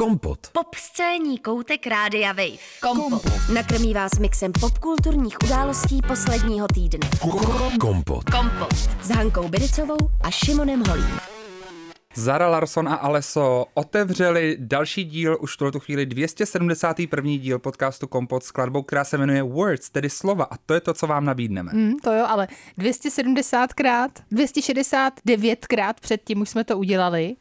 Kompot. 0.00 0.38
Pop 0.52 0.74
scéní 0.74 1.38
koutek 1.38 1.86
Rádia 1.86 2.32
Wave. 2.32 2.56
Kompot. 2.80 3.22
Nakrmí 3.54 3.94
vás 3.94 4.18
mixem 4.18 4.52
popkulturních 4.60 5.36
událostí 5.44 6.00
posledního 6.08 6.66
týdne. 6.74 7.10
Kompot. 7.80 8.30
Kompot. 8.30 8.74
S 9.02 9.10
Hankou 9.10 9.48
Bericovou 9.48 9.98
a 10.20 10.30
Šimonem 10.30 10.82
Holím. 10.88 11.20
Zara 12.14 12.48
Larson 12.48 12.88
a 12.88 12.94
Aleso 12.94 13.66
otevřeli 13.74 14.56
další 14.60 15.04
díl, 15.04 15.38
už 15.40 15.54
v 15.54 15.56
tuhle 15.56 15.80
chvíli 15.80 16.06
271. 16.06 17.30
díl 17.30 17.58
podcastu 17.58 18.06
Kompot 18.06 18.42
s 18.42 18.46
skladbou, 18.46 18.82
která 18.82 19.04
se 19.04 19.18
jmenuje 19.18 19.42
Words, 19.42 19.90
tedy 19.90 20.10
slova. 20.10 20.44
A 20.44 20.56
to 20.56 20.74
je 20.74 20.80
to, 20.80 20.94
co 20.94 21.06
vám 21.06 21.24
nabídneme. 21.24 21.72
Mm, 21.74 21.98
to 21.98 22.12
jo, 22.12 22.24
ale 22.28 22.48
270krát, 22.78 24.08
269krát 24.32 25.94
předtím 26.00 26.40
už 26.40 26.48
jsme 26.48 26.64
to 26.64 26.78
udělali 26.78 27.36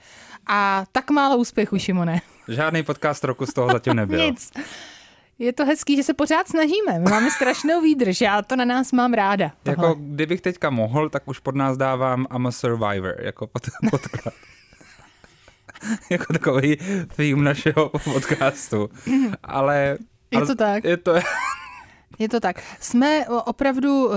a 0.50 0.86
tak 0.92 1.10
málo 1.10 1.38
úspěchu, 1.38 1.80
Šimone. 1.80 2.22
Žádný 2.48 2.84
podcast 2.84 3.24
roku 3.24 3.46
z 3.46 3.54
toho 3.54 3.72
zatím 3.72 3.94
nebyl. 3.94 4.26
Nic. 4.26 4.52
Je 5.40 5.54
to 5.54 5.66
hezký, 5.66 5.96
že 5.96 6.04
se 6.04 6.14
pořád 6.14 6.48
snažíme. 6.48 7.00
My 7.00 7.10
máme 7.10 7.32
strašnou 7.32 7.82
výdrž, 7.82 8.22
já 8.22 8.42
to 8.42 8.56
na 8.56 8.66
nás 8.66 8.92
mám 8.92 9.14
ráda. 9.14 9.52
Jako 9.66 9.82
tohle. 9.82 9.96
kdybych 10.00 10.42
teďka 10.42 10.70
mohl, 10.70 11.10
tak 11.10 11.28
už 11.28 11.40
pod 11.40 11.56
nás 11.56 11.78
dávám 11.78 12.28
I'm 12.36 12.48
a 12.48 12.52
Survivor, 12.52 13.16
jako 13.20 13.48
pod, 13.48 13.64
podklad. 13.92 14.34
jako 16.10 16.34
takový 16.34 16.78
theme 17.16 17.44
našeho 17.44 17.90
podcastu. 17.90 18.90
Ale... 19.44 19.98
Je 20.32 20.42
to 20.42 20.56
tak. 20.56 20.84
Je 20.84 20.98
to, 20.98 21.14
Je 22.20 22.30
to 22.30 22.40
tak. 22.40 22.64
Jsme 22.80 23.26
opravdu 23.28 24.08
uh, 24.08 24.14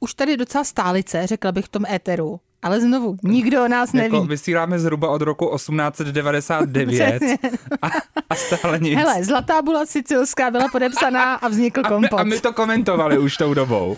už 0.00 0.14
tady 0.14 0.36
docela 0.36 0.64
stálice, 0.64 1.26
řekla 1.26 1.52
bych 1.52 1.64
v 1.64 1.68
tom 1.68 1.86
éteru. 1.86 2.40
Ale 2.62 2.80
znovu, 2.80 3.16
nikdo 3.22 3.64
o 3.64 3.68
nás 3.68 3.92
neví. 3.92 4.14
jako 4.16 4.26
vysíláme 4.26 4.78
zhruba 4.78 5.08
od 5.10 5.22
roku 5.22 5.50
1899 5.56 7.16
Přesně. 7.16 7.38
a, 7.82 7.86
a 8.30 8.34
stále 8.34 8.78
nic. 8.78 8.98
Hele, 8.98 9.24
Zlatá 9.24 9.62
bula 9.62 9.86
sicilská 9.86 10.50
byla 10.50 10.68
podepsaná 10.72 11.34
a 11.34 11.48
vznikl 11.48 11.80
a, 11.80 11.82
my, 11.82 11.88
kompot. 11.88 12.20
a 12.20 12.24
my 12.24 12.40
to 12.40 12.52
komentovali 12.52 13.18
už 13.18 13.36
tou 13.36 13.54
dobou. 13.54 13.96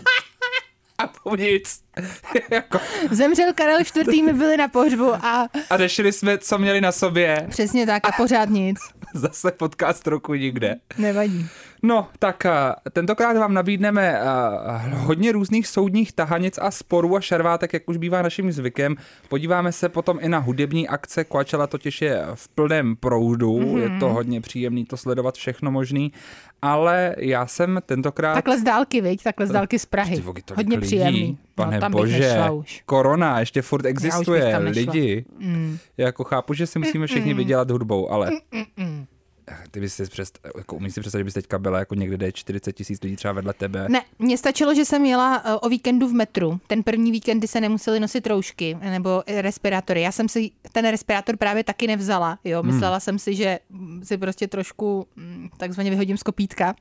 A 0.98 1.06
po 1.06 1.36
nic. 1.36 1.80
jako, 2.50 2.80
Zemřel 3.10 3.52
Karel 3.54 3.80
IV. 3.80 4.24
my 4.24 4.32
byli 4.32 4.56
na 4.56 4.68
pohřbu 4.68 5.14
a 5.14 5.48
a 5.70 5.76
řešili 5.76 6.12
jsme, 6.12 6.38
co 6.38 6.58
měli 6.58 6.80
na 6.80 6.92
sobě. 6.92 7.46
přesně 7.50 7.86
tak 7.86 8.08
a 8.08 8.12
pořád 8.12 8.48
nic. 8.48 8.78
Zase 9.14 9.50
podcast 9.50 10.06
roku 10.06 10.34
nikde. 10.34 10.76
Nevadí. 10.98 11.46
No, 11.82 12.08
tak 12.18 12.46
a, 12.46 12.76
tentokrát 12.92 13.36
vám 13.36 13.54
nabídneme 13.54 14.20
a, 14.20 14.82
hodně 14.94 15.32
různých 15.32 15.66
soudních 15.66 16.12
tahanic 16.12 16.58
a 16.62 16.70
sporů 16.70 17.16
a 17.16 17.20
šarvátek, 17.20 17.72
jak 17.72 17.88
už 17.88 17.96
bývá 17.96 18.22
naším 18.22 18.52
zvykem. 18.52 18.96
Podíváme 19.28 19.72
se 19.72 19.88
potom 19.88 20.18
i 20.20 20.28
na 20.28 20.38
hudební 20.38 20.88
akce. 20.88 21.24
Coachella 21.24 21.66
totiž 21.66 22.02
je 22.02 22.22
v 22.34 22.48
plném 22.48 22.96
proudu. 22.96 23.58
Mm-hmm. 23.58 23.76
Je 23.76 24.00
to 24.00 24.08
hodně 24.08 24.40
příjemný 24.40 24.84
to 24.84 24.96
sledovat 24.96 25.34
všechno 25.34 25.70
možný. 25.70 26.12
Ale 26.62 27.14
já 27.18 27.46
jsem 27.46 27.80
tentokrát... 27.86 28.34
Takhle 28.34 28.58
z 28.58 28.62
dálky, 28.62 29.00
viď? 29.00 29.22
Takhle 29.22 29.46
z 29.46 29.50
dálky 29.50 29.78
z 29.78 29.86
Prahy. 29.86 30.20
Vogy, 30.20 30.42
Hodně 30.56 30.76
lidí. 30.76 30.86
příjemný. 30.86 31.38
Pane 31.54 31.76
no, 31.76 31.80
tam 31.80 31.92
bože, 31.92 32.36
už. 32.52 32.82
korona 32.86 33.40
ještě 33.40 33.62
furt 33.62 33.86
existuje, 33.86 34.58
lidi. 34.58 35.24
Mm. 35.38 35.78
Já 35.96 36.06
jako 36.06 36.24
chápu, 36.24 36.54
že 36.54 36.66
si 36.66 36.78
musíme 36.78 37.06
všichni 37.06 37.34
vydělat 37.34 37.70
hudbou, 37.70 38.10
ale... 38.10 38.30
Ty 39.70 39.80
bys 39.80 39.94
si 39.94 40.06
přest, 40.06 40.38
jako 40.56 40.76
umíš 40.76 40.94
si 40.94 41.00
představit, 41.00 41.20
že 41.20 41.24
bys 41.24 41.34
teďka 41.34 41.58
byla 41.58 41.78
jako 41.78 41.94
někde, 41.94 42.16
kde 42.16 42.26
je 42.26 42.32
40 42.32 42.72
tisíc 42.72 43.02
lidí 43.02 43.16
třeba 43.16 43.32
vedle 43.32 43.52
tebe. 43.54 43.86
Ne, 43.88 44.02
mně 44.18 44.38
stačilo, 44.38 44.74
že 44.74 44.84
jsem 44.84 45.04
jela 45.04 45.42
eh, 45.44 45.54
o 45.54 45.68
víkendu 45.68 46.08
v 46.08 46.12
metru. 46.12 46.60
Ten 46.66 46.82
první 46.82 47.12
víkend, 47.12 47.38
kdy 47.38 47.48
se 47.48 47.60
nemuseli 47.60 48.00
nosit 48.00 48.26
roušky 48.26 48.78
nebo 48.80 49.22
respirátory. 49.26 50.00
Já 50.02 50.12
jsem 50.12 50.28
si 50.28 50.50
ten 50.72 50.88
respirátor 50.90 51.36
právě 51.36 51.64
taky 51.64 51.86
nevzala. 51.86 52.38
Jo, 52.44 52.62
Hmm. 52.62 52.72
myslela 52.72 53.00
jsem 53.00 53.18
si, 53.18 53.34
že 53.34 53.58
si 54.02 54.18
prostě 54.18 54.48
trošku 54.48 55.06
mm, 55.16 55.48
takzvaně 55.56 55.90
vyhodím 55.90 56.16
z 56.16 56.22
kopítka. 56.22 56.74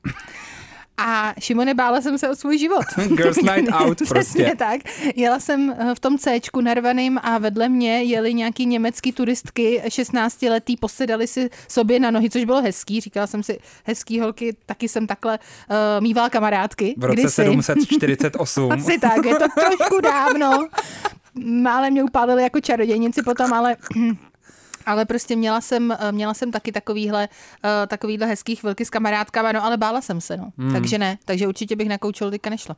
A 1.03 1.33
Šimone, 1.39 1.73
bála 1.73 2.01
jsem 2.01 2.17
se 2.17 2.29
o 2.29 2.35
svůj 2.35 2.57
život. 2.57 2.85
Girls 3.07 3.37
night 3.37 3.71
out 3.73 3.97
prostě. 3.97 4.13
Přesně 4.13 4.55
tak. 4.55 4.81
Jela 5.15 5.39
jsem 5.39 5.75
eh, 5.79 5.95
v 5.95 5.99
tom 5.99 6.17
Cčku 6.17 6.61
narvaným 6.61 7.19
a 7.23 7.37
vedle 7.37 7.69
mě 7.69 8.03
jeli 8.03 8.33
nějaký 8.33 8.65
německý 8.65 9.11
turistky, 9.11 9.83
16 9.89 10.41
letý, 10.41 10.77
posedali 10.77 11.27
si 11.27 11.49
sobě 11.67 11.99
na 11.99 12.11
nohy, 12.11 12.29
což 12.29 12.45
bylo 12.45 12.61
hezký. 12.61 13.01
Říkala 13.01 13.27
jsem 13.27 13.43
si, 13.43 13.59
hezký 13.83 14.19
holky, 14.19 14.55
taky 14.65 14.89
jsem 14.89 15.07
takhle 15.07 15.39
uh, 15.39 16.03
mývala 16.03 16.29
kamarádky. 16.29 16.95
V 16.97 17.03
roce 17.03 17.21
kdysi. 17.21 17.35
748. 17.35 18.71
Asi 18.71 18.99
tak, 18.99 19.25
je 19.25 19.35
to 19.35 19.45
trošku 19.59 20.01
dávno. 20.01 20.67
Málem 21.43 21.93
mě 21.93 22.03
upálili 22.03 22.43
jako 22.43 22.61
čarodějnici 22.61 23.23
potom, 23.23 23.53
ale... 23.53 23.75
Ale 24.85 25.05
prostě 25.05 25.35
měla 25.35 25.61
jsem, 25.61 25.91
eh, 25.91 26.11
měla 26.11 26.33
jsem 26.33 26.51
taky 26.51 26.71
takovýhle, 26.71 27.29
uh, 27.63 27.69
takovýhle 27.87 28.27
hezký 28.27 28.55
chvilky 28.55 28.85
s 28.85 28.89
kamarádkama, 28.89 29.51
no 29.51 29.65
ale 29.65 29.77
bála 29.77 30.01
jsem 30.01 30.21
se, 30.21 30.37
no. 30.37 30.51
Hmm. 30.57 30.73
Takže 30.73 30.97
ne, 30.97 31.17
takže 31.25 31.47
určitě 31.47 31.75
bych 31.75 31.89
na 31.89 31.97
koučol 31.97 32.31
teďka 32.31 32.49
nešla. 32.49 32.75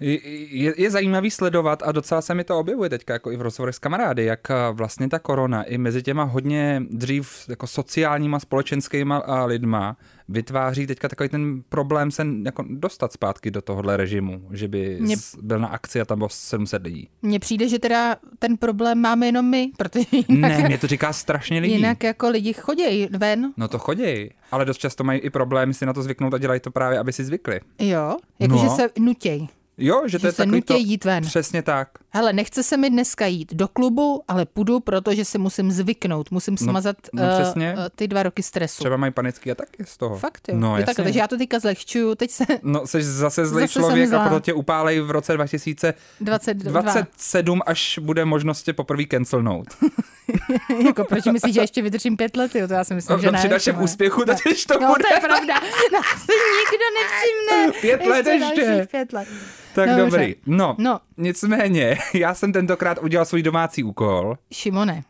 Je, 0.00 0.80
je, 0.82 0.90
zajímavý 0.90 1.30
sledovat 1.30 1.82
a 1.82 1.92
docela 1.92 2.20
se 2.22 2.34
mi 2.34 2.44
to 2.44 2.58
objevuje 2.58 2.90
teďka 2.90 3.12
jako 3.12 3.32
i 3.32 3.36
v 3.36 3.42
rozhovorech 3.42 3.74
s 3.74 3.78
kamarády, 3.78 4.24
jak 4.24 4.50
a, 4.50 4.70
vlastně 4.70 5.08
ta 5.08 5.18
korona 5.18 5.62
i 5.62 5.78
mezi 5.78 6.02
těma 6.02 6.22
hodně 6.24 6.82
dřív 6.90 7.30
jako 7.48 7.66
sociálníma, 7.66 8.40
společenskýma 8.40 9.16
a 9.16 9.44
lidma 9.44 9.96
vytváří 10.28 10.86
teďka 10.86 11.08
takový 11.08 11.28
ten 11.28 11.62
problém 11.68 12.10
se 12.10 12.26
jako 12.44 12.64
dostat 12.70 13.12
zpátky 13.12 13.50
do 13.50 13.62
tohohle 13.62 13.96
režimu, 13.96 14.48
že 14.52 14.68
by 14.68 14.98
z, 15.16 15.34
byl 15.42 15.58
na 15.58 15.68
akci 15.68 16.00
a 16.00 16.04
tam 16.04 16.18
bylo 16.18 16.28
700 16.28 16.82
lidí. 16.82 17.08
Mně 17.22 17.38
přijde, 17.38 17.68
že 17.68 17.78
teda 17.78 18.16
ten 18.38 18.56
problém 18.56 18.98
máme 18.98 19.26
jenom 19.26 19.50
my, 19.50 19.70
protože 19.76 20.04
jinak, 20.28 20.58
Ne, 20.58 20.68
mě 20.68 20.78
to 20.78 20.86
říká 20.86 21.12
strašně 21.12 21.60
lidí. 21.60 21.74
jinak 21.74 22.02
jako 22.04 22.28
lidi 22.28 22.52
chodějí 22.52 23.08
ven. 23.18 23.52
No 23.56 23.68
to 23.68 23.78
choděj, 23.78 24.30
ale 24.50 24.64
dost 24.64 24.78
často 24.78 25.04
mají 25.04 25.20
i 25.20 25.30
problém 25.30 25.72
si 25.74 25.86
na 25.86 25.92
to 25.92 26.02
zvyknout 26.02 26.34
a 26.34 26.38
dělají 26.38 26.60
to 26.60 26.70
právě, 26.70 26.98
aby 26.98 27.12
si 27.12 27.24
zvykli. 27.24 27.60
Jo, 27.78 28.16
jakože 28.38 28.64
No. 28.64 28.76
se 28.76 28.90
nutěj. 28.98 29.46
Jo, 29.78 30.02
že, 30.06 30.18
to 30.18 30.22
Že 30.22 30.28
je 30.28 30.32
se 30.32 30.36
takový 30.36 30.62
to... 30.62 30.74
jít 30.76 31.04
ven. 31.04 31.24
Přesně 31.24 31.62
tak. 31.62 31.88
Hele, 32.10 32.32
nechce 32.32 32.62
se 32.62 32.76
mi 32.76 32.90
dneska 32.90 33.26
jít 33.26 33.54
do 33.54 33.68
klubu, 33.68 34.22
ale 34.28 34.46
půjdu, 34.46 34.80
protože 34.80 35.24
si 35.24 35.38
musím 35.38 35.72
zvyknout, 35.72 36.30
musím 36.30 36.56
smazat 36.56 36.96
no 37.12 37.22
eh, 37.22 37.42
přesně. 37.42 37.74
eh, 37.78 37.90
ty 37.96 38.08
dva 38.08 38.22
roky 38.22 38.42
stresu. 38.42 38.78
Třeba 38.78 38.96
mají 38.96 39.12
panický 39.12 39.50
ataky 39.50 39.84
z 39.84 39.96
toho. 39.96 40.18
Fakt 40.18 40.48
jo. 40.48 40.54
No, 40.58 40.76
je 40.76 40.80
jasně. 40.80 40.86
takhle, 40.86 41.04
takže 41.04 41.18
já 41.18 41.28
to 41.28 41.38
teďka 41.38 41.58
zlehčuju, 41.58 42.14
teď 42.14 42.30
se 42.30 42.44
No, 42.62 42.86
jsi 42.86 43.02
zase 43.02 43.46
zlej 43.46 43.66
Zase 43.66 43.72
člověk 43.80 44.12
a 44.12 44.20
proto 44.20 44.40
tě 44.40 44.52
upálej 44.52 45.00
v 45.00 45.10
roce 45.10 45.32
2027, 45.34 46.58
22. 46.58 47.62
až 47.66 47.98
bude 48.02 48.24
možnost 48.24 48.62
tě 48.62 48.72
poprvé 48.72 49.04
cancelnout. 49.10 49.68
jako 50.86 51.04
proč 51.04 51.24
myslíš, 51.24 51.54
že 51.54 51.60
ještě 51.60 51.82
vydržím 51.82 52.16
pět 52.16 52.36
let, 52.36 52.54
jo? 52.54 52.68
To 52.68 52.74
já 52.74 52.84
si 52.84 52.94
myslím, 52.94 53.16
No, 53.16 53.20
že 53.20 53.26
no, 53.26 53.32
ne. 53.32 53.38
při 53.38 53.48
našem 53.48 53.72
Šimone. 53.72 53.84
úspěchu 53.84 54.24
totiž 54.24 54.66
to 54.66 54.78
No, 54.80 54.88
bude. 54.88 55.04
to 55.08 55.14
je 55.14 55.20
pravda. 55.20 55.54
No, 55.92 56.00
si 56.02 56.32
nikdo 56.58 56.86
nevšimne. 57.00 57.80
Pět 57.80 58.06
let 58.06 58.26
ještě. 58.26 58.64
dalších 58.66 58.88
Pět 58.90 59.12
let. 59.12 59.28
Tak 59.74 59.88
Dobře. 59.88 60.04
dobrý. 60.04 60.34
No, 60.46 60.76
No. 60.78 61.00
nicméně, 61.16 61.98
já 62.14 62.34
jsem 62.34 62.52
tentokrát 62.52 62.98
udělal 63.02 63.24
svůj 63.24 63.42
domácí 63.42 63.82
úkol 63.84 64.34
Šimone, 64.52 65.02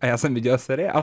a 0.00 0.06
já 0.06 0.16
jsem 0.18 0.34
viděl 0.34 0.58
seriál. 0.58 1.02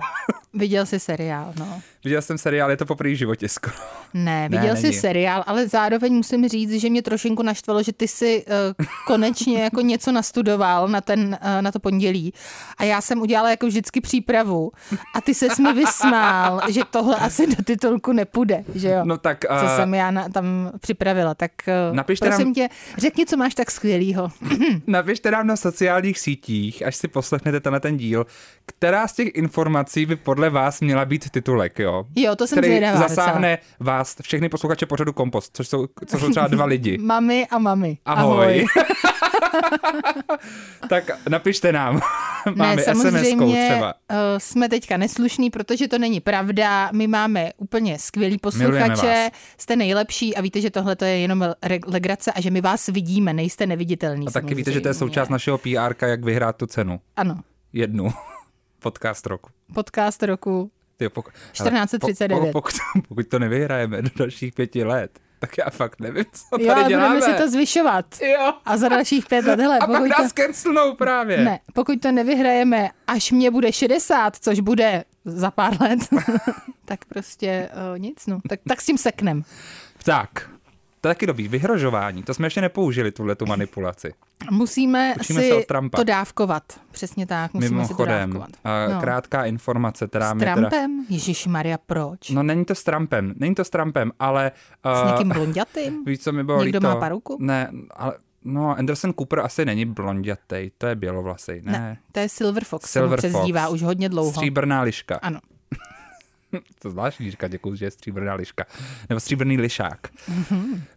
viděl 0.54 0.86
jsi 0.86 1.00
seriál, 1.00 1.54
no. 1.60 1.82
Viděl 2.06 2.22
jsem 2.22 2.38
seriál, 2.38 2.70
je 2.70 2.78
to 2.78 2.86
poprvé 2.86 3.10
v 3.12 3.18
životě 3.18 3.50
skoro. 3.50 3.76
Ne, 4.14 4.50
viděl 4.50 4.76
jsi 4.76 4.84
není. 4.84 4.94
seriál, 4.94 5.44
ale 5.48 5.68
zároveň 5.68 6.14
musím 6.14 6.48
říct, 6.50 6.72
že 6.72 6.90
mě 6.90 7.02
trošinku 7.02 7.44
naštvalo, 7.44 7.84
že 7.84 7.94
ty 7.94 8.08
si 8.08 8.46
uh, 8.80 8.86
konečně 9.08 9.64
jako 9.64 9.82
něco 9.82 10.12
nastudoval 10.12 10.88
na, 10.88 11.02
ten, 11.02 11.38
uh, 11.42 11.62
na 11.62 11.72
to 11.72 11.80
pondělí 11.80 12.34
a 12.78 12.84
já 12.84 13.02
jsem 13.02 13.22
udělala 13.22 13.50
jako 13.50 13.68
vždycky 13.68 14.02
přípravu 14.02 14.72
a 15.16 15.22
ty 15.22 15.34
se 15.34 15.48
mi 15.62 15.74
vysmál, 15.74 16.62
že 16.70 16.82
tohle 16.92 17.16
asi 17.16 17.48
do 17.48 17.64
titulku 17.64 18.12
nepůjde, 18.14 18.64
že 18.76 18.90
jo? 18.90 19.02
No 19.04 19.18
tak, 19.18 19.46
Co 19.60 19.66
uh, 19.66 19.76
jsem 19.76 19.94
já 19.94 20.12
na, 20.12 20.30
tam 20.30 20.72
připravila, 20.80 21.36
tak 21.36 21.52
uh, 21.90 21.96
Napište 21.96 22.28
prosím 22.28 22.46
nám- 22.46 22.54
tě, 22.54 22.70
řekni, 22.98 23.26
co 23.26 23.38
máš 23.38 23.56
tak 23.56 23.72
skvělýho. 23.72 24.32
napište 24.88 25.32
nám 25.32 25.48
na 25.48 25.56
sociálních 25.56 26.20
sítích, 26.20 26.86
až 26.86 26.96
si 26.96 27.08
poslechnete 27.08 27.60
tenhle 27.60 27.80
ten 27.80 27.98
díl, 27.98 28.26
která 28.66 29.08
z 29.08 29.14
těch 29.14 29.28
informací 29.36 30.06
by 30.06 30.16
podle 30.16 30.50
vás 30.50 30.82
měla 30.82 31.06
být 31.06 31.30
titulek, 31.30 31.80
jo? 31.80 31.95
Jo, 32.16 32.36
to 32.36 32.48
jsem 32.48 32.58
který 32.58 32.68
zvědavá 32.68 33.08
zasáhne 33.08 33.58
vás, 33.80 34.16
všechny 34.22 34.50
posluchače 34.50 34.86
pořadu 34.86 35.14
Kompost, 35.14 35.58
což 35.58 35.68
jsou, 35.68 35.88
co 36.06 36.20
jsou 36.20 36.30
třeba 36.30 36.48
dva 36.48 36.66
lidi. 36.66 36.98
Mami 37.02 37.48
a 37.52 37.58
mami. 37.58 37.98
Ahoj. 38.06 38.66
tak 40.90 41.12
napište 41.30 41.72
nám. 41.72 42.02
Máme 42.56 42.76
ne, 42.76 42.84
SMS-kou 42.84 43.02
samozřejmě 43.02 43.70
třeba. 43.70 43.94
Uh, 44.12 44.18
jsme 44.38 44.70
teďka 44.70 44.98
neslušní, 44.98 45.50
protože 45.50 45.88
to 45.88 45.98
není 45.98 46.20
pravda. 46.20 46.90
My 46.94 47.08
máme 47.08 47.52
úplně 47.58 48.00
skvělý 48.00 48.38
Milujeme 48.58 48.90
posluchače, 48.90 49.32
jste 49.58 49.76
nejlepší 49.76 50.36
a 50.36 50.42
víte, 50.42 50.62
že 50.62 50.70
tohle 50.70 50.96
to 50.96 51.06
je 51.06 51.18
jenom 51.18 51.46
legrace 51.88 52.32
a 52.32 52.42
že 52.42 52.52
my 52.52 52.62
vás 52.62 52.88
vidíme, 52.88 53.34
nejste 53.34 53.68
neviditelný. 53.68 54.28
A 54.28 54.32
taky 54.32 54.56
víte, 54.56 54.72
že 54.72 54.82
to 54.82 54.88
je 54.88 54.94
součást 54.94 55.30
našeho 55.30 55.58
PR, 55.58 56.06
jak 56.06 56.26
vyhrát 56.26 56.56
tu 56.56 56.66
cenu. 56.66 57.00
Ano, 57.16 57.40
Jednu. 57.74 58.10
Podcast 58.80 59.26
roku. 59.26 59.50
podcast 59.74 60.24
roku 60.24 60.72
Ty, 60.98 61.08
pok- 61.08 61.32
1439. 61.52 62.34
Ale 62.42 62.46
po- 62.46 62.52
pokud, 62.52 62.74
pokud 63.08 63.28
to 63.28 63.40
nevyhrajeme 63.40 64.02
do 64.02 64.10
dalších 64.16 64.54
pěti 64.54 64.84
let, 64.84 65.20
tak 65.40 65.58
já 65.58 65.70
fakt 65.70 66.00
nevím, 66.00 66.26
co 66.34 66.44
tady 66.52 66.64
jo, 66.66 66.74
ale 66.76 66.84
děláme. 66.90 67.16
budeme 67.16 67.38
si 67.38 67.44
to 67.44 67.50
zvyšovat. 67.50 68.06
Jo. 68.22 68.54
A 68.66 68.78
za 68.78 68.90
dalších 68.90 69.26
pět 69.26 69.46
let, 69.46 69.60
hele, 69.60 69.78
A 69.82 69.88
pak 69.88 69.98
pokud 69.98 70.16
to, 70.16 70.22
nás 70.24 70.34
cancelnou 70.34 70.96
právě. 70.96 71.38
ne, 71.38 71.60
pokud 71.74 72.02
to 72.02 72.12
nevyhrajeme, 72.12 72.90
až 73.08 73.32
mě 73.32 73.52
bude 73.52 73.72
60, 73.74 74.36
což 74.36 74.60
bude 74.60 75.04
za 75.26 75.52
pár 75.52 75.82
let, 75.82 76.00
tak 76.86 77.06
prostě 77.06 77.70
uh, 77.94 78.00
nic, 78.00 78.28
no. 78.28 78.40
Tak, 78.50 78.60
tak 78.68 78.82
s 78.82 78.86
tím 78.86 78.98
seknem. 78.98 79.44
Tak, 80.04 80.50
to 81.06 81.10
je 81.10 81.16
taky 81.16 81.26
dobrý. 81.28 81.48
Vyhrožování, 81.48 82.24
to 82.24 82.34
jsme 82.34 82.48
ještě 82.48 82.62
nepoužili, 82.62 83.12
tuhle 83.12 83.36
tu 83.36 83.46
manipulaci. 83.46 84.14
Musíme 84.52 85.14
Učíme 85.20 85.42
si 85.42 85.50
se 85.50 85.56
to 85.96 86.04
dávkovat. 86.04 86.64
Přesně 86.92 87.26
tak, 87.26 87.54
musíme 87.54 87.70
Mimochodem, 87.76 88.30
si 88.30 88.34
to 88.34 88.40
dávkovat. 88.40 88.50
a 88.98 89.02
krátká 89.02 89.46
informace, 89.46 90.08
která 90.08 90.32
S 90.32 90.34
mě 90.34 90.46
teda... 90.46 90.56
Trumpem? 90.56 91.06
Ježíš 91.10 91.48
Maria, 91.48 91.78
proč? 91.86 92.30
No 92.30 92.44
není 92.44 92.66
to 92.66 92.76
s 92.76 92.84
Trumpem, 92.84 93.34
není 93.38 93.56
to 93.56 93.64
s 93.66 93.70
Trumpem, 93.70 94.12
ale... 94.20 94.52
S 94.96 95.04
Uh, 95.04 95.12
někým 95.12 95.30
blondětým? 95.30 96.04
víš, 96.06 96.20
co 96.20 96.32
mi 96.32 96.44
bylo 96.44 96.64
Někdo 96.64 96.78
líto? 96.78 96.88
má 96.88 96.96
paruku? 96.96 97.38
Ne, 97.40 97.72
ale 97.96 98.14
No, 98.46 98.78
Anderson 98.78 99.14
Cooper 99.14 99.40
asi 99.40 99.66
není 99.66 99.86
blondětej, 99.86 100.72
to 100.78 100.88
je 100.88 100.96
bělovlasej, 100.96 101.62
ne. 101.66 101.72
Ne, 101.72 101.98
to 102.12 102.20
je 102.20 102.30
Silver 102.30 102.64
Fox, 102.64 102.90
Silver 102.92 103.22
se 103.22 103.30
Fox. 103.30 103.34
přezdívá 103.38 103.68
už 103.68 103.82
hodně 103.82 104.10
dlouho. 104.10 104.32
Stříbrná 104.32 104.82
liška. 104.82 105.16
Ano. 105.22 105.40
To 106.82 106.90
zvláštní 106.90 107.32
říkat, 107.32 107.48
děkuji, 107.52 107.76
že 107.76 107.86
je 107.86 107.92
stříbrná 107.92 108.34
liška. 108.34 108.66
Nebo 109.10 109.20
stříbrný 109.20 109.58
lišák. 109.58 110.00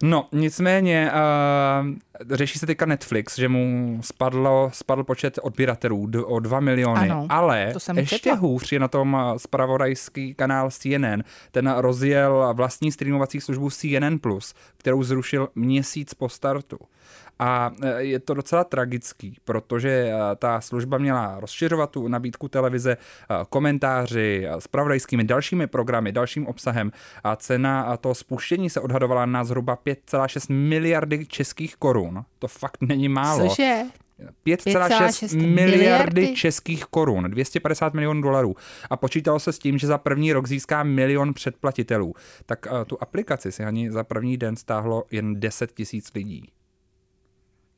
No, 0.03 0.29
nicméně 0.33 1.11
uh, 1.13 2.37
řeší 2.37 2.59
se 2.59 2.67
teďka 2.67 2.87
Netflix, 2.87 3.37
že 3.39 3.49
mu 3.49 3.99
spadlo, 4.03 4.71
spadl 4.75 5.05
počet 5.05 5.39
odběratelů 5.43 6.07
d- 6.07 6.19
o 6.25 6.41
2 6.41 6.61
miliony, 6.61 7.11
Ano, 7.11 7.27
ale 7.31 7.71
to 7.73 7.81
jsem 7.81 7.99
ještě 7.99 8.19
četla. 8.19 8.35
hůř 8.39 8.73
je 8.73 8.81
na 8.81 8.89
tom 8.89 9.17
spravodajský 9.37 10.35
kanál 10.35 10.71
CNN. 10.71 11.23
Ten 11.51 11.75
rozjel 11.77 12.51
vlastní 12.55 12.93
streamovací 12.93 13.41
službu 13.41 13.71
CNN+, 13.71 14.21
kterou 14.77 15.03
zrušil 15.03 15.49
měsíc 15.55 16.15
po 16.15 16.29
startu. 16.29 16.79
A 17.39 17.71
e, 17.83 18.03
je 18.03 18.19
to 18.19 18.35
docela 18.35 18.65
tragický, 18.65 19.37
protože 19.45 19.89
e, 19.89 20.13
ta 20.37 20.61
služba 20.61 20.99
měla 20.99 21.41
rozšiřovat 21.41 21.91
tu 21.91 22.09
nabídku 22.09 22.49
televize 22.49 22.93
e, 22.93 22.97
komentáři, 23.49 24.47
spravodajskými 24.59 25.25
dalšími 25.25 25.67
programy, 25.67 26.13
dalším 26.13 26.47
obsahem 26.47 26.93
a 27.25 27.37
cena 27.37 27.97
toho 27.97 28.15
spuštění 28.15 28.71
se 28.71 28.81
odhadovala 28.81 29.27
na 29.27 29.45
zhruba 29.45 29.77
5,6 29.87 30.53
miliardy 30.55 31.27
českých 31.27 31.77
korun. 31.77 32.25
To 32.39 32.49
fakt 32.49 32.79
není 32.81 33.09
málo. 33.09 33.49
Cože? 33.49 33.83
5,6 34.47 34.73
5,6 34.75 35.37
miliardy 35.37 35.79
miliardy 35.79 36.35
českých 36.37 36.85
korun, 36.85 37.25
250 37.25 37.95
milionů 37.95 38.23
dolarů. 38.23 38.57
A 38.91 38.97
počítalo 38.97 39.41
se 39.41 39.53
s 39.53 39.59
tím, 39.59 39.79
že 39.79 39.87
za 39.87 39.99
první 39.99 40.33
rok 40.33 40.47
získá 40.47 40.83
milion 40.83 41.35
předplatitelů. 41.35 42.15
Tak 42.47 42.67
uh, 42.67 42.85
tu 42.85 42.99
aplikaci 43.01 43.53
si 43.53 43.65
ani 43.65 43.93
za 43.93 44.05
první 44.05 44.37
den 44.37 44.57
stáhlo 44.57 45.05
jen 45.11 45.41
10 45.41 45.73
tisíc 45.73 46.15
lidí. 46.15 46.51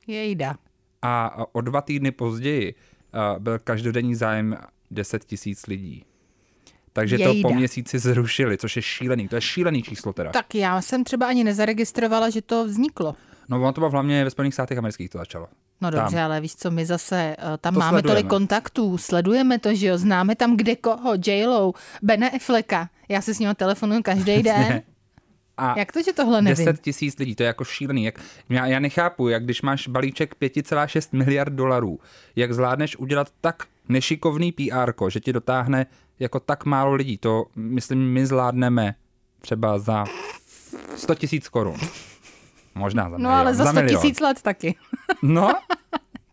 Jejda. 0.07 0.55
A 1.03 1.37
o 1.53 1.61
dva 1.61 1.81
týdny 1.81 2.11
později 2.11 2.75
uh, 2.75 3.43
byl 3.43 3.59
každodenní 3.59 4.15
zájem 4.15 4.57
10 4.91 5.25
tisíc 5.25 5.67
lidí. 5.67 6.05
Takže 6.93 7.19
to 7.19 7.23
Jejda. 7.23 7.49
po 7.49 7.55
měsíci 7.55 7.99
zrušili, 7.99 8.59
což 8.59 8.77
je 8.77 8.83
šílený. 8.83 9.29
To 9.29 9.35
je 9.35 9.41
šílený 9.41 9.83
číslo 9.83 10.13
teda. 10.13 10.31
Tak 10.31 10.55
já 10.55 10.83
jsem 10.83 11.05
třeba 11.05 11.27
ani 11.27 11.45
nezaregistrovala, 11.45 12.31
že 12.31 12.43
to 12.43 12.65
vzniklo. 12.65 13.15
No 13.49 13.57
ono 13.57 13.73
to 13.73 13.81
bylo 13.81 13.91
hlavně 13.91 14.25
ve 14.25 14.31
Spojených 14.31 14.55
státech 14.55 14.79
amerických 14.79 15.11
to 15.11 15.19
začalo. 15.19 15.47
No 15.81 15.91
Tam. 15.91 16.01
dobře, 16.01 16.21
ale 16.21 16.41
víš 16.41 16.57
co, 16.57 16.71
my 16.71 16.87
zase 16.87 17.37
uh, 17.39 17.57
tam 17.61 17.75
To 17.75 17.81
máme 17.81 17.91
sledujeme. 17.91 18.17
tolik 18.17 18.31
kontaktů, 18.31 18.99
sledujeme 18.99 19.59
to, 19.59 19.75
že 19.75 19.87
jo, 19.87 19.99
známe 19.99 20.37
tam 20.37 20.57
kde 20.57 20.77
koho, 20.77 21.13
J-Lo, 21.27 21.73
Bene 22.03 22.31
Afflecka. 22.31 22.89
Já 23.09 23.21
si 23.23 23.35
s 23.35 23.39
ním 23.39 23.55
telefonuju 23.55 24.03
každý 24.03 24.43
den. 24.43 24.83
A 25.61 25.79
Jak 25.79 25.93
to, 25.93 26.03
že 26.03 26.13
tohle 26.13 26.43
nevím? 26.43 26.65
10 26.67 26.81
tisíc 26.81 27.19
lidí, 27.19 27.35
to 27.35 27.43
je 27.43 27.47
jako 27.47 27.65
šílený. 27.65 28.05
Jak, 28.05 28.21
já, 28.49 28.67
já 28.67 28.79
nechápu, 28.81 29.29
jak 29.29 29.45
když 29.45 29.63
máš 29.63 29.89
balíček 29.89 30.35
5,6 30.43 31.09
miliard 31.19 31.53
dolarů, 31.53 31.99
jak 32.37 32.53
zvládneš 32.55 32.97
udělat 32.97 33.29
tak 33.41 33.63
nešikovný 33.89 34.53
PR, 34.53 34.93
že 35.09 35.21
ti 35.21 35.33
dotáhne 35.33 35.87
jako 36.19 36.41
tak 36.41 36.65
málo 36.65 36.93
lidí. 36.95 37.19
To, 37.19 37.45
myslím, 37.57 38.13
my 38.13 38.27
zvládneme 38.27 38.95
třeba 39.41 39.79
za 39.79 40.05
100 40.97 41.15
tisíc 41.15 41.49
korun. 41.49 41.77
Možná 42.75 43.05
za 43.05 43.11
No 43.11 43.17
milion. 43.19 43.35
ale 43.41 43.55
za 43.55 43.65
100 43.65 43.73
milion. 43.73 44.01
tisíc 44.03 44.21
let 44.21 44.43
taky. 44.43 44.75
No, 45.23 45.53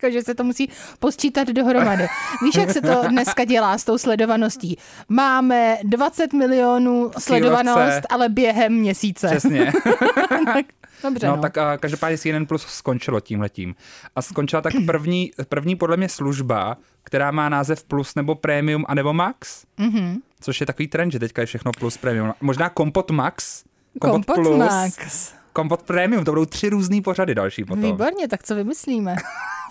Takže 0.02 0.22
se 0.24 0.36
to 0.36 0.44
musí 0.44 0.70
posčítat 1.00 1.48
dohromady. 1.48 2.08
Víš, 2.44 2.56
jak 2.56 2.72
se 2.72 2.82
to 2.82 3.02
dneska 3.10 3.44
dělá 3.46 3.78
s 3.78 3.84
tou 3.84 3.98
sledovaností? 3.98 4.78
Máme 5.10 5.78
20 5.84 6.34
milionů 6.34 7.12
sledovanost, 7.18 8.02
ale 8.10 8.30
během 8.30 8.74
měsíce. 8.74 9.28
přesně. 9.28 9.72
tak, 10.54 10.66
dobře, 11.04 11.28
No, 11.28 11.36
no. 11.36 11.42
tak 11.42 11.58
a, 11.58 11.78
každopádně 11.78 12.18
CNN 12.18 12.46
Plus 12.46 12.66
skončilo 12.66 13.20
tímhletím. 13.20 13.76
A 14.16 14.22
skončila 14.22 14.62
tak 14.62 14.74
první, 14.86 15.32
první 15.50 15.76
podle 15.76 15.98
mě 15.98 16.10
služba, 16.10 16.78
která 17.04 17.32
má 17.32 17.50
název 17.50 17.84
Plus 17.84 18.16
nebo 18.16 18.36
Premium 18.36 18.86
a 18.88 18.96
nebo 18.96 19.14
Max. 19.14 19.64
Mm-hmm. 19.80 20.16
Což 20.40 20.60
je 20.60 20.66
takový 20.66 20.88
trend, 20.88 21.12
že 21.12 21.20
teďka 21.20 21.42
je 21.42 21.46
všechno 21.46 21.72
Plus 21.80 21.98
Premium. 21.98 22.34
Možná 22.42 22.70
Kompot 22.70 23.12
Max, 23.12 23.64
Kompot, 24.00 24.26
Kompot 24.26 24.36
Plus, 24.36 24.60
Max. 24.60 25.34
Kompot 25.54 25.84
Premium, 25.84 26.26
to 26.26 26.32
budou 26.32 26.46
tři 26.46 26.70
různý 26.70 27.02
pořady 27.02 27.36
další 27.36 27.64
potom. 27.66 27.84
Výborně, 27.84 28.28
tak 28.28 28.44
co 28.44 28.56
vymyslíme? 28.56 29.16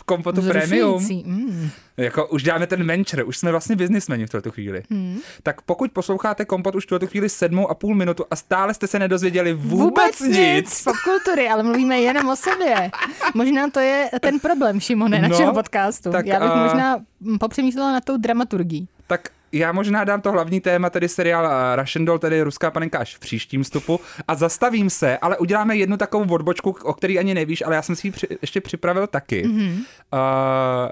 Kompotu 0.06 0.43
Premium. 0.43 1.05
Mm. 1.25 1.70
Jako 1.97 2.26
už 2.26 2.43
dáme 2.43 2.67
ten 2.67 2.87
venture, 2.87 3.25
už 3.25 3.38
jsme 3.38 3.50
vlastně 3.50 3.76
biznismeni 3.76 4.26
v 4.26 4.31
tuto 4.31 4.50
chvíli. 4.50 4.82
Hmm. 4.91 5.19
Tak 5.43 5.62
pokud 5.62 5.93
posloucháte 5.93 6.44
Kompot 6.44 6.75
už 6.75 6.85
v 6.85 6.88
tuto 6.88 7.06
chvíli 7.06 7.29
sedmou 7.29 7.69
a 7.70 7.75
půl 7.75 7.94
minutu 7.94 8.25
a 8.31 8.37
stále 8.37 8.75
jste 8.75 8.87
se 8.87 8.99
nedozvěděli 8.99 9.55
vůbec, 9.55 10.20
nic, 10.20 10.82
Popkultury, 10.85 11.49
ale 11.49 11.62
mluvíme 11.62 12.00
jenom 12.00 12.29
o 12.29 12.37
sobě. 12.37 12.91
Možná 13.35 13.70
to 13.70 13.81
je 13.81 14.11
ten 14.20 14.41
problém, 14.41 14.81
Šimone, 14.81 15.23
No, 15.23 15.29
našeho 15.29 15.55
podcastu. 15.55 16.11
tak, 16.11 16.26
Já 16.26 16.41
bych 16.41 16.49
a- 16.50 16.64
možná 16.64 16.99
mm, 17.20 17.38
popřemýšlela 17.38 17.93
na 17.93 18.00
tou 18.00 18.17
dramaturgií. 18.17 18.88
tak 19.06 19.29
já 19.53 19.73
možná 19.73 20.05
dám 20.05 20.21
to 20.21 20.33
hlavní 20.33 20.61
téma, 20.61 20.91
tedy 20.91 21.09
seriál 21.09 21.47
eh, 21.47 21.77
Russian 21.77 22.05
Doll, 22.05 22.19
tedy 22.19 22.43
Ruská 22.43 22.71
panenka 22.71 22.99
až 22.99 23.17
v 23.17 23.19
příštím 23.19 23.63
vstupu 23.63 24.01
a 24.29 24.35
zastavím 24.35 24.91
se, 24.91 25.19
ale 25.19 25.39
uděláme 25.39 25.77
jednu 25.77 25.97
takovou 25.97 26.35
odbočku, 26.35 26.77
o 26.83 26.93
který 26.95 27.19
ani 27.19 27.35
nevíš, 27.35 27.63
ale 27.67 27.75
já 27.75 27.83
jsem 27.83 27.97
si 27.97 28.07
ji 28.07 28.11
při, 28.11 28.27
ještě 28.43 28.61
připravil 28.61 29.07
taky. 29.07 29.45
Mm-hmm. 29.47 29.73
Uh, 30.13 30.19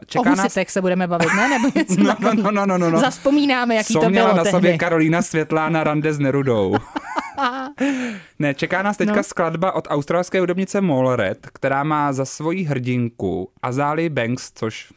O 0.03 0.05
čeká 0.07 0.31
nás... 0.31 0.39
husitech 0.39 0.71
se 0.71 0.81
budeme 0.81 1.07
bavit, 1.07 1.29
ne? 1.37 1.49
Nebo 1.49 1.69
něco 1.75 1.95
No, 2.01 2.05
no, 2.05 2.15
takového. 2.15 2.51
no, 2.51 2.67
no, 2.67 2.79
no, 2.79 2.91
no. 2.91 2.99
Zaspomínáme, 3.01 3.75
jaký 3.75 3.93
Co 3.95 4.01
to 4.01 4.11
měla 4.11 4.27
bylo 4.27 4.37
na 4.37 4.43
tehdy. 4.43 4.57
sobě 4.57 4.79
Karolína 4.79 5.23
Světlá 5.35 5.69
rande 5.69 6.13
s 6.13 6.19
Nerudou. 6.19 6.77
ne, 8.39 8.55
čeká 8.55 8.83
nás 8.83 8.97
teďka 8.97 9.15
No. 9.17 9.23
skladba 9.23 9.73
od 9.73 9.87
australské 9.91 10.41
hudebnice 10.41 10.81
Molred, 10.81 11.47
která 11.53 11.85
má 11.85 12.13
za 12.13 12.25
svoji 12.25 12.63
hrdinku 12.65 13.51
Azali 13.63 14.09
Banks, 14.09 14.53
což 14.55 14.93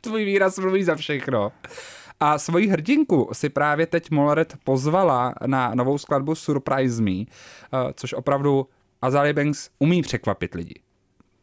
tvůj 0.00 0.24
výraz 0.24 0.58
mluví 0.58 0.84
za 0.84 0.94
všechno. 0.96 1.52
A 2.20 2.38
svoji 2.38 2.66
hrdinku 2.68 3.28
si 3.32 3.48
právě 3.48 3.86
teď 3.86 4.10
Molred 4.10 4.54
pozvala 4.64 5.34
na 5.46 5.74
novou 5.74 5.98
skladbu 5.98 6.34
Surprise 6.34 7.02
Me, 7.02 7.10
eh, 7.20 7.26
což 7.94 8.12
opravdu 8.12 8.66
Azali 9.02 9.32
Banks 9.32 9.70
umí 9.78 10.02
překvapit 10.02 10.54
lidi. 10.54 10.74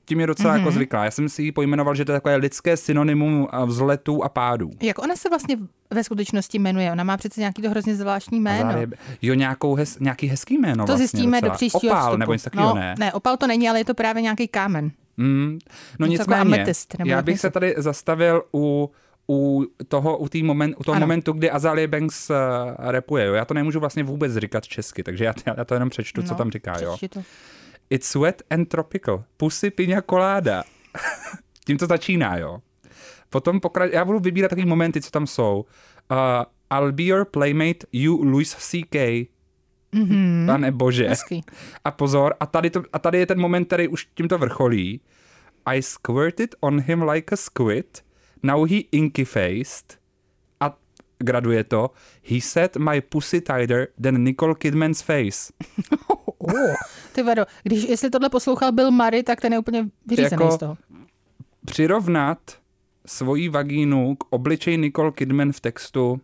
Tím 0.05 0.19
je 0.19 0.27
docela 0.27 0.53
mm-hmm. 0.53 0.59
jako 0.59 0.71
zvyklá. 0.71 1.05
Já 1.05 1.11
jsem 1.11 1.29
si 1.29 1.43
ji 1.43 1.51
pojmenoval, 1.51 1.95
že 1.95 2.05
to 2.05 2.11
je 2.11 2.17
takové 2.17 2.35
lidské 2.35 2.77
synonymum 2.77 3.47
eh, 3.53 3.65
vzletů 3.65 4.23
a 4.23 4.29
pádů. 4.29 4.69
Jak 4.81 4.99
ona 4.99 5.15
se 5.15 5.29
vlastně 5.29 5.57
ve 5.91 6.03
skutečnosti 6.03 6.59
jmenuje? 6.59 6.91
Ona 6.91 7.03
má 7.03 7.17
přece 7.17 7.39
nějaký 7.41 7.61
to 7.61 7.69
hrozně 7.69 7.95
zvláštní 7.95 8.39
jméno. 8.39 8.69
Azalea- 8.69 8.91
Jo, 9.21 9.33
nějakou 9.33 9.75
hes, 9.75 9.99
nějaký 9.99 10.27
hezký 10.27 10.57
jméno 10.57 10.83
To 10.83 10.87
vlastně 10.87 11.07
zjistíme 11.07 11.37
docela. 11.41 11.53
do 11.53 11.55
příštího 11.55 11.91
Opál 11.93 12.03
vstupu. 12.03 12.17
nebo 12.19 12.33
něco 12.33 12.43
takového, 12.43 12.75
no, 12.75 12.81
ne? 12.81 12.95
ne, 12.99 13.13
opal 13.13 13.37
to 13.37 13.47
není, 13.47 13.69
ale 13.69 13.79
je 13.79 13.85
to 13.85 13.93
právě 13.93 14.21
nějaký 14.21 14.47
kámen. 14.47 14.91
Mm, 15.17 15.59
no 15.99 16.07
Něco 16.07 16.21
jako 16.21 16.31
nicméně, 16.31 16.41
ametist, 16.41 16.95
nebo 16.99 17.11
já 17.11 17.21
bych 17.21 17.33
něco. 17.33 17.41
se 17.41 17.51
tady 17.51 17.73
zastavil 17.77 18.43
u 18.53 18.91
u 19.29 19.65
toho, 19.87 20.17
u, 20.17 20.29
tý 20.29 20.43
moment, 20.43 20.75
u 20.77 20.83
toho 20.83 20.95
Ano. 20.95 21.03
momentu, 21.03 21.31
kdy 21.33 21.51
Azalia 21.51 21.87
Banks 21.87 22.29
uh, 22.29 22.35
repuje. 22.79 23.25
Jo. 23.25 23.33
Já 23.33 23.45
to 23.45 23.53
nemůžu 23.53 23.79
vlastně 23.79 24.03
vůbec 24.03 24.35
říkat 24.37 24.67
česky, 24.67 25.03
takže 25.03 25.25
já, 25.25 25.33
já 25.57 25.65
to 25.65 25.73
jenom 25.73 25.89
přečtu, 25.89 26.21
co 26.23 26.29
No, 26.31 26.37
tam 26.37 26.51
říká. 26.51 26.79
Jo. 26.81 26.97
to. 27.09 27.21
It's 27.89 28.15
wet 28.15 28.41
and 28.49 28.65
tropical. 28.69 29.23
Pussy 29.37 29.69
pina 29.71 30.01
colada. 30.09 30.63
Tím 31.65 31.77
to 31.77 31.87
začíná, 31.87 32.37
jo. 32.37 32.59
Potom 33.29 33.57
pokra- 33.59 33.89
já 33.93 34.05
budu 34.05 34.19
vybírat 34.19 34.47
takový 34.49 34.67
momenty, 34.67 35.01
co 35.01 35.11
tam 35.11 35.27
jsou. 35.27 35.65
Uh, 36.11 36.77
I'll 36.79 36.91
be 36.91 37.03
your 37.03 37.25
playmate, 37.25 37.87
you 37.91 38.23
Louis 38.23 38.55
C.K. 38.55 39.27
Mm-hmm. 39.93 40.45
Pane 40.45 40.71
bože. 40.71 41.07
Hezký. 41.07 41.41
A 41.85 41.91
pozor, 41.91 42.33
a 42.39 42.45
tady, 42.45 42.69
to, 42.69 42.83
a 42.93 42.99
tady 42.99 43.17
je 43.19 43.25
ten 43.25 43.39
moment, 43.39 43.65
který 43.65 43.87
už 43.87 44.07
tímto 44.13 44.37
vrcholí. 44.37 45.01
I 45.65 45.81
squirted 45.81 46.55
on 46.59 46.79
him 46.81 47.01
like 47.03 47.33
a 47.33 47.35
squid, 47.37 48.03
now 48.43 48.69
he 48.69 48.77
inky 48.91 49.25
faced. 49.25 49.97
A 50.59 50.77
graduje 51.19 51.63
to. 51.63 51.91
He 52.23 52.41
said 52.41 52.77
my 52.77 53.01
pussy 53.01 53.41
tighter 53.41 53.87
than 54.01 54.23
Nicole 54.23 54.55
Kidman's 54.55 55.01
face. 55.01 55.53
Oh, 56.39 56.73
ty 57.13 57.23
vado, 57.23 57.45
když, 57.63 57.83
jestli 57.83 58.09
tohle 58.09 58.29
poslouchal 58.29 58.71
Bill 58.71 58.91
Murray, 58.91 59.23
tak 59.23 59.41
ten 59.41 59.53
je 59.53 59.59
úplně 59.59 59.87
vyřízený 60.05 60.31
Jako- 60.43 60.51
z 60.51 60.57
toho. 60.57 60.77
Přirovnat 61.65 62.37
svoji 63.05 63.49
vagínu 63.49 64.15
k 64.15 64.23
obličeji 64.29 64.77
Nicole 64.77 65.11
Kidman 65.11 65.51
v 65.51 65.59
textu, 65.59 66.21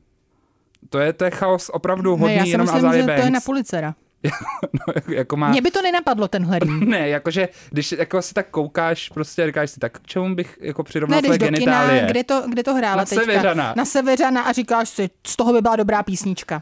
to 0.89 0.99
je, 0.99 1.13
to 1.13 1.25
je 1.25 1.31
chaos 1.31 1.69
opravdu 1.69 2.11
hodný 2.11 2.27
Ne, 2.27 2.33
já 2.35 2.43
si 2.43 2.49
jenom 2.49 2.65
myslím, 2.65 2.77
Azalie 2.85 3.01
že 3.01 3.07
Banks. 3.07 3.21
to 3.21 3.27
je 3.27 3.31
na 3.31 3.39
Pulicera. 3.39 3.95
no, 4.73 4.93
jako 5.15 5.37
má... 5.37 5.49
Mně 5.49 5.61
by 5.61 5.71
to 5.71 5.81
nenapadlo, 5.81 6.27
tenhle 6.27 6.59
rým. 6.63 6.79
Ne, 6.89 7.09
jakože 7.09 7.49
když 7.69 7.91
jako 7.91 8.21
si 8.21 8.33
tak 8.33 8.49
koukáš 8.49 9.09
prostě 9.09 9.43
a 9.43 9.45
říkáš 9.45 9.71
si, 9.71 9.79
tak 9.79 9.99
k 9.99 10.07
čemu 10.07 10.35
bych 10.35 10.57
jako 10.61 10.83
přirovnal 10.83 11.21
Ne, 11.21 11.27
své 11.27 11.37
genitálie? 11.37 11.99
kina, 11.99 12.11
kde 12.11 12.23
to, 12.23 12.43
kde 12.49 12.63
to 12.63 12.73
hrála 12.75 12.95
Na 12.95 13.05
teďka? 13.05 13.25
Severana. 13.25 13.73
Na 13.77 13.85
Severana 13.85 14.41
a 14.41 14.51
říkáš 14.51 14.89
si, 14.89 15.09
z 15.27 15.35
toho 15.35 15.53
by 15.53 15.61
byla 15.61 15.75
dobrá 15.75 16.03
písnička. 16.03 16.61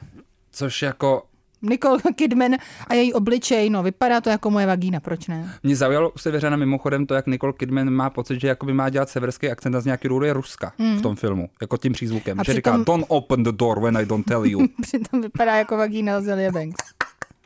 Což 0.52 0.82
jako 0.82 1.24
Nicole 1.62 2.00
Kidman 2.16 2.52
a 2.88 2.94
její 2.94 3.14
obličej, 3.14 3.70
no 3.70 3.84
vypadá 3.84 4.22
to 4.22 4.30
jako 4.30 4.50
moje 4.50 4.66
vagína, 4.66 5.00
proč 5.00 5.28
ne? 5.28 5.54
mě 5.64 5.76
zaujalo 5.76 6.10
u 6.10 6.18
Severana 6.18 6.58
mimochodem 6.58 7.06
to, 7.06 7.14
jak 7.14 7.28
Nicole 7.28 7.54
Kidman 7.54 7.90
má 7.90 8.10
pocit, 8.10 8.42
že 8.42 8.48
jakoby 8.48 8.74
má 8.74 8.90
dělat 8.90 9.10
severský 9.10 9.50
akcent 9.50 9.76
a 9.76 9.82
z 9.82 9.86
nějaký 9.86 10.08
růly 10.08 10.32
Ruska 10.32 10.74
v 10.98 11.02
tom 11.02 11.16
filmu, 11.16 11.50
jako 11.62 11.78
tím 11.78 11.94
přízvukem. 11.94 12.40
A 12.40 12.44
že 12.44 12.54
říká, 12.54 12.72
přitom- 12.72 12.86
don't 12.86 13.06
open 13.08 13.44
the 13.44 13.52
door 13.52 13.80
when 13.82 13.98
I 13.98 14.06
don't 14.06 14.26
tell 14.26 14.46
you. 14.46 14.68
Přitom 14.82 15.22
vypadá 15.22 15.56
jako 15.56 15.78
vagína 15.78 16.18
Azealia 16.18 16.52
Banks. 16.52 16.84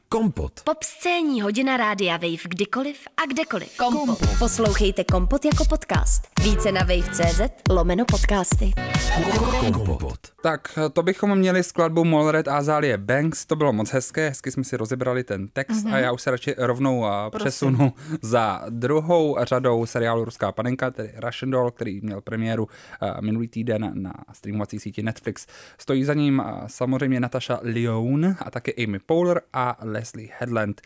Kompot. 0.09 0.51
Pop 0.63 0.83
scéní 0.83 1.41
hodina 1.41 1.77
rádia 1.77 2.17
Wave 2.17 2.43
kdykoliv 2.49 2.97
a 3.23 3.25
kdekoliv. 3.33 3.77
Kompot. 3.77 4.19
Poslouchejte 4.39 5.03
Kompot 5.03 5.45
jako 5.45 5.65
podcast. 5.65 6.21
Více 6.43 6.71
na 6.71 6.81
wave.cz 6.81 7.41
lomeno 7.69 8.05
podcasty. 8.05 8.73
Kompot. 9.73 10.34
Tak 10.45 10.79
to 10.93 11.03
bychom 11.03 11.35
měli 11.35 11.63
skladbu 11.63 12.03
Molred 12.03 12.47
a 12.47 12.57
Azalie 12.57 12.97
Banks, 12.97 13.45
to 13.45 13.55
bylo 13.55 13.73
moc 13.73 13.89
hezké, 13.89 14.29
hezky 14.29 14.51
jsme 14.51 14.63
si 14.63 14.77
rozebrali 14.77 15.23
ten 15.23 15.47
text 15.47 15.85
mm-hmm. 15.85 15.93
a 15.93 15.97
já 15.97 16.11
už 16.11 16.21
se 16.21 16.31
radši 16.31 16.55
rovnou 16.57 17.05
a, 17.05 17.29
přesunu 17.29 17.93
za 18.21 18.65
druhou 18.69 19.37
řadou 19.41 19.85
seriálu 19.85 20.25
Ruská 20.25 20.51
panenka, 20.51 20.91
tedy 20.91 21.13
Russian 21.17 21.51
Doll, 21.51 21.71
který 21.71 22.01
měl 22.01 22.21
premiéru 22.21 22.67
a, 23.01 23.21
minulý 23.21 23.47
týden 23.47 23.91
na 23.93 24.13
streamovací 24.33 24.79
síti 24.79 25.03
Netflix. 25.03 25.47
Stojí 25.77 26.03
za 26.03 26.13
ním 26.13 26.43
samozřejmě 26.67 27.19
Natasha 27.19 27.59
Lyonne 27.63 28.35
a 28.39 28.51
také 28.51 28.71
Amy 28.83 28.99
Poehler 28.99 29.41
a 29.53 29.77
Leslie 29.81 30.29
Headland, 30.39 30.81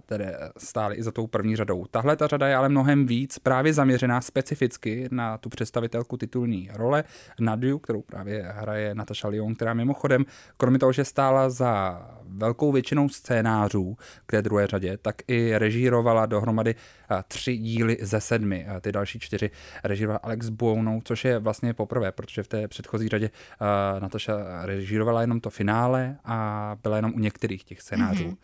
které 0.00 0.36
stály 0.56 0.96
i 0.96 1.02
za 1.02 1.12
tou 1.12 1.26
první 1.26 1.56
řadou. 1.56 1.86
Tahle 1.90 2.16
ta 2.16 2.26
řada 2.26 2.48
je 2.48 2.56
ale 2.56 2.68
mnohem 2.68 3.06
víc 3.06 3.38
právě 3.38 3.72
zaměřená 3.72 4.20
specificky 4.20 5.08
na 5.10 5.38
tu 5.38 5.48
představitelku 5.48 6.16
titulní 6.16 6.70
role 6.72 7.04
Nadiu, 7.40 7.78
kterou 7.78 8.02
právě 8.02 8.52
hraje 8.56 8.94
Natasha 9.00 9.28
Lyon, 9.28 9.54
která 9.54 9.74
mimochodem, 9.74 10.24
kromě 10.56 10.78
toho, 10.78 10.92
že 10.92 11.04
stála 11.04 11.50
za 11.50 12.02
velkou 12.28 12.72
většinou 12.72 13.08
scénářů 13.08 13.96
k 14.26 14.30
té 14.30 14.42
druhé 14.42 14.66
řadě, 14.66 14.96
tak 14.96 15.16
i 15.28 15.58
režírovala 15.58 16.26
dohromady 16.26 16.74
a, 17.08 17.22
tři 17.22 17.56
díly 17.56 17.96
ze 18.00 18.20
sedmi. 18.20 18.66
A 18.66 18.80
ty 18.80 18.92
další 18.92 19.18
čtyři 19.18 19.50
režírovala 19.84 20.20
Alex 20.22 20.48
Buonou, 20.48 21.00
což 21.04 21.24
je 21.24 21.38
vlastně 21.38 21.74
poprvé, 21.74 22.12
protože 22.12 22.42
v 22.42 22.48
té 22.48 22.68
předchozí 22.68 23.08
řadě 23.08 23.30
a, 23.60 23.98
Natasha 23.98 24.66
režírovala 24.66 25.20
jenom 25.20 25.40
to 25.40 25.50
finále 25.50 26.16
a 26.24 26.76
byla 26.82 26.96
jenom 26.96 27.12
u 27.14 27.18
některých 27.18 27.64
těch 27.64 27.80
scénářů. 27.80 28.24
Mm-hmm. 28.24 28.36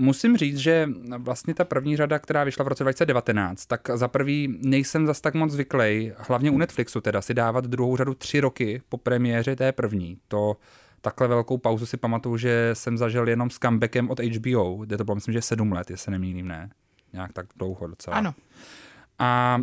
Musím 0.00 0.36
říct, 0.36 0.58
že 0.58 0.88
vlastně 1.18 1.54
ta 1.54 1.64
první 1.64 1.96
řada, 1.96 2.18
která 2.18 2.44
vyšla 2.44 2.64
v 2.64 2.68
roce 2.68 2.84
2019, 2.84 3.66
tak 3.66 3.90
za 3.94 4.08
prvý 4.08 4.58
nejsem 4.62 5.06
zas 5.06 5.20
tak 5.20 5.34
moc 5.34 5.52
zvyklý, 5.52 6.12
hlavně 6.18 6.50
u 6.50 6.58
Netflixu 6.58 7.00
teda, 7.00 7.22
si 7.22 7.34
dávat 7.34 7.64
druhou 7.64 7.96
řadu 7.96 8.14
tři 8.14 8.40
roky 8.40 8.82
po 8.88 8.96
premiéře 8.96 9.56
té 9.56 9.72
první. 9.72 10.18
To 10.28 10.56
takhle 11.00 11.28
velkou 11.28 11.58
pauzu 11.58 11.86
si 11.86 11.96
pamatuju, 11.96 12.36
že 12.36 12.70
jsem 12.72 12.98
zažil 12.98 13.28
jenom 13.28 13.50
s 13.50 13.58
comebackem 13.58 14.10
od 14.10 14.20
HBO, 14.20 14.76
kde 14.76 14.96
to 14.96 15.04
bylo 15.04 15.14
myslím, 15.14 15.32
že 15.32 15.42
sedm 15.42 15.72
let, 15.72 15.90
jestli 15.90 16.04
se 16.04 16.10
nemýlím, 16.10 16.48
ne? 16.48 16.70
Nějak 17.12 17.32
tak 17.32 17.46
dlouho 17.56 17.86
docela. 17.86 18.16
Ano. 18.16 18.34
A 19.18 19.60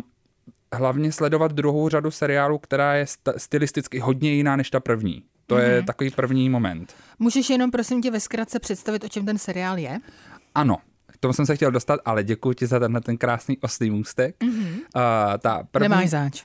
hlavně 0.72 1.12
sledovat 1.12 1.52
druhou 1.52 1.88
řadu 1.88 2.10
seriálu, 2.10 2.58
která 2.58 2.94
je 2.94 3.04
st- 3.04 3.34
stylisticky 3.36 3.98
hodně 3.98 4.32
jiná 4.32 4.56
než 4.56 4.70
ta 4.70 4.80
první. 4.80 5.22
To 5.46 5.54
mm-hmm. 5.54 5.70
je 5.70 5.82
takový 5.82 6.10
první 6.10 6.48
moment. 6.48 6.94
Můžeš 7.18 7.50
jenom 7.50 7.70
prosím 7.70 8.02
tě 8.02 8.10
ve 8.10 8.20
zkratce 8.20 8.58
představit, 8.58 9.04
o 9.04 9.08
čem 9.08 9.26
ten 9.26 9.38
seriál 9.38 9.78
je? 9.78 9.98
Ano, 10.54 10.76
k 11.16 11.18
tomu 11.18 11.32
jsem 11.32 11.46
se 11.46 11.56
chtěl 11.56 11.70
dostat, 11.70 12.00
ale 12.04 12.24
děkuji 12.24 12.52
ti 12.52 12.66
za 12.66 12.78
tenhle 12.78 13.00
ten 13.00 13.16
krásný 13.16 13.58
oslý 13.58 13.90
můstek. 13.90 14.36
Mm-hmm. 14.40 14.72
Uh, 14.72 15.38
ta 15.38 15.62
první, 15.70 15.88
Nemáš 15.88 16.10
zač. 16.10 16.42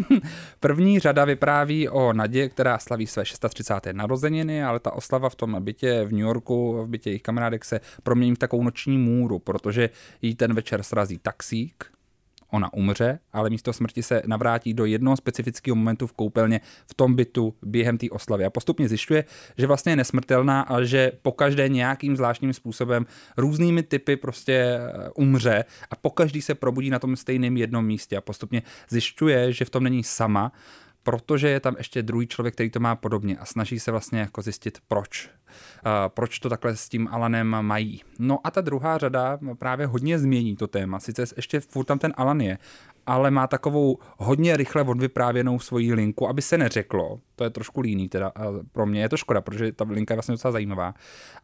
první 0.60 1.00
řada 1.00 1.24
vypráví 1.24 1.88
o 1.88 2.12
Nadě, 2.12 2.48
která 2.48 2.78
slaví 2.78 3.06
své 3.06 3.24
630. 3.24 3.74
narozeniny, 3.92 4.64
ale 4.64 4.80
ta 4.80 4.92
oslava 4.92 5.28
v 5.28 5.34
tom 5.34 5.64
bytě 5.64 6.04
v 6.04 6.12
New 6.12 6.20
Yorku, 6.20 6.82
v 6.82 6.88
bytě 6.88 7.10
jejich 7.10 7.22
kamarádek 7.22 7.64
se 7.64 7.80
promění 8.02 8.34
v 8.34 8.38
takovou 8.38 8.62
noční 8.62 8.98
můru, 8.98 9.38
protože 9.38 9.90
jí 10.22 10.34
ten 10.34 10.54
večer 10.54 10.82
srazí 10.82 11.18
taxík, 11.18 11.93
ona 12.54 12.72
umře, 12.72 13.18
ale 13.32 13.50
místo 13.50 13.72
smrti 13.72 14.02
se 14.02 14.22
navrátí 14.26 14.74
do 14.74 14.84
jednoho 14.84 15.16
specifického 15.16 15.76
momentu 15.76 16.06
v 16.06 16.12
koupelně 16.12 16.60
v 16.90 16.94
tom 16.94 17.14
bytu 17.14 17.54
během 17.62 17.98
té 17.98 18.10
oslavy. 18.10 18.44
A 18.44 18.50
postupně 18.50 18.88
zjišťuje, 18.88 19.24
že 19.58 19.66
vlastně 19.66 19.92
je 19.92 19.96
nesmrtelná 19.96 20.60
a 20.60 20.82
že 20.82 21.12
pokaždé 21.22 21.68
nějakým 21.68 22.16
zvláštním 22.16 22.52
způsobem 22.52 23.06
různými 23.36 23.82
typy 23.82 24.16
prostě 24.16 24.52
eh, 24.54 25.10
umře 25.14 25.64
a 25.90 25.96
pokaždý 25.96 26.42
se 26.42 26.54
probudí 26.54 26.90
na 26.90 26.98
tom 26.98 27.16
stejném 27.16 27.56
jednom 27.56 27.86
místě. 27.86 28.16
A 28.16 28.20
postupně 28.20 28.62
zjišťuje, 28.88 29.52
že 29.52 29.64
v 29.64 29.70
tom 29.70 29.84
není 29.84 30.04
sama, 30.04 30.52
protože 31.04 31.48
je 31.48 31.60
tam 31.60 31.74
ještě 31.78 32.02
druhý 32.02 32.26
člověk, 32.26 32.54
který 32.54 32.70
to 32.70 32.80
má 32.80 32.96
podobně 32.96 33.36
a 33.36 33.44
snaží 33.44 33.80
se 33.80 33.90
vlastně 33.90 34.20
jako 34.20 34.42
zjistit, 34.42 34.78
proč. 34.88 35.30
Proč 36.08 36.38
to 36.38 36.48
takhle 36.48 36.76
s 36.76 36.88
tím 36.88 37.08
Alanem 37.10 37.46
mají. 37.60 38.02
No 38.18 38.38
a 38.44 38.50
ta 38.50 38.60
druhá 38.60 38.98
řada 38.98 39.38
právě 39.58 39.86
hodně 39.86 40.18
změní 40.18 40.56
to 40.56 40.66
téma. 40.66 41.00
Sice 41.00 41.24
ještě 41.36 41.60
furt 41.60 41.84
tam 41.84 41.98
ten 41.98 42.12
Alan 42.16 42.40
je, 42.40 42.58
ale 43.06 43.30
má 43.30 43.46
takovou 43.46 43.98
hodně 44.18 44.56
rychle 44.56 44.82
odvyprávěnou 44.82 45.58
svoji 45.58 45.94
linku, 45.94 46.28
aby 46.28 46.42
se 46.42 46.58
neřeklo, 46.58 47.20
to 47.36 47.44
je 47.44 47.50
trošku 47.50 47.80
líný 47.80 48.08
teda 48.08 48.32
pro 48.72 48.86
mě, 48.86 49.00
je 49.00 49.08
to 49.08 49.16
škoda, 49.16 49.40
protože 49.40 49.72
ta 49.72 49.84
linka 49.90 50.14
je 50.14 50.16
vlastně 50.16 50.32
docela 50.32 50.52
zajímavá, 50.52 50.94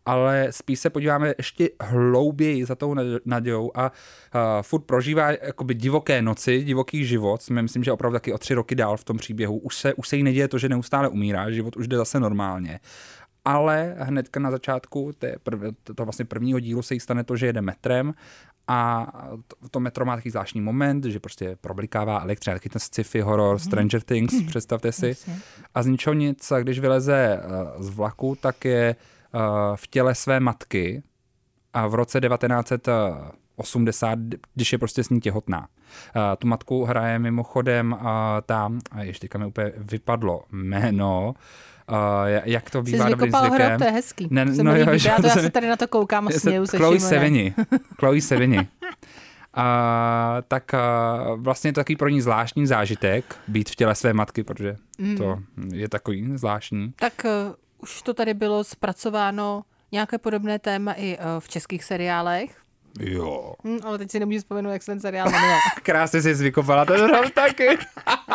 ale 0.06 0.46
spíš 0.50 0.80
se 0.80 0.90
podíváme 0.90 1.34
ještě 1.38 1.70
hlouběji 1.80 2.64
za 2.64 2.74
tou 2.74 2.94
Nadějou 3.24 3.70
a 3.74 3.92
uh, 4.34 4.40
furt 4.62 4.80
prožívá 4.80 5.30
jakoby 5.30 5.74
divoké 5.74 6.22
noci, 6.22 6.64
divoký 6.64 7.04
život, 7.04 7.42
jsme 7.42 7.62
myslím, 7.62 7.84
že 7.84 7.92
opravdu 7.92 8.14
taky 8.14 8.32
o 8.32 8.38
tři 8.38 8.54
roky 8.54 8.74
dál 8.74 8.96
v 8.96 9.04
tom 9.04 9.16
příběhu, 9.16 9.58
už 9.58 9.76
se, 9.76 9.94
už 9.94 10.08
se 10.08 10.16
jí 10.16 10.22
neděje 10.22 10.48
to, 10.48 10.58
že 10.58 10.68
neustále 10.68 11.08
umírá, 11.08 11.50
život 11.50 11.76
už 11.76 11.88
jde 11.88 11.96
zase 11.96 12.20
normálně 12.20 12.80
ale 13.44 13.96
hnedka 13.98 14.40
na 14.40 14.50
začátku 14.50 15.12
té 15.18 15.34
prv, 15.42 15.60
to 15.94 16.04
vlastně 16.04 16.24
prvního 16.24 16.60
dílu 16.60 16.82
se 16.82 16.94
jí 16.94 17.00
stane 17.00 17.24
to, 17.24 17.36
že 17.36 17.46
jede 17.46 17.60
metrem 17.60 18.14
a 18.72 19.06
to, 19.48 19.68
to 19.70 19.80
metro 19.80 20.04
má 20.04 20.16
takový 20.16 20.30
zvláštní 20.30 20.60
moment, 20.60 21.04
že 21.04 21.20
prostě 21.20 21.56
problikává 21.60 22.20
elektřina, 22.20 22.56
taky 22.56 22.68
ten 22.68 22.80
sci-fi 22.80 23.20
horor, 23.20 23.58
Stranger 23.58 24.00
Things, 24.00 24.34
představte 24.46 24.92
si. 24.92 25.16
A 25.74 25.82
z 25.82 25.86
ničeho 25.86 26.14
nic, 26.14 26.52
a 26.52 26.58
když 26.58 26.78
vyleze 26.78 27.40
uh, 27.44 27.82
z 27.82 27.88
vlaku, 27.88 28.36
tak 28.40 28.64
je 28.64 28.96
uh, 29.34 29.40
v 29.76 29.86
těle 29.86 30.14
své 30.14 30.40
matky 30.40 31.02
a 31.72 31.86
v 31.86 31.94
roce 31.94 32.20
1980, 32.20 34.18
když 34.54 34.72
je 34.72 34.78
prostě 34.78 35.04
s 35.04 35.08
ní 35.08 35.20
těhotná. 35.20 35.58
Uh, 35.60 35.66
tu 36.38 36.46
matku 36.46 36.84
hraje 36.84 37.18
mimochodem 37.18 37.92
uh, 37.92 37.98
tam, 38.46 38.78
a 38.90 39.02
ještě 39.02 39.28
mi 39.38 39.46
úplně 39.46 39.72
vypadlo 39.76 40.44
jméno, 40.52 41.34
Uh, 41.90 41.96
jak 42.44 42.70
to 42.70 42.82
bývá 42.82 43.04
Jsi 43.04 43.10
dobrý 43.10 43.30
zvykem. 43.30 43.52
hrob, 43.52 43.78
to 43.78 43.84
je 43.84 43.90
hezký. 43.90 44.28
Ne, 44.30 44.54
Se 44.54 44.62
no 44.62 44.76
jo, 44.76 44.86
já, 45.04 45.16
to, 45.16 45.22
to 45.22 45.28
já 45.28 45.34
se 45.34 45.50
tady 45.50 45.68
na 45.68 45.76
to 45.76 45.88
koukám 45.88 46.28
a 46.28 46.30
směju 46.30 46.66
se. 46.66 46.76
Chloe. 46.76 47.00
Sevigny. 47.00 47.54
Chloe 47.98 48.20
Sevigny. 48.20 48.68
A, 49.54 50.38
tak 50.48 50.74
a, 50.74 50.80
vlastně 51.36 51.68
je 51.68 51.72
to 51.72 51.80
takový 51.80 51.96
pro 51.96 52.08
ní 52.08 52.20
zvláštní 52.20 52.66
zážitek 52.66 53.36
být 53.48 53.70
v 53.70 53.76
těle 53.76 53.94
své 53.94 54.12
matky, 54.12 54.42
protože 54.44 54.76
Mm. 54.98 55.16
to 55.16 55.38
je 55.72 55.88
takový 55.88 56.30
zvláštní. 56.34 56.92
Tak 56.96 57.12
uh, 57.24 57.54
už 57.78 58.02
to 58.02 58.14
tady 58.14 58.34
bylo 58.34 58.64
zpracováno 58.64 59.62
nějaké 59.92 60.18
podobné 60.18 60.58
téma 60.58 60.92
i 60.92 61.18
uh, 61.18 61.24
v 61.38 61.48
českých 61.48 61.84
seriálech. 61.84 62.56
Jo. 63.00 63.52
Hm, 63.64 63.78
ale 63.84 63.98
teď 63.98 64.10
si 64.10 64.20
nemůžu 64.20 64.38
vzpomenout, 64.38 64.70
jak 64.72 64.82
se 64.82 64.92
ten 64.92 65.00
seriál 65.00 65.30
jmenuje. 65.30 65.54
Krásně 65.82 66.22
jsi 66.22 66.34
vykopala 66.34 66.84
ten 66.84 67.00
hrob 67.00 67.30
taky. 67.34 67.66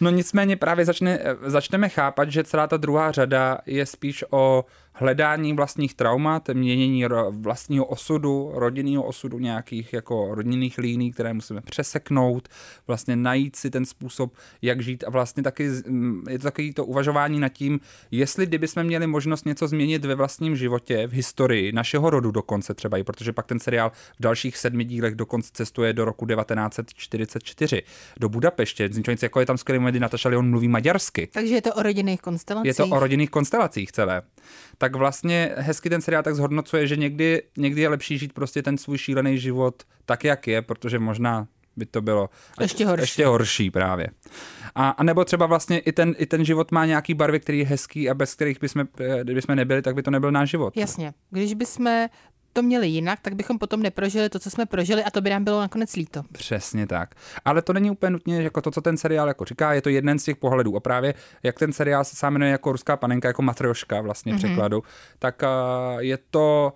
no 0.00 0.10
nicméně 0.10 0.56
právě 0.56 0.84
začne, 0.84 1.18
začneme 1.42 1.88
chápat, 1.88 2.30
že 2.30 2.44
celá 2.44 2.66
ta 2.66 2.76
druhá 2.76 3.12
řada 3.12 3.58
je 3.66 3.86
spíš 3.86 4.24
o 4.30 4.64
hledání 4.98 5.52
vlastních 5.52 5.94
traumat, 5.94 6.48
měnění 6.52 7.04
vlastního 7.30 7.84
osudu, 7.84 8.50
rodinného 8.54 9.02
osudu 9.02 9.38
nějakých 9.38 9.92
jako 9.92 10.34
rodinných 10.34 10.78
líní, 10.78 11.12
které 11.12 11.32
musíme 11.32 11.60
přeseknout, 11.60 12.48
vlastně 12.86 13.16
najít 13.16 13.56
si 13.56 13.70
ten 13.70 13.84
způsob, 13.84 14.32
jak 14.62 14.80
žít 14.80 15.04
a 15.06 15.10
vlastně 15.10 15.42
taky 15.42 15.70
je 16.30 16.38
to 16.38 16.42
takový 16.42 16.72
to 16.72 16.84
uvažování 16.84 17.40
nad 17.40 17.48
tím, 17.48 17.80
jestli 18.10 18.46
kdyby 18.46 18.68
jsme 18.68 18.84
měli 18.84 19.06
možnost 19.06 19.46
něco 19.46 19.68
změnit 19.68 20.04
ve 20.04 20.14
vlastním 20.14 20.56
životě, 20.56 21.06
v 21.06 21.12
historii 21.12 21.72
našeho 21.72 22.10
rodu 22.10 22.30
dokonce 22.30 22.74
třeba, 22.74 22.98
i 22.98 23.04
protože 23.04 23.32
pak 23.32 23.46
ten 23.46 23.58
seriál 23.58 23.90
v 23.90 24.22
dalších 24.22 24.56
sedmi 24.56 24.84
dílech 24.84 25.14
dokonce 25.14 25.50
cestuje 25.52 25.92
do 25.92 26.04
roku 26.04 26.26
1944 26.26 27.82
do 28.20 28.28
Budapeště, 28.28 28.90
nic, 29.08 29.22
jako 29.22 29.40
je 29.40 29.46
tam 29.46 29.58
skvělý 29.58 29.78
moment, 29.78 29.92
kdy 29.92 30.00
Natasha 30.00 30.28
Leon 30.28 30.50
mluví 30.50 30.68
maďarsky. 30.68 31.28
Takže 31.32 31.54
je 31.54 31.62
to 31.62 31.74
o 31.74 31.82
rodinných 31.82 32.20
konstelacích. 32.20 32.66
Je 32.66 32.74
to 32.74 32.86
o 32.86 33.00
rodinných 33.00 33.30
konstelacích 33.30 33.92
celé. 33.92 34.22
Tak 34.78 34.96
vlastně 34.96 35.50
hezky 35.56 35.90
ten 35.90 36.00
seriál 36.00 36.22
tak 36.22 36.34
zhodnocuje, 36.34 36.86
že 36.86 36.96
někdy, 36.96 37.42
někdy 37.58 37.80
je 37.80 37.88
lepší 37.88 38.18
žít 38.18 38.32
prostě 38.32 38.62
ten 38.62 38.78
svůj 38.78 38.98
šílený 38.98 39.38
život 39.38 39.82
tak, 40.04 40.24
jak 40.24 40.46
je, 40.46 40.62
protože 40.62 40.98
možná 40.98 41.46
by 41.76 41.86
to 41.86 42.02
bylo 42.02 42.30
Ještě 42.60 42.86
horší. 42.86 43.02
ještě 43.02 43.26
horší 43.26 43.70
právě. 43.70 44.06
A, 44.74 44.88
a 44.90 45.02
nebo 45.02 45.24
třeba 45.24 45.46
vlastně 45.46 45.78
i 45.78 45.92
ten, 45.92 46.14
i 46.18 46.26
ten 46.26 46.44
život 46.44 46.72
má 46.72 46.86
nějaký 46.86 47.14
barvy, 47.14 47.40
který 47.40 47.58
je 47.58 47.66
hezký 47.66 48.10
a 48.10 48.14
bez 48.14 48.34
kterých 48.34 48.60
bychom, 48.60 48.88
eh, 49.00 49.24
kdybychom 49.24 49.56
nebyli, 49.56 49.82
tak 49.82 49.94
by 49.94 50.02
to 50.02 50.10
nebyl 50.10 50.32
náš 50.32 50.50
život. 50.50 50.76
Jasně. 50.76 51.14
Když 51.30 51.54
bychom 51.54 52.06
to 52.56 52.62
měli 52.62 52.88
jinak, 52.88 53.20
tak 53.20 53.34
bychom 53.34 53.58
potom 53.58 53.82
neprožili 53.82 54.28
to, 54.28 54.38
co 54.38 54.50
jsme 54.50 54.66
prožili 54.66 55.04
a 55.04 55.10
to 55.10 55.20
by 55.20 55.30
nám 55.30 55.44
bylo 55.44 55.60
nakonec 55.60 55.96
líto. 55.96 56.22
Přesně 56.32 56.86
tak. 56.86 57.14
Ale 57.44 57.62
to 57.62 57.72
není 57.72 57.90
úplně 57.90 58.10
nutně 58.10 58.42
jako 58.42 58.60
to, 58.60 58.70
co 58.70 58.80
ten 58.80 58.96
seriál 58.96 59.28
jako 59.28 59.44
říká, 59.44 59.72
je 59.72 59.82
to 59.82 59.88
jeden 59.88 60.18
z 60.18 60.24
těch 60.24 60.36
pohledů. 60.36 60.76
A 60.76 60.80
právě 60.80 61.14
jak 61.42 61.58
ten 61.58 61.72
seriál 61.72 62.04
se 62.04 62.16
sám 62.16 62.32
jmenuje 62.32 62.50
jako 62.50 62.72
ruská 62.72 62.96
panenka, 62.96 63.28
jako 63.28 63.42
matrioška 63.42 64.00
vlastně 64.00 64.32
Mhm. 64.32 64.42
mm-hmm. 64.42 64.46
překladu, 64.46 64.82
tak 65.18 65.42
uh, 65.42 66.00
je 66.00 66.18
to, 66.30 66.72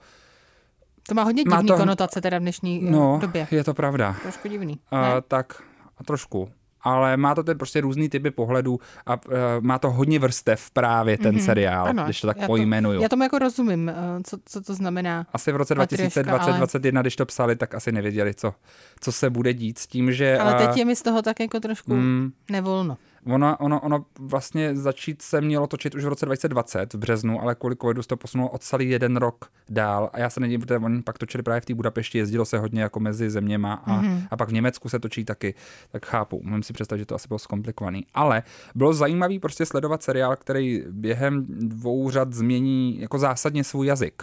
To 1.09 1.15
má 1.15 1.23
hodně 1.23 1.43
Má 1.47 1.57
divný 1.57 1.69
to- 1.69 1.77
konotace 1.77 2.21
teda 2.21 2.39
v 2.39 2.41
dnešní 2.41 2.85
eh, 2.89 2.91
no, 2.91 3.19
době. 3.21 3.47
je 3.51 3.65
to 3.65 3.75
pravda. 3.75 4.17
Trošku 4.23 4.49
divný. 4.49 4.79
Uh, 4.93 4.99
tak 5.29 5.63
a 5.99 6.05
trošku. 6.05 6.49
Ale 6.83 7.17
má 7.17 7.35
to 7.35 7.43
ten 7.43 7.59
prostě 7.59 7.81
různý 7.81 8.09
typy 8.09 8.31
pohledů 8.31 8.81
a 9.07 9.15
uh, 9.15 9.33
má 9.61 9.79
to 9.79 9.91
hodně 9.91 10.19
vrstev 10.19 10.71
právě 10.71 11.19
ten 11.19 11.37
mm-hmm. 11.37 11.45
seriál. 11.45 11.87
Ano, 11.87 12.05
když 12.05 12.21
to 12.21 12.27
tak 12.27 12.37
já 12.41 12.47
pojmenuju. 12.47 13.03
Já 13.03 13.09
tomu 13.09 13.23
jako 13.23 13.39
rozumím, 13.39 13.89
eh, 13.89 13.95
co, 14.25 14.39
co 14.45 14.61
to 14.61 14.75
znamená. 14.75 15.27
Asi 15.33 15.53
v 15.53 15.57
roce 15.57 15.75
Matrioška, 15.75 16.23
2020-2021, 16.23 17.01
když 17.01 17.17
to 17.17 17.27
psali, 17.27 17.57
tak 17.57 17.75
asi 17.75 17.93
nevěděli, 17.93 18.35
co, 18.35 18.55
co 19.01 19.13
se 19.13 19.31
bude 19.31 19.55
dít 19.55 19.79
s 19.79 19.87
tím, 19.87 20.13
že... 20.13 20.39
Ale 20.39 20.67
teď 20.67 20.77
je 20.77 20.85
mi 20.85 20.97
z 20.97 21.03
toho 21.03 21.23
tak 21.23 21.41
jako 21.41 21.61
trošku 21.61 21.95
mm, 21.95 22.33
nevolno. 22.51 22.97
Ono, 23.27 23.57
ono, 23.57 23.81
ono 23.81 24.05
vlastně 24.19 24.77
začít 24.77 25.23
se 25.23 25.41
mělo 25.41 25.67
točit 25.67 25.95
už 25.95 26.05
v 26.05 26.09
roce 26.09 26.27
2020 26.27 26.95
v 26.95 26.99
březnu, 26.99 27.41
ale 27.43 27.55
kvůli 27.55 27.77
covidu 27.77 28.03
se 28.03 28.09
to 28.09 28.17
posunulo 28.17 28.51
o 28.51 28.59
celý 28.59 28.91
jeden 28.91 29.17
rok 29.17 29.51
dál. 29.69 30.11
A 30.13 30.19
já 30.21 30.31
se 30.31 30.41
nedivím, 30.41 30.61
protože 30.61 30.79
oni 30.79 31.03
pak 31.03 31.19
točili 31.19 31.43
právě 31.43 31.61
v 31.61 31.65
té 31.65 31.75
Budapešti, 31.75 32.19
jezdilo 32.19 32.45
se 32.45 32.59
hodně 32.59 32.83
jako 32.83 33.01
mezi 33.01 33.31
zeměma 33.31 33.75
a, 33.75 33.93
Mhm. 33.97 34.05
mm-hmm. 34.05 34.27
a 34.31 34.37
pak 34.37 34.49
v 34.49 34.53
Německu 34.53 34.89
se 34.89 34.99
točí 34.99 35.25
taky. 35.25 35.55
Tak 35.91 36.07
chápu, 36.07 36.41
můžu 36.45 36.63
si 36.63 36.73
představit, 36.73 36.99
že 37.01 37.07
to 37.07 37.15
asi 37.15 37.29
bylo 37.29 37.39
zkomplikovaný. 37.39 38.07
Ale 38.15 38.43
bylo 38.75 38.93
zajímavý 38.95 39.39
prostě 39.39 39.67
sledovat 39.67 40.03
seriál, 40.03 40.37
který 40.37 40.85
během 40.91 41.47
dvou 41.49 42.11
řad 42.11 42.33
změní 42.33 43.01
jako 43.01 43.19
zásadně 43.19 43.65
svůj 43.65 43.87
jazyk. 43.87 44.23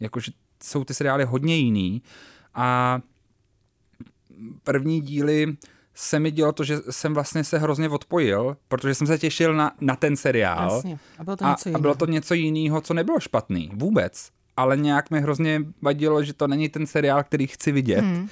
Jakože 0.00 0.32
jsou 0.62 0.84
ty 0.84 0.94
seriály 0.94 1.24
hodně 1.24 1.56
jiný 1.56 2.02
a 2.54 3.00
první 4.64 5.00
díly 5.00 5.56
se 6.00 6.18
mi 6.18 6.30
dělo 6.30 6.52
to, 6.52 6.64
že 6.64 6.78
jsem 6.90 7.14
vlastně 7.14 7.44
se 7.44 7.58
hrozně 7.58 7.88
odpojil, 7.88 8.56
protože 8.68 8.94
jsem 8.94 9.06
se 9.06 9.18
těšil 9.18 9.54
na, 9.54 9.72
na 9.80 9.96
ten 9.96 10.16
seriál. 10.16 10.74
Jasně. 10.74 10.98
A 11.18 11.24
bylo 11.24 11.36
to 11.36 11.44
A, 11.44 11.50
něco 11.50 11.68
a 11.68 11.68
jiného. 11.68 11.82
bylo 11.82 11.94
to 11.94 12.06
něco 12.06 12.34
jiného, 12.34 12.80
co 12.80 12.94
nebylo 12.94 13.20
špatný, 13.20 13.70
vůbec. 13.74 14.30
Ale 14.56 14.76
nějak 14.76 15.10
mi 15.10 15.20
hrozně 15.20 15.62
vadilo, 15.82 16.24
že 16.24 16.32
to 16.32 16.46
není 16.46 16.68
ten 16.68 16.86
seriál, 16.86 17.24
který 17.24 17.46
chci 17.46 17.72
vidět. 17.72 18.00
Hmm. 18.00 18.28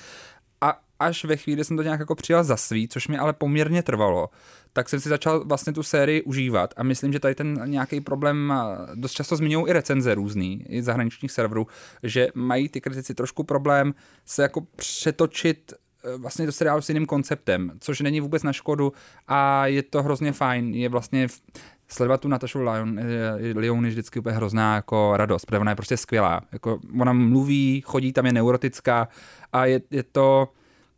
A 0.60 0.80
až 1.00 1.24
ve 1.24 1.36
chvíli 1.36 1.64
jsem 1.64 1.76
to 1.76 1.82
nějak 1.82 2.00
jako 2.00 2.14
přijal 2.14 2.44
za 2.44 2.56
svý, 2.56 2.88
což 2.88 3.08
mi 3.08 3.18
ale 3.18 3.32
poměrně 3.32 3.82
trvalo, 3.82 4.30
tak 4.72 4.88
jsem 4.88 5.00
si 5.00 5.08
začal 5.08 5.44
vlastně 5.44 5.72
tu 5.72 5.82
sérii 5.82 6.22
užívat 6.22 6.74
a 6.76 6.82
myslím, 6.82 7.12
že 7.12 7.20
tady 7.20 7.34
ten 7.34 7.62
nějaký 7.64 8.00
problém 8.00 8.52
a, 8.52 8.78
dost 8.94 9.12
často 9.12 9.36
zmiňují 9.36 9.66
i 9.68 9.72
recenze 9.72 10.14
různý, 10.14 10.64
i 10.68 10.82
zahraničních 10.82 11.32
serverů, 11.32 11.66
že 12.02 12.28
mají 12.34 12.68
ty 12.68 12.80
kritici 12.80 13.14
trošku 13.14 13.44
problém 13.44 13.94
se 14.24 14.42
jako 14.42 14.60
přetočit 14.60 15.72
vlastně 16.16 16.46
do 16.46 16.52
seriálu 16.52 16.82
s 16.82 16.88
jiným 16.88 17.06
konceptem, 17.06 17.72
což 17.80 18.00
není 18.00 18.20
vůbec 18.20 18.42
na 18.42 18.52
škodu 18.52 18.92
a 19.28 19.66
je 19.66 19.82
to 19.82 20.02
hrozně 20.02 20.32
fajn. 20.32 20.74
Je 20.74 20.88
vlastně 20.88 21.28
v, 21.28 21.40
sledovat 21.88 22.20
tu 22.20 22.28
Natašu 22.28 22.58
Lyon, 22.58 22.98
eh, 22.98 23.58
Lyon 23.58 23.84
je 23.84 23.90
vždycky 23.90 24.18
úplně 24.18 24.34
hrozná 24.34 24.74
jako 24.74 25.16
radost, 25.16 25.44
protože 25.44 25.58
ona 25.58 25.70
je 25.70 25.76
prostě 25.76 25.96
skvělá. 25.96 26.40
Jako 26.52 26.78
ona 27.00 27.12
mluví, 27.12 27.82
chodí 27.86 28.12
tam, 28.12 28.26
je 28.26 28.32
neurotická 28.32 29.08
a 29.52 29.66
je, 29.66 29.80
je 29.90 30.02
to 30.02 30.48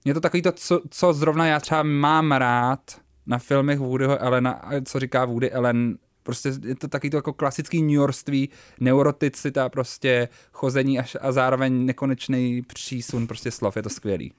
je 0.05 0.15
to 0.15 0.21
takový 0.21 0.43
to, 0.43 0.53
co, 0.53 0.81
co 0.91 1.13
zrovna 1.13 1.47
já 1.47 1.61
třeba 1.61 1.83
mám 1.83 2.33
rád 2.33 2.81
na 3.27 3.39
filmech 3.39 3.79
Woodyho 3.79 4.23
Allena, 4.23 4.51
a 4.51 4.81
co 4.85 5.01
říká 5.01 5.25
Woody 5.25 5.53
Allen, 5.53 5.99
prostě 6.23 6.53
je 6.65 6.75
to 6.75 6.89
taky 6.89 7.11
to 7.11 7.17
jako 7.17 7.33
klasický 7.33 7.83
New 7.83 7.91
Yorkství, 7.91 8.49
neuroticita, 8.81 9.69
prostě 9.69 10.29
chození 10.53 10.99
až, 10.99 11.17
a 11.21 11.33
zároveň 11.33 11.87
nekonečný 11.87 12.63
přísun 12.63 13.27
prostě 13.27 13.51
slov, 13.51 13.77
je 13.77 13.83
to 13.83 13.89
skvělý. 13.89 14.33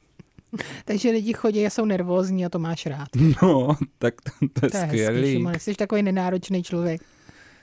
Takže 0.85 1.09
lidi 1.11 1.33
chodí 1.33 1.65
a 1.65 1.69
jsou 1.69 1.85
nervózní 1.85 2.45
a 2.45 2.49
to 2.49 2.59
máš 2.59 2.85
rád. 2.85 3.07
No, 3.41 3.75
tak 3.97 4.13
to, 4.21 4.31
to 4.59 4.65
je 4.65 4.69
To 4.71 4.77
je 4.77 4.83
hezký, 4.83 4.87
skvělý. 5.03 5.47
Jsi 5.57 5.75
takový 5.75 6.03
nenáročný 6.03 6.63
člověk. 6.63 7.01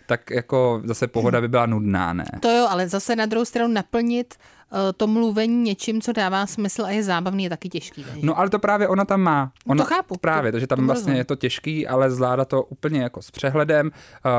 tak 0.07 0.31
jako 0.31 0.83
zase 0.85 1.07
pohoda 1.07 1.41
by 1.41 1.49
byla 1.49 1.67
nudná, 1.67 2.13
ne? 2.13 2.25
To 2.41 2.51
jo, 2.51 2.67
ale 2.71 2.89
zase 2.89 3.17
na 3.17 3.27
druhou 3.27 3.45
stranu 3.45 3.75
naplnit 3.75 4.35
uh, 4.73 4.79
to 4.97 5.07
mluvení 5.07 5.63
něčím, 5.63 6.01
co 6.01 6.13
dává 6.13 6.47
smysl 6.47 6.85
a 6.85 6.91
je 6.91 7.03
zábavný, 7.03 7.45
je 7.45 7.51
taky 7.51 7.69
těžký. 7.69 8.05
Takže. 8.05 8.27
No 8.27 8.39
ale 8.39 8.51
to 8.51 8.59
právě 8.59 8.89
ona 8.89 9.05
tam 9.05 9.21
má. 9.21 9.53
Ona, 9.67 9.85
to 9.85 9.89
chápu, 9.95 10.15
Právě, 10.21 10.53
to- 10.53 10.55
takže 10.55 10.67
tam 10.67 10.77
tomu 10.77 10.87
vlastně 10.87 11.01
rozumím. 11.03 11.19
je 11.19 11.25
to 11.25 11.37
těžký, 11.37 11.87
ale 11.87 12.11
zvládá 12.11 12.45
to 12.45 12.63
úplně 12.63 13.03
jako 13.03 13.23
s 13.23 13.31
přehledem. 13.31 13.87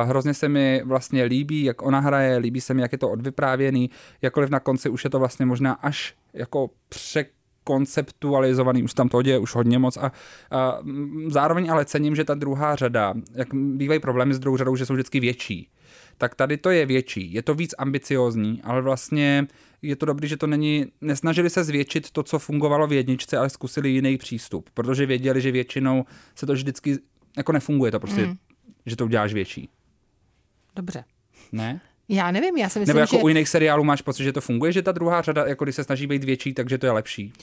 Uh, 0.03 0.09
hrozně 0.09 0.33
se 0.33 0.49
mi 0.49 0.81
vlastně 0.85 1.23
líbí, 1.23 1.63
jak 1.63 1.81
ona 1.81 1.99
hraje, 1.99 2.37
líbí 2.37 2.61
se 2.61 2.73
mi, 2.73 2.81
jak 2.81 2.91
je 2.91 2.97
to 2.97 3.09
odvyprávěný, 3.09 3.89
jakkoliv 4.21 4.49
na 4.49 4.59
konci 4.59 4.89
už 4.89 5.03
je 5.03 5.09
to 5.09 5.19
vlastně 5.19 5.45
možná 5.45 5.73
až 5.73 6.15
jako 6.33 6.69
překonceptualizovaný, 7.67 8.83
už 8.83 8.93
tam 8.93 9.09
to 9.09 9.21
děje 9.21 9.39
už 9.39 9.55
hodně 9.55 9.79
moc 9.79 9.97
a, 9.97 10.11
a 10.51 10.79
zároveň 11.27 11.71
ale 11.71 11.85
cením, 11.85 12.15
že 12.15 12.23
ta 12.23 12.33
druhá 12.33 12.75
řada, 12.75 13.13
jak 13.33 13.47
bývají 13.53 13.99
problémy 13.99 14.33
s 14.33 14.39
druhou 14.39 14.57
řadou, 14.57 14.75
že 14.75 14.85
jsou 14.85 14.93
vždycky 14.93 15.19
větší 15.19 15.69
tak 16.19 16.35
tady 16.35 16.57
to 16.57 16.69
je 16.69 16.85
větší, 16.85 17.33
je 17.33 17.41
to 17.41 17.53
víc 17.53 17.75
ambiciózní, 17.77 18.61
ale 18.63 18.81
vlastně 18.81 19.47
je 19.81 19.95
to 19.95 20.05
dobrý, 20.05 20.27
že 20.27 20.37
to 20.37 20.47
není, 20.47 20.85
nesnažili 21.01 21.49
se 21.49 21.63
zvětšit 21.63 22.11
to, 22.11 22.23
co 22.23 22.39
fungovalo 22.39 22.87
v 22.87 22.93
jedničce, 22.93 23.37
ale 23.37 23.49
zkusili 23.49 23.89
jiný 23.89 24.17
přístup, 24.17 24.69
protože 24.73 25.05
věděli, 25.05 25.41
že 25.41 25.51
většinou 25.51 26.05
se 26.35 26.45
to 26.45 26.53
vždycky, 26.53 26.97
jako 27.37 27.51
nefunguje 27.51 27.91
to 27.91 27.99
prostě, 27.99 28.25
mm. 28.25 28.35
že 28.85 28.95
to 28.95 29.05
uděláš 29.05 29.33
větší. 29.33 29.69
Dobře. 30.75 31.03
Ne? 31.51 31.81
Já 32.09 32.31
nevím, 32.31 32.57
já 32.57 32.69
si 32.69 32.79
myslím, 32.79 32.95
Nebo 32.95 32.99
jako 32.99 33.15
že... 33.17 33.23
u 33.23 33.27
jiných 33.27 33.49
seriálů 33.49 33.83
máš 33.83 34.01
pocit, 34.01 34.23
že 34.23 34.33
to 34.33 34.41
funguje, 34.41 34.71
že 34.71 34.81
ta 34.81 34.91
druhá 34.91 35.21
řada, 35.21 35.45
jako 35.45 35.63
když 35.63 35.75
se 35.75 35.83
snaží 35.83 36.07
být 36.07 36.23
větší, 36.23 36.53
takže 36.53 36.77
to 36.77 36.85
je 36.85 36.91
lepší. 36.91 37.33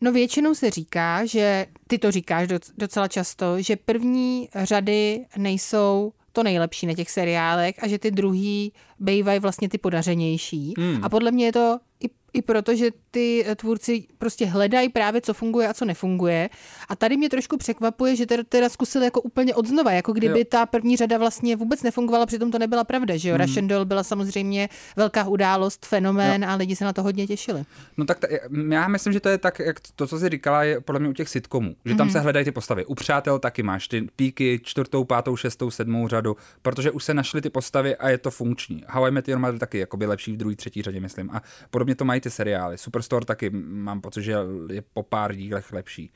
No 0.00 0.12
většinou 0.12 0.54
se 0.54 0.70
říká, 0.70 1.26
že 1.26 1.66
ty 1.86 1.98
to 1.98 2.10
říkáš 2.10 2.48
doc- 2.48 2.72
docela 2.78 3.08
často, 3.08 3.62
že 3.62 3.76
první 3.76 4.48
řady 4.54 5.24
nejsou 5.36 6.12
to 6.32 6.42
nejlepší 6.42 6.86
na 6.86 6.94
těch 6.94 7.10
seriálech 7.10 7.74
a 7.82 7.88
že 7.88 7.98
ty 7.98 8.10
druhý 8.10 8.72
bývají 8.98 9.40
vlastně 9.40 9.68
ty 9.68 9.78
podařenější. 9.78 10.74
Hmm. 10.78 11.04
A 11.04 11.08
podle 11.08 11.30
mě 11.30 11.46
je 11.46 11.52
to 11.52 11.78
i, 12.04 12.06
i 12.34 12.42
proto, 12.42 12.76
že 12.76 12.90
ty 13.10 13.44
eh, 13.46 13.54
tvůrci 13.54 14.06
prostě 14.18 14.46
hledají 14.46 14.88
právě, 14.88 15.20
co 15.20 15.34
funguje 15.34 15.68
a 15.68 15.74
co 15.74 15.84
nefunguje. 15.84 16.50
A 16.88 16.96
tady 16.96 17.16
mě 17.16 17.28
trošku 17.28 17.56
překvapuje, 17.56 18.16
že 18.16 18.26
teda, 18.26 18.42
teda 18.48 18.68
zkusili 18.68 19.04
jako 19.04 19.20
úplně 19.20 19.54
odznova, 19.54 19.92
jako 19.92 20.12
kdyby 20.12 20.38
Jo. 20.38 20.44
ta 20.48 20.66
první 20.66 20.96
řada 20.96 21.18
vlastně 21.18 21.56
vůbec 21.56 21.82
nefungovala, 21.82 22.26
přitom 22.26 22.50
to 22.50 22.58
nebyla 22.58 22.84
pravda, 22.84 23.16
že 23.16 23.28
jo? 23.28 23.34
Hmm. 23.34 23.44
Russian 23.44 23.68
Doll 23.68 23.84
byla 23.84 24.02
samozřejmě 24.02 24.68
velká 24.96 25.28
událost, 25.28 25.86
fenomén 25.86 26.42
jo. 26.42 26.48
a 26.48 26.54
lidi 26.54 26.76
se 26.76 26.84
na 26.84 26.92
to 26.92 27.02
hodně 27.02 27.26
těšili. 27.26 27.64
No 27.96 28.04
tak 28.04 28.18
ta, 28.18 28.26
já 28.70 28.88
myslím, 28.88 29.12
že 29.12 29.20
to 29.20 29.28
je 29.28 29.38
tak, 29.38 29.58
jak 29.58 29.80
to, 29.96 30.06
co 30.06 30.18
jsi 30.18 30.28
říkala, 30.28 30.64
je 30.64 30.80
podle 30.80 31.00
mě 31.00 31.08
u 31.08 31.12
těch 31.12 31.28
sitcomů, 31.28 31.76
že 31.84 31.94
tam 31.94 32.10
se 32.10 32.20
hledají 32.20 32.44
ty 32.44 32.52
postavy. 32.52 32.84
U 32.84 32.94
přátel 32.94 33.38
taky 33.38 33.62
máš 33.62 33.88
ty 33.88 34.06
píky, 34.16 34.60
čtvrtou, 34.64 35.04
pátou, 35.04 35.36
šestou, 35.36 35.70
sedmou 35.70 36.08
řadu, 36.08 36.36
protože 36.62 36.90
už 36.90 37.04
se 37.04 37.14
našly 37.14 37.40
ty 37.40 37.50
postavy 37.50 37.96
a 37.96 38.08
je 38.08 38.18
to 38.18 38.30
funkční. 38.30 38.84
How 38.88 39.06
I 39.06 39.10
Met 39.10 39.28
Your 39.28 39.38
Mother 39.38 39.58
taky 39.58 39.78
jakoby 39.78 40.06
lepší 40.06 40.32
v 40.32 40.36
druhé, 40.36 40.56
třetí 40.56 40.82
řadě, 40.82 41.00
myslím. 41.00 41.30
A 41.30 41.42
podobně 41.70 41.94
to 41.94 42.04
mají 42.04 42.20
ty 42.24 42.30
seriály. 42.30 42.78
Superstore 42.78 43.26
taky 43.26 43.50
mám 43.50 44.00
pocit, 44.00 44.22
že 44.22 44.36
je 44.72 44.82
po 44.92 45.02
pár 45.02 45.34
dílech 45.34 45.72
lepší. 45.72 46.12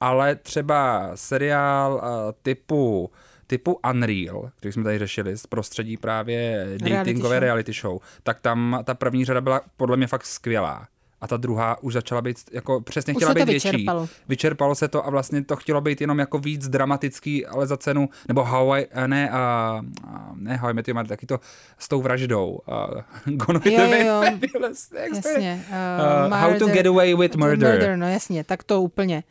Ale 0.00 0.34
třeba 0.34 1.10
seriál 1.14 1.94
uh, 1.94 2.32
typu 2.42 3.10
typu 3.46 3.80
Unreal, 3.90 4.50
který 4.56 4.72
jsme 4.72 4.84
tady 4.84 4.98
řešili 4.98 5.36
z 5.36 5.46
prostředí 5.46 5.96
právě 5.96 6.66
datingové 6.78 7.34
show. 7.34 7.42
reality 7.42 7.72
show, 7.72 7.98
tak 8.22 8.40
tam 8.40 8.80
ta 8.84 8.94
první 8.94 9.24
řada 9.24 9.40
byla 9.40 9.60
podle 9.76 9.96
mě 9.96 10.06
fakt 10.06 10.26
skvělá. 10.26 10.88
A 11.20 11.26
ta 11.28 11.36
druhá 11.36 11.82
už 11.82 11.92
začala 11.92 12.22
být, 12.22 12.36
jako 12.52 12.80
přesně 12.80 13.14
chtěla 13.14 13.34
být 13.34 13.44
větší. 13.44 13.68
vyčerpalo. 13.70 14.08
Vyčerpalo 14.28 14.74
se 14.74 14.88
to 14.88 15.06
a 15.06 15.10
vlastně 15.10 15.44
to 15.44 15.56
chtělo 15.56 15.80
být 15.80 16.00
jenom 16.00 16.18
jako 16.18 16.38
víc 16.38 16.68
dramatický, 16.68 17.46
ale 17.46 17.66
za 17.66 17.76
cenu, 17.76 18.08
nebo 18.28 18.44
How 18.44 18.72
I, 18.74 18.86
eh, 18.90 19.08
ne, 19.08 19.30
a, 19.30 19.38
a 20.08 20.30
ne 20.34 20.56
How 20.56 20.70
I 20.70 20.74
Met 20.74 20.88
Your 20.88 20.94
Mother, 20.96 21.08
taky 21.08 21.26
to 21.26 21.40
s 21.78 21.88
tou 21.88 22.02
vraždou. 22.02 22.58
Uh, 23.26 23.34
gone 23.36 23.58
with 23.58 23.72
Jo, 23.72 23.86
the 23.90 23.98
jo, 23.98 24.22
jo. 24.60 24.70
Jasně. 25.14 25.64
Uh, 26.28 26.34
how 26.36 26.58
to 26.58 26.66
get 26.66 26.86
away 26.86 27.14
with 27.14 27.36
murder. 27.36 27.72
murder. 27.72 27.96
No 27.96 28.08
jasně, 28.08 28.44
tak 28.44 28.64
to 28.64 28.82
úplně. 28.82 29.22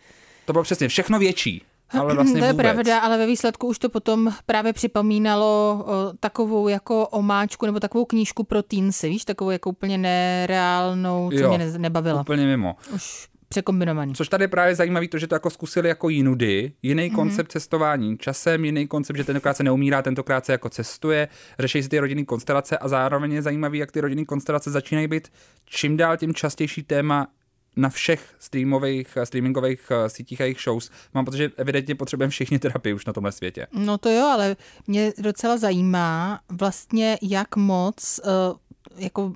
To 0.46 0.54
bylo 0.54 0.64
přesně 0.64 0.88
všechno 0.88 1.20
větší, 1.20 1.64
ale 1.90 2.14
vlastně 2.16 2.40
to 2.40 2.46
je 2.46 2.52
vůbec. 2.52 2.66
pravda, 2.66 3.00
ale 3.00 3.18
ve 3.18 3.26
výsledku 3.26 3.68
už 3.68 3.80
to 3.80 3.90
potom 3.90 4.34
právě 4.46 4.74
připomínalo 4.74 5.84
o, 5.88 6.14
takovou 6.20 6.68
jako 6.68 7.08
omáčku 7.08 7.66
nebo 7.66 7.80
takovou 7.80 8.06
knížku 8.06 8.44
pro 8.44 8.64
teensy, 8.64 9.10
víš, 9.10 9.26
takovou 9.26 9.52
jako 9.52 9.70
úplně 9.70 9.98
nereálnou, 9.98 11.30
co 11.32 11.38
Jo, 11.38 11.50
mě 11.50 11.58
ne, 11.58 11.78
nebavila. 11.78 12.22
Úplně 12.22 12.46
mimo. 12.46 12.76
Už 12.96 13.28
překombinovaný. 13.50 14.14
Což 14.14 14.30
tady 14.30 14.44
je 14.44 14.48
právě 14.48 14.76
zajímavé 14.76 15.08
to, 15.08 15.18
že 15.18 15.28
to 15.28 15.36
jako 15.36 15.50
zkusili 15.50 15.90
jako 15.90 16.10
jinudy, 16.10 16.72
jiný 16.82 17.04
mm-hmm. 17.04 17.16
koncept 17.16 17.52
cestování 17.52 18.18
časem, 18.18 18.66
jiný 18.66 18.88
koncept, 18.88 19.18
že 19.18 19.24
tentokrát 19.24 19.58
se 19.58 19.64
neumírá, 19.64 20.02
tentokrát 20.02 20.46
se 20.46 20.52
jako 20.52 20.70
cestuje, 20.70 21.28
řeší 21.60 21.84
si 21.84 21.90
ty 21.90 22.00
rodinné 22.00 22.26
konstelace 22.26 22.78
a 22.78 22.88
zároveň 22.88 23.32
je 23.32 23.42
zajímavý, 23.42 23.80
jak 23.80 23.92
ty 23.92 24.02
rodinné 24.02 24.26
konstelace 24.26 24.72
začínají 24.72 25.08
být 25.08 25.28
čím 25.66 25.98
dál 25.98 26.18
tím 26.18 26.34
častější 26.34 26.84
téma 26.84 27.28
na 27.78 27.90
všech 27.90 28.36
streamových, 28.40 29.18
streamingových 29.24 29.92
eh, 29.92 30.10
sítích 30.10 30.42
a 30.42 30.44
jejich 30.44 30.62
shows. 30.62 30.92
Mám 31.14 31.26
pocit, 31.26 31.38
že 31.38 31.52
evidentně 31.58 31.96
potřebujeme 31.96 32.32
všichni 32.32 32.60
terapii 32.60 32.94
už 32.94 33.06
na 33.06 33.14
tomhle 33.14 33.32
světě. 33.32 33.68
No 33.72 33.98
to 33.98 34.10
jo, 34.10 34.26
ale 34.26 34.56
mě 34.88 35.14
docela 35.18 35.58
zajímá 35.58 36.40
vlastně, 36.50 37.18
jak 37.22 37.56
moc 37.56 38.20
uh, 38.24 38.32
jako 38.98 39.34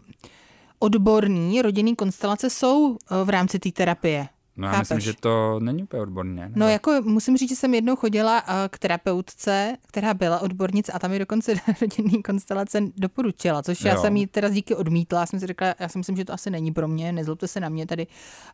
odborný 0.79 1.61
rodinný 1.61 1.95
konstelace 1.95 2.49
jsou 2.49 2.97
v 3.23 3.29
rámci 3.29 3.59
té 3.59 3.71
terapie. 3.71 4.27
No 4.57 4.67
já 4.67 4.73
Chápeš? 4.73 4.89
myslím, 4.89 4.99
že 4.99 5.13
to 5.19 5.59
není 5.59 5.83
úplně 5.83 6.01
odborné. 6.01 6.51
No 6.55 6.67
jako 6.67 7.01
musím 7.03 7.37
říct, 7.37 7.49
že 7.49 7.55
jsem 7.55 7.73
jednou 7.73 7.95
chodila 7.95 8.41
uh, 8.47 8.53
k 8.69 8.79
terapeutce, 8.79 9.77
která 9.87 10.13
byla 10.13 10.39
odbornice 10.39 10.91
a 10.91 10.99
tam 10.99 11.11
mi 11.11 11.19
dokonce 11.19 11.53
rodinný 11.81 12.23
konstelace 12.23 12.79
doporučila, 12.97 13.63
což 13.63 13.81
já 13.81 13.93
Jo. 13.93 14.01
jsem 14.01 14.15
jí 14.17 14.27
teda 14.27 14.49
díky 14.49 14.75
odmítla. 14.75 15.19
Já 15.19 15.25
jsem 15.25 15.39
si 15.39 15.47
řekla, 15.47 15.75
já 15.79 15.87
si 15.89 15.97
myslím, 15.97 16.17
že 16.17 16.25
to 16.25 16.33
asi 16.33 16.49
není 16.49 16.71
pro 16.71 16.87
mě, 16.87 17.11
nezlobte 17.11 17.47
se 17.47 17.59
na 17.59 17.69
mě 17.69 17.87
tady 17.87 18.07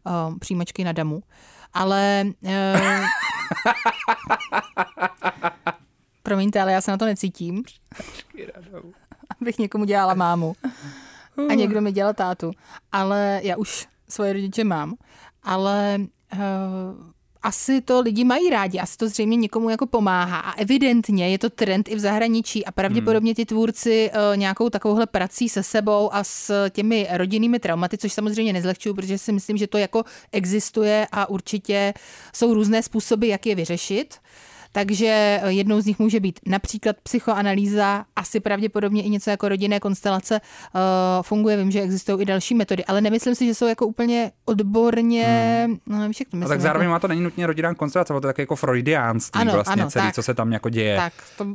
uh, 0.05 0.37
přijímačky 0.37 0.83
na 0.83 0.91
damu. 0.91 1.23
Ale 1.73 2.23
uh, 2.41 2.51
promiňte, 6.23 6.61
ale 6.61 6.71
já 6.71 6.81
se 6.81 6.91
na 6.91 6.97
to 6.97 7.05
necítím. 7.05 7.63
Abych 9.41 9.59
někomu 9.59 9.85
dělala 9.85 10.13
mámu. 10.13 10.55
A 11.49 11.53
někdo 11.53 11.81
mi 11.81 11.91
dělal 11.91 12.13
tátu. 12.13 12.51
Ale 12.91 13.39
já 13.43 13.57
už 13.57 13.87
svoje 14.09 14.33
rodiče 14.33 14.63
mám. 14.63 14.95
Ale 15.47 15.99
uh, 16.33 16.39
asi 17.41 17.81
to 17.81 18.01
lidi 18.01 18.23
mají 18.23 18.49
rádi, 18.49 18.79
asi 18.79 18.97
to 18.97 19.07
zřejmě 19.07 19.37
někomu 19.37 19.69
jako 19.69 19.87
pomáhá. 19.87 20.39
A 20.39 20.53
evidentně 20.53 21.29
je 21.29 21.37
to 21.39 21.49
trend 21.49 21.89
i 21.89 21.95
v 21.95 21.99
zahraničí 21.99 22.65
a 22.65 22.71
pravděpodobně 22.71 23.35
ty 23.35 23.45
tvůrci 23.45 24.11
uh, 24.11 24.37
nějakou 24.37 24.69
takovouhle 24.69 25.05
prací 25.05 25.49
se 25.49 25.63
sebou 25.63 26.13
a 26.13 26.23
s 26.23 26.69
těmi 26.69 27.07
rodinnými 27.11 27.59
traumaty, 27.59 27.97
což 27.97 28.13
samozřejmě 28.13 28.53
nezlehčuju, 28.53 28.95
protože 28.95 29.17
si 29.17 29.31
myslím, 29.31 29.57
že 29.57 29.67
to 29.67 29.77
jako 29.77 30.03
existuje 30.31 31.07
a 31.11 31.29
určitě 31.29 31.93
jsou 32.33 32.53
různé 32.53 32.83
způsoby, 32.83 33.29
jak 33.29 33.45
je 33.45 33.55
vyřešit. 33.55 34.15
Takže 34.77 35.39
eh, 35.43 35.51
jednou 35.51 35.81
z 35.81 35.85
nich 35.85 35.99
může 35.99 36.19
být 36.19 36.39
například 36.45 36.95
psychoanalýza, 37.03 38.05
asi 38.15 38.39
pravděpodobně 38.39 39.03
i 39.03 39.09
něco 39.09 39.29
jako 39.29 39.49
rodinné 39.49 39.79
konstelace 39.79 40.41
uh, 40.41 40.81
funguje. 41.21 41.57
Vím, 41.57 41.71
že 41.71 41.81
existují 41.81 42.21
i 42.21 42.25
další 42.25 42.55
metody, 42.55 42.85
ale 42.85 43.01
nemyslím 43.01 43.35
si, 43.35 43.45
že 43.45 43.53
jsou 43.53 43.67
jako 43.67 43.87
úplně 43.87 44.31
odborně. 44.45 45.25
Hmm. 45.67 45.77
No, 45.85 45.97
nevím, 45.97 46.13
jak 46.19 46.29
to 46.29 46.37
A 46.37 46.39
myslím, 46.39 46.49
tak 46.49 46.61
zároveň 46.61 46.85
jako, 46.85 46.91
má 46.91 46.99
to 46.99 47.07
není 47.07 47.21
nutně 47.21 47.47
rodinná 47.47 47.73
konstelace, 47.73 48.13
ale 48.13 48.21
to 48.21 48.27
je 48.27 48.33
také 48.33 48.41
jako 48.41 48.55
freudiánství 48.55 49.41
Ano, 49.41 49.53
vlastně 49.53 49.81
ano, 49.81 49.91
celý, 49.91 50.05
tak. 50.05 50.15
co 50.15 50.23
se 50.23 50.33
tam 50.33 50.51
jako 50.53 50.69
děje. 50.69 50.97
Tak, 50.97 51.13
to, 51.37 51.45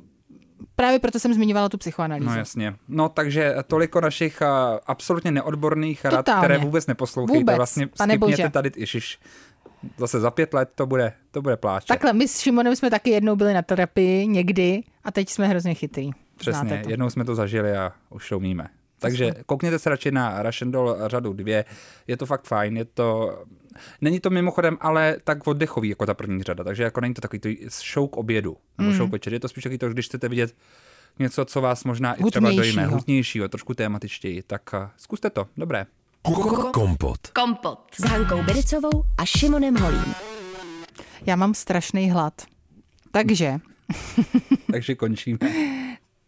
právě 0.77 0.99
proto 0.99 1.19
jsem 1.19 1.35
zmiňovala 1.35 1.69
tu 1.69 1.79
psychoanalýzu. 1.79 2.31
No 2.31 2.37
jasně. 2.37 2.75
No 2.89 3.09
takže 3.09 3.55
toliko 3.67 4.01
našich 4.01 4.41
uh, 4.41 4.79
absolutně 4.87 5.31
neodborných 5.31 6.05
rad, 6.05 6.17
Totálně. 6.17 6.41
které 6.41 6.59
vůbec 6.59 6.87
neposlouchejte. 6.87 7.39
Vůbec, 7.39 7.57
vlastně 7.57 7.87
pane 7.87 8.15
skipněte 8.15 8.51
tady, 8.51 8.71
ježiš, 8.77 9.19
zase 9.99 10.21
za 10.21 10.31
pět 10.31 10.55
let 10.55 10.69
to 10.75 10.87
bude, 10.87 11.13
to 11.31 11.43
bude 11.43 11.57
pláče. 11.57 11.87
Takhle, 11.87 12.13
my 12.13 12.29
s 12.29 12.39
Šimonem 12.41 12.77
jsme 12.77 12.91
taky 12.91 13.11
jednou 13.11 13.37
byli 13.37 13.55
na 13.55 13.63
terapii 13.63 14.27
někdy 14.27 14.83
a 15.05 15.13
teď 15.13 15.29
jsme 15.29 15.49
hrozně 15.49 15.75
chytrý. 15.75 16.11
Přesně, 16.37 16.83
jednou 16.89 17.11
jsme 17.11 17.25
to 17.25 17.35
zažili 17.35 17.77
a 17.77 17.93
už 18.11 18.29
to 18.29 18.37
umíme. 18.37 18.69
Takže 18.99 19.33
koukněte 19.47 19.79
se 19.79 19.91
radši 19.91 20.11
na 20.11 20.43
Russian 20.43 20.71
Doll 20.71 20.97
řadu 21.07 21.33
dvě, 21.33 21.65
je 22.07 22.17
to 22.17 22.27
fakt 22.27 22.45
fajn, 22.47 22.77
je 22.77 22.85
to, 22.85 23.39
není 24.01 24.21
to 24.21 24.31
mimochodem 24.31 24.79
ale 24.81 25.17
tak 25.25 25.47
oddechový 25.47 25.89
jako 25.89 26.07
ta 26.07 26.15
první 26.15 26.43
řada, 26.43 26.65
takže 26.65 26.83
jako 26.83 27.01
není 27.01 27.15
to 27.15 27.21
takový 27.21 27.41
to 27.41 27.49
show 27.93 28.09
k 28.09 28.17
obědu, 28.17 28.57
nebo 28.79 28.89
Mhm. 28.89 28.97
show 28.99 29.09
k 29.09 29.13
večeři, 29.13 29.37
je 29.37 29.41
to 29.41 29.49
spíš 29.49 29.65
takový 29.65 29.79
to, 29.79 29.89
když 29.89 30.07
chcete 30.07 30.29
vidět 30.29 30.55
něco, 31.19 31.45
co 31.45 31.61
vás 31.61 31.85
možná 31.85 32.15
i 32.15 32.25
třeba 32.25 32.51
dojme, 32.51 32.87
Hutnějšího. 32.87 33.49
trošku 33.49 33.75
tématičtěji, 33.75 34.43
tak 34.43 34.63
uh, 34.75 34.81
zkuste 34.97 35.31
to, 35.31 35.49
dobré. 35.57 35.87
Kompot. 36.23 37.19
Kompot. 37.33 37.79
S 37.95 38.05
Hankou 38.05 38.43
Bericovou 38.43 39.05
a 39.19 39.25
Šimonem 39.25 39.77
Holím. 39.77 40.15
Já 41.27 41.37
mám 41.37 41.55
strašný 41.55 42.11
hlad. 42.11 42.43
Takže, 43.11 43.59
Takže 44.73 44.95
končíme. 44.95 45.39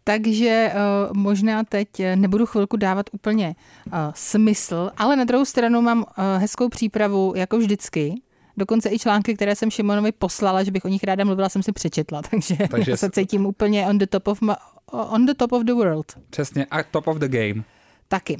takže 0.03 0.71
uh, 0.73 1.17
možná 1.17 1.63
teď 1.63 1.99
eh, 1.99 2.15
nebudu 2.15 2.45
chvilku 2.45 2.77
dávat 2.77 3.05
úplně 3.11 3.55
uh, 3.85 3.93
smysl, 4.15 4.91
ale 4.97 5.15
na 5.15 5.23
druhou 5.23 5.45
stranu 5.45 5.81
mám 5.81 5.99
uh, 5.99 6.05
hezkou 6.37 6.69
přípravu, 6.69 7.33
jako 7.35 7.57
vždycky. 7.57 8.21
Dokonce 8.57 8.89
i 8.89 8.99
články, 8.99 9.35
které 9.35 9.55
jsem 9.55 9.71
Šimonovi 9.71 10.11
poslala, 10.11 10.63
že 10.63 10.71
bych 10.71 10.85
o 10.85 10.87
nich 10.87 11.03
ráda 11.03 11.23
mluvila, 11.23 11.49
jsem 11.49 11.63
si 11.63 11.71
přečetla, 11.71 12.21
takže, 12.21 12.55
Takže 12.69 12.91
já 12.91 12.97
se 12.97 13.09
cítím 13.11 13.45
úplně 13.45 13.87
on 13.87 13.97
the 13.97 14.05
top 14.05 14.27
of, 14.27 14.41
ma- 14.41 14.57
on 14.91 15.25
the, 15.25 15.33
top 15.33 15.51
of 15.51 15.63
the 15.63 15.73
world. 15.73 16.05
Přesně, 16.29 16.65
a 16.65 16.83
top 16.83 17.07
of 17.07 17.17
the 17.17 17.27
game. 17.27 17.63
Taky. 18.07 18.37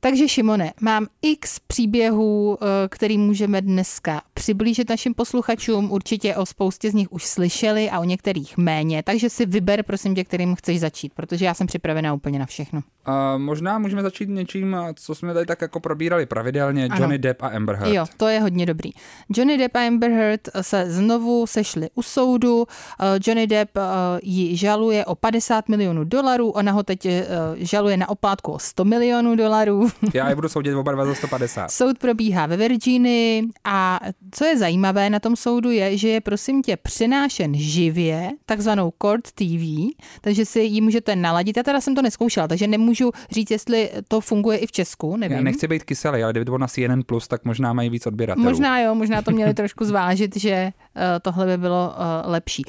Takže 0.00 0.28
Šimone, 0.28 0.72
mám 0.80 1.06
x 1.22 1.58
příběhů, 1.58 2.58
eh, 2.60 2.66
který 2.88 3.18
můžeme 3.18 3.60
dneska 3.60 4.22
přiblížit 4.34 4.90
našim 4.90 5.14
posluchačům. 5.14 5.92
Určitě 5.92 6.36
o 6.36 6.46
spoustě 6.46 6.90
z 6.90 6.94
nich 6.94 7.12
už 7.12 7.24
slyšeli 7.24 7.90
a 7.90 8.00
o 8.00 8.04
některých 8.04 8.56
méně, 8.56 9.02
takže 9.02 9.30
si 9.30 9.46
vyber, 9.46 9.82
prosím 9.82 10.14
tě, 10.14 10.24
kterým 10.24 10.54
chceš 10.54 10.80
začít, 10.80 11.14
protože 11.14 11.44
já 11.44 11.54
jsem 11.54 11.66
připravená 11.66 12.14
úplně 12.14 12.38
na 12.38 12.46
všechno. 12.46 12.82
Uh, 13.08 13.14
možná 13.38 13.78
můžeme 13.78 14.02
začít 14.02 14.28
něčím, 14.28 14.76
co 14.94 15.14
jsme 15.14 15.34
tady 15.34 15.46
tak 15.46 15.60
jako 15.60 15.80
probírali 15.80 16.26
pravidelně, 16.26 16.84
Ano. 16.84 16.96
Johnny 16.96 17.18
Depp 17.18 17.42
a 17.42 17.48
Amber 17.48 17.76
Heard. 17.76 17.94
Jo, 17.94 18.06
to 18.16 18.28
je 18.28 18.40
hodně 18.40 18.66
dobrý. 18.66 18.90
Johnny 19.28 19.58
Depp 19.58 19.76
a 19.76 19.86
Amber 19.86 20.10
Heard 20.10 20.48
se 20.60 20.90
znovu 20.90 21.46
sešli 21.46 21.88
u 21.94 22.02
soudu. 22.02 22.66
Eh, 23.00 23.18
Johnny 23.26 23.46
Depp 23.46 23.76
eh, 23.76 23.80
ji 24.22 24.56
žaluje 24.56 25.04
o 25.04 25.14
50 25.14 25.68
milionů 25.68 26.04
dolarů, 26.04 26.50
ona 26.50 26.72
ho 26.72 26.82
teď 26.82 27.06
eh, 27.06 27.26
žaluje 27.56 27.96
na 27.96 28.08
oplátku 28.08 28.52
o 28.52 28.58
100 28.58 28.84
milionů 28.84 29.36
dolarů. 29.36 29.85
Já 30.14 30.28
je 30.28 30.34
budu 30.34 30.48
soudit 30.48 30.74
oba 30.74 30.92
dva 30.92 31.06
za 31.06 31.14
150. 31.14 31.70
Soud 31.70 31.98
probíhá 31.98 32.46
ve 32.46 32.56
Virginii 32.56 33.42
a 33.64 34.00
co 34.30 34.44
je 34.44 34.58
zajímavé 34.58 35.10
na 35.10 35.18
tom 35.18 35.36
soudu 35.36 35.70
je, 35.70 35.96
že 35.96 36.08
je 36.08 36.20
prosím 36.20 36.62
tě 36.62 36.76
přenášen 36.76 37.54
živě, 37.54 38.30
takzvanou 38.46 38.92
Court 39.02 39.32
TV, 39.32 39.94
takže 40.20 40.44
si 40.44 40.60
ji 40.60 40.80
můžete 40.80 41.16
naladit. 41.16 41.56
Já 41.56 41.62
teda 41.62 41.80
jsem 41.80 41.94
to 41.94 42.02
neskoušela, 42.02 42.48
takže 42.48 42.66
nemůžu 42.66 43.12
říct, 43.30 43.50
jestli 43.50 43.90
to 44.08 44.20
funguje 44.20 44.58
i 44.58 44.66
v 44.66 44.72
Česku, 44.72 45.16
nevím. 45.16 45.36
Já 45.36 45.42
nechci 45.42 45.68
být 45.68 45.84
kyselý, 45.84 46.22
ale 46.22 46.32
kdyby 46.32 46.44
to 46.44 46.50
bylo 46.50 46.58
na 46.58 46.66
CNN+, 46.66 47.02
Plus, 47.06 47.28
tak 47.28 47.44
možná 47.44 47.72
mají 47.72 47.90
víc 47.90 48.06
odběratelů. 48.06 48.44
Možná 48.44 48.80
jo, 48.80 48.94
možná 48.94 49.22
to 49.22 49.30
měli 49.30 49.54
trošku 49.54 49.84
zvážit, 49.84 50.36
že 50.36 50.72
uh, 50.96 51.02
tohle 51.22 51.46
by 51.46 51.58
bylo 51.58 51.88
uh, 51.88 52.32
lepší. 52.32 52.62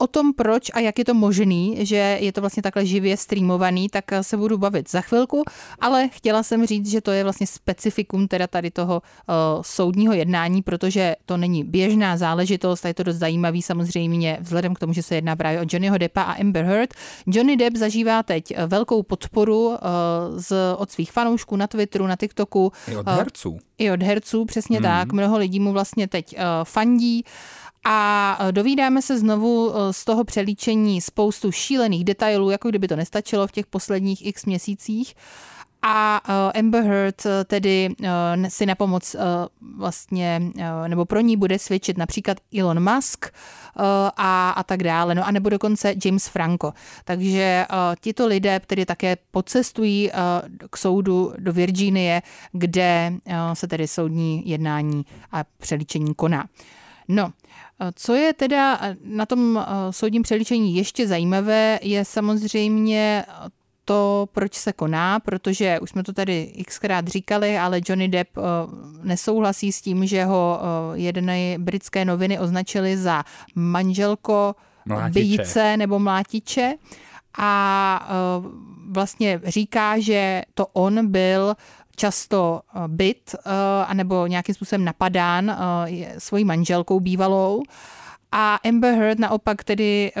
Uh, 0.00 0.04
O 0.04 0.06
tom, 0.06 0.32
proč 0.32 0.70
a 0.74 0.80
jak 0.80 0.98
je 0.98 1.04
to 1.04 1.14
možný, 1.14 1.86
že 1.86 2.18
je 2.20 2.32
to 2.32 2.40
vlastně 2.40 2.62
takhle 2.62 2.86
živě 2.86 3.16
streamovaný, 3.16 3.88
tak 3.88 4.12
eh, 4.12 4.22
se 4.22 4.36
budu 4.36 4.58
bavit 4.58 4.90
za 4.90 5.00
chvilku, 5.00 5.42
ale 5.80 6.08
chtěla 6.08 6.42
jsem 6.42 6.66
říct, 6.66 6.90
že 6.90 7.00
to 7.00 7.10
je 7.10 7.22
vlastně 7.22 7.46
specifikum 7.46 8.28
teda 8.28 8.46
tady 8.46 8.70
toho 8.70 9.02
uh, 9.02 9.34
soudního 9.62 10.12
jednání, 10.14 10.62
protože 10.62 11.16
to 11.26 11.36
není 11.36 11.64
běžná 11.64 12.16
záležitost 12.16 12.84
a 12.84 12.88
je 12.88 12.94
to 12.94 13.02
dost 13.02 13.16
zajímavý 13.16 13.62
samozřejmě 13.62 14.38
vzhledem 14.40 14.74
k 14.74 14.78
tomu, 14.78 14.92
že 14.92 15.02
se 15.02 15.14
jedná 15.14 15.36
právě 15.36 15.60
o 15.60 15.64
Johnnyho 15.70 15.98
Deppa 15.98 16.22
a 16.22 16.32
Amber 16.32 16.64
Heard. 16.64 16.94
Johnny 17.26 17.56
Depp 17.56 17.76
zažívá 17.76 18.22
teď 18.22 18.52
eh, 18.56 18.66
velkou 18.66 19.02
podporu 19.02 19.68
uh, 19.68 19.76
z, 20.36 20.54
od 20.76 20.90
svých 20.90 21.12
fanoušků 21.12 21.56
na 21.56 21.66
Twitteru, 21.66 22.06
na 22.06 22.16
TikToku. 22.16 22.72
I 22.88 22.96
od 22.96 23.08
herců. 23.08 23.58
i 23.78 23.90
od 23.90 24.02
herců, 24.02 24.44
přesně 24.44 24.78
mm. 24.78 24.82
tak. 24.82 25.12
Mnoho 25.12 25.38
lidí 25.38 25.60
mu 25.60 25.72
vlastně 25.72 26.08
teď 26.08 26.34
uh, 26.36 26.42
fandí. 26.64 27.24
A 27.90 28.38
eh, 28.40 28.52
dovídáme 28.52 29.02
se 29.02 29.18
znovu 29.18 29.72
eh, 29.72 29.92
z 29.92 30.04
toho 30.04 30.24
přelíčení 30.24 31.00
spoustu 31.00 31.52
šílených 31.52 32.04
detailů, 32.04 32.50
jako 32.50 32.68
kdyby 32.68 32.88
to 32.88 32.96
nestačilo 32.96 33.46
v 33.46 33.52
těch 33.52 33.66
posledních 33.66 34.26
x 34.26 34.44
měsících. 34.44 35.14
A 35.82 36.20
uh, 36.28 36.60
Amber 36.60 36.82
Heard 36.84 37.26
tedy 37.44 37.88
si 38.48 38.66
na 38.66 38.74
pomoc 38.74 39.16
vlastně, 39.76 40.42
nebo 40.88 41.04
pro 41.04 41.20
ní 41.20 41.36
bude 41.36 41.58
svědčit 41.58 41.98
například 41.98 42.38
Elon 42.58 42.94
Musk 42.94 43.26
a, 44.16 44.50
a 44.50 44.62
tak 44.62 44.82
dále, 44.82 45.14
no 45.14 45.26
a 45.26 45.30
nebo 45.30 45.48
dokonce 45.48 45.94
James 46.04 46.28
Franco. 46.28 46.72
Takže 47.04 47.66
tito 48.00 48.26
lidé, 48.26 48.60
kteří 48.60 48.84
také 48.84 49.16
pocestují 49.30 50.10
k 50.70 50.76
soudu 50.76 51.32
do 51.38 51.52
Virginie, 51.52 52.22
kde 52.52 53.12
se 53.52 53.68
tedy 53.68 53.88
soudní 53.88 54.42
jednání 54.46 55.06
a 55.32 55.44
přelíčení 55.58 56.14
koná. 56.14 56.46
No, 57.08 57.32
co 57.94 58.14
je 58.14 58.32
teda 58.32 58.80
na 59.04 59.26
tom 59.26 59.56
uh, 59.56 59.62
soudním 59.90 60.22
přelíčení 60.22 60.76
ještě 60.76 61.08
zajímavé, 61.08 61.78
je 61.82 62.04
samozřejmě 62.04 63.24
to, 63.84 64.28
proč 64.32 64.54
se 64.54 64.72
koná, 64.72 65.20
protože 65.20 65.80
už 65.80 65.90
jsme 65.90 66.02
to 66.02 66.12
tady 66.12 66.52
xkrát 66.66 67.08
říkali, 67.08 67.58
ale 67.58 67.80
Johnny 67.88 68.08
Depp 68.08 68.36
uh, 68.36 68.44
nesouhlasí 69.02 69.72
s 69.72 69.80
tím, 69.82 70.06
že 70.06 70.24
ho 70.24 70.60
uh, 70.60 70.98
jedné 70.98 71.58
britské 71.58 72.04
noviny 72.04 72.38
označily 72.38 72.96
za 72.96 73.24
manželko 73.54 74.54
Mlátiče. 74.84 75.20
bijíce 75.20 75.76
nebo 75.76 75.98
mlátiče 75.98 76.74
a 77.38 78.08
vlastně 78.88 79.40
říká, 79.44 79.98
že 79.98 80.42
to 80.54 80.66
on 80.66 81.10
byl 81.10 81.54
často 81.98 82.60
uh, 82.76 82.88
byt 82.88 83.34
uh, 83.34 83.52
anebo 83.86 84.26
nějakým 84.26 84.54
způsobem 84.54 84.84
napadán 84.84 85.56
je- 85.84 86.14
svojí 86.18 86.44
manželkou 86.44 87.00
bývalou 87.00 87.62
A 88.32 88.54
Amber 88.68 88.94
Heard 88.94 89.18
naopak 89.18 89.64
tedy 89.64 90.12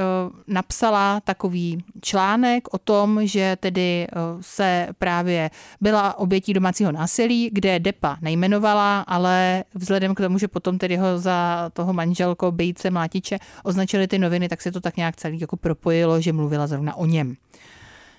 napsala 0.46 1.20
takový 1.20 1.84
článek 2.00 2.74
o 2.74 2.78
tom, 2.78 3.20
že 3.26 3.56
tedy 3.60 4.06
se 4.40 4.88
právě 4.98 5.50
byla 5.80 6.18
obětí 6.18 6.52
domácího 6.52 6.92
násilí, 6.92 7.50
kde 7.52 7.78
Depa 7.78 8.16
nejmenovala, 8.20 9.00
ale 9.00 9.64
vzhledem 9.74 10.14
k 10.14 10.20
tomu, 10.20 10.38
že 10.38 10.48
potom 10.48 10.78
tedy 10.78 10.96
ho 10.96 11.18
za 11.18 11.70
toho 11.72 11.92
manželko 11.92 12.52
Bejce 12.52 12.90
Mlátiče 12.90 13.38
označili 13.64 14.08
ty 14.08 14.18
noviny, 14.18 14.48
tak 14.48 14.62
se 14.62 14.72
to 14.72 14.80
tak 14.80 14.96
nějak 14.96 15.16
celý 15.16 15.40
jako 15.40 15.56
propojilo, 15.56 16.20
že 16.20 16.32
mluvila 16.32 16.66
zrovna 16.66 16.94
o 16.96 17.06
něm. 17.06 17.36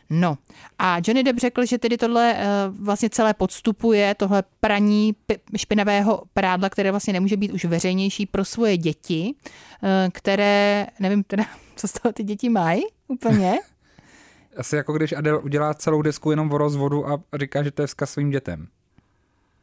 No 0.10 0.38
a 0.80 0.98
Johnny 1.08 1.24
Depp 1.24 1.40
řekl, 1.40 1.66
že 1.66 1.78
tedy 1.78 1.98
tohle 1.98 2.34
uh, 2.34 2.86
vlastně 2.86 3.10
celé 3.10 3.34
podstupuje, 3.34 4.16
tohle 4.16 4.44
praní 4.60 5.16
špinavého 5.58 6.24
prádla, 6.34 6.70
které 6.70 6.92
vlastně 6.92 7.14
nemůže 7.14 7.38
být 7.38 7.52
už 7.52 7.66
veřejnější 7.66 8.26
pro 8.26 8.46
svoje 8.46 8.78
děti, 8.78 9.34
uh, 9.34 9.90
které, 10.14 10.88
nevím 11.00 11.24
teda, 11.24 11.46
co 11.76 11.88
z 11.88 11.92
toho 11.92 12.14
ty 12.14 12.24
děti 12.24 12.50
mají 12.50 12.82
úplně. 13.08 13.60
Asi 14.58 14.76
jako 14.76 14.94
když 14.94 15.14
Adele 15.14 15.40
udělá 15.40 15.74
celou 15.74 16.02
desku 16.02 16.32
jenom 16.32 16.52
o 16.52 16.58
rozvodu 16.58 17.08
a 17.08 17.20
říká, 17.40 17.64
že 17.64 17.72
to 17.72 17.82
je 17.82 17.88
vzkaz 17.88 18.12
svým 18.12 18.30
dětem. 18.30 18.68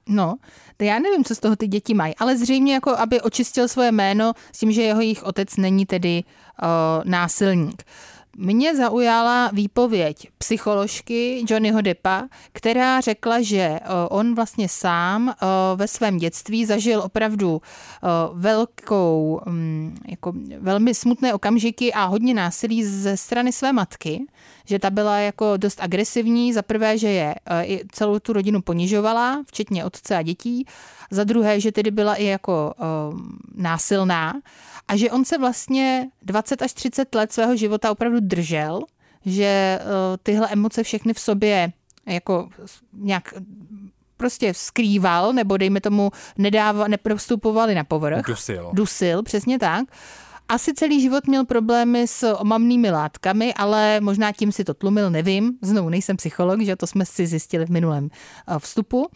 No, 0.09 0.37
to 0.76 0.85
já 0.85 0.98
nevím, 0.98 1.24
co 1.24 1.35
z 1.35 1.40
toho 1.40 1.56
ty 1.56 1.68
děti 1.68 1.94
mají, 1.94 2.14
ale 2.16 2.37
zřejmě 2.37 2.74
jako, 2.74 2.90
aby 2.90 3.20
očistil 3.20 3.68
svoje 3.68 3.92
jméno 3.92 4.32
s 4.52 4.59
tím, 4.59 4.72
že 4.72 4.82
jeho 4.82 5.00
jejich 5.00 5.22
otec 5.22 5.56
není 5.56 5.87
tedy 5.87 6.24
uh, 6.62 6.68
násilník. 7.04 7.82
Uh, 7.82 8.15
mě 8.38 8.77
zaujala 8.77 9.51
výpověď 9.53 10.29
psycholožky 10.38 11.44
Johnnyho 11.49 11.81
Deppa, 11.81 12.29
která 12.53 13.01
řekla, 13.01 13.42
že 13.42 13.59
eh, 13.59 13.81
on 14.11 14.35
vlastně 14.35 14.68
sám 14.68 15.29
eh, 15.29 15.46
ve 15.77 15.88
svém 15.88 16.16
dětství 16.16 16.64
zažil 16.66 17.01
opravdu 17.01 17.62
eh, 17.62 18.09
velkou, 18.33 19.40
mm, 19.46 19.96
jako 20.09 20.33
velmi 20.59 20.94
smutné 20.94 21.35
okamžiky 21.35 21.92
a 21.92 22.05
hodně 22.05 22.35
násilí 22.35 22.85
ze 22.85 23.16
strany 23.16 23.53
své 23.53 23.72
matky, 23.72 24.27
že 24.64 24.79
ta 24.79 24.90
byla 24.90 25.18
jako 25.18 25.57
dost 25.57 25.79
agresivní, 25.81 26.53
za 26.53 26.62
prvé, 26.62 26.99
že 26.99 27.09
je 27.09 27.35
celou 27.92 28.18
tu 28.18 28.33
rodinu 28.33 28.62
ponižovala, 28.62 29.42
včetně 29.46 29.85
otce 29.85 30.16
a 30.16 30.22
dětí, 30.22 30.66
za 31.11 31.25
druhé, 31.25 31.61
že 31.61 31.72
tedy 31.72 31.90
byla 31.90 32.14
i 32.14 32.25
jako 32.25 32.75
násilná 33.55 34.35
a 34.88 34.96
že 34.96 35.11
on 35.11 35.25
se 35.25 35.38
vlastně 35.38 36.09
20 36.22 36.62
až 36.62 36.72
30 36.72 37.14
let 37.14 37.33
svého 37.33 37.57
života 37.57 37.90
opravdu 37.90 38.20
držel, 38.20 38.81
že 39.25 39.44
eh, 39.81 39.83
tyhle 40.22 40.49
emoce 40.49 40.83
všechny 40.83 41.14
v 41.14 41.20
sobě 41.20 41.72
jako 42.07 42.49
nějak 42.92 43.35
prostě 44.16 44.55
skrýval, 44.55 45.33
nebo 45.33 45.57
dejme 45.57 45.81
tomu 45.81 46.11
nedáva, 46.38 46.88
neprostupovali 46.88 47.75
na 47.75 47.85
povrch. 47.85 48.27
Dusil. 48.27 48.70
Dusil, 48.72 49.22
přesně 49.22 49.59
tak. 49.59 49.85
Asi 50.49 50.75
celý 50.75 51.01
život 51.01 51.27
měl 51.27 51.44
problémy 51.44 52.07
s 52.07 52.37
omamnými 52.37 52.90
látkami, 52.90 53.55
ale 53.55 54.01
možná 54.01 54.33
tím 54.33 54.53
si 54.53 54.64
to 54.64 54.75
tlumil, 54.75 55.11
nevím. 55.11 55.59
Znovu 55.62 55.88
nejsem 55.88 56.16
psycholog, 56.16 56.61
že 56.61 56.77
to 56.77 56.87
jsme 56.87 57.07
si 57.07 57.27
zjistili 57.27 57.66
v 57.66 57.70
minulém 57.70 58.09
eh, 58.49 58.59
vstupu. 58.59 59.09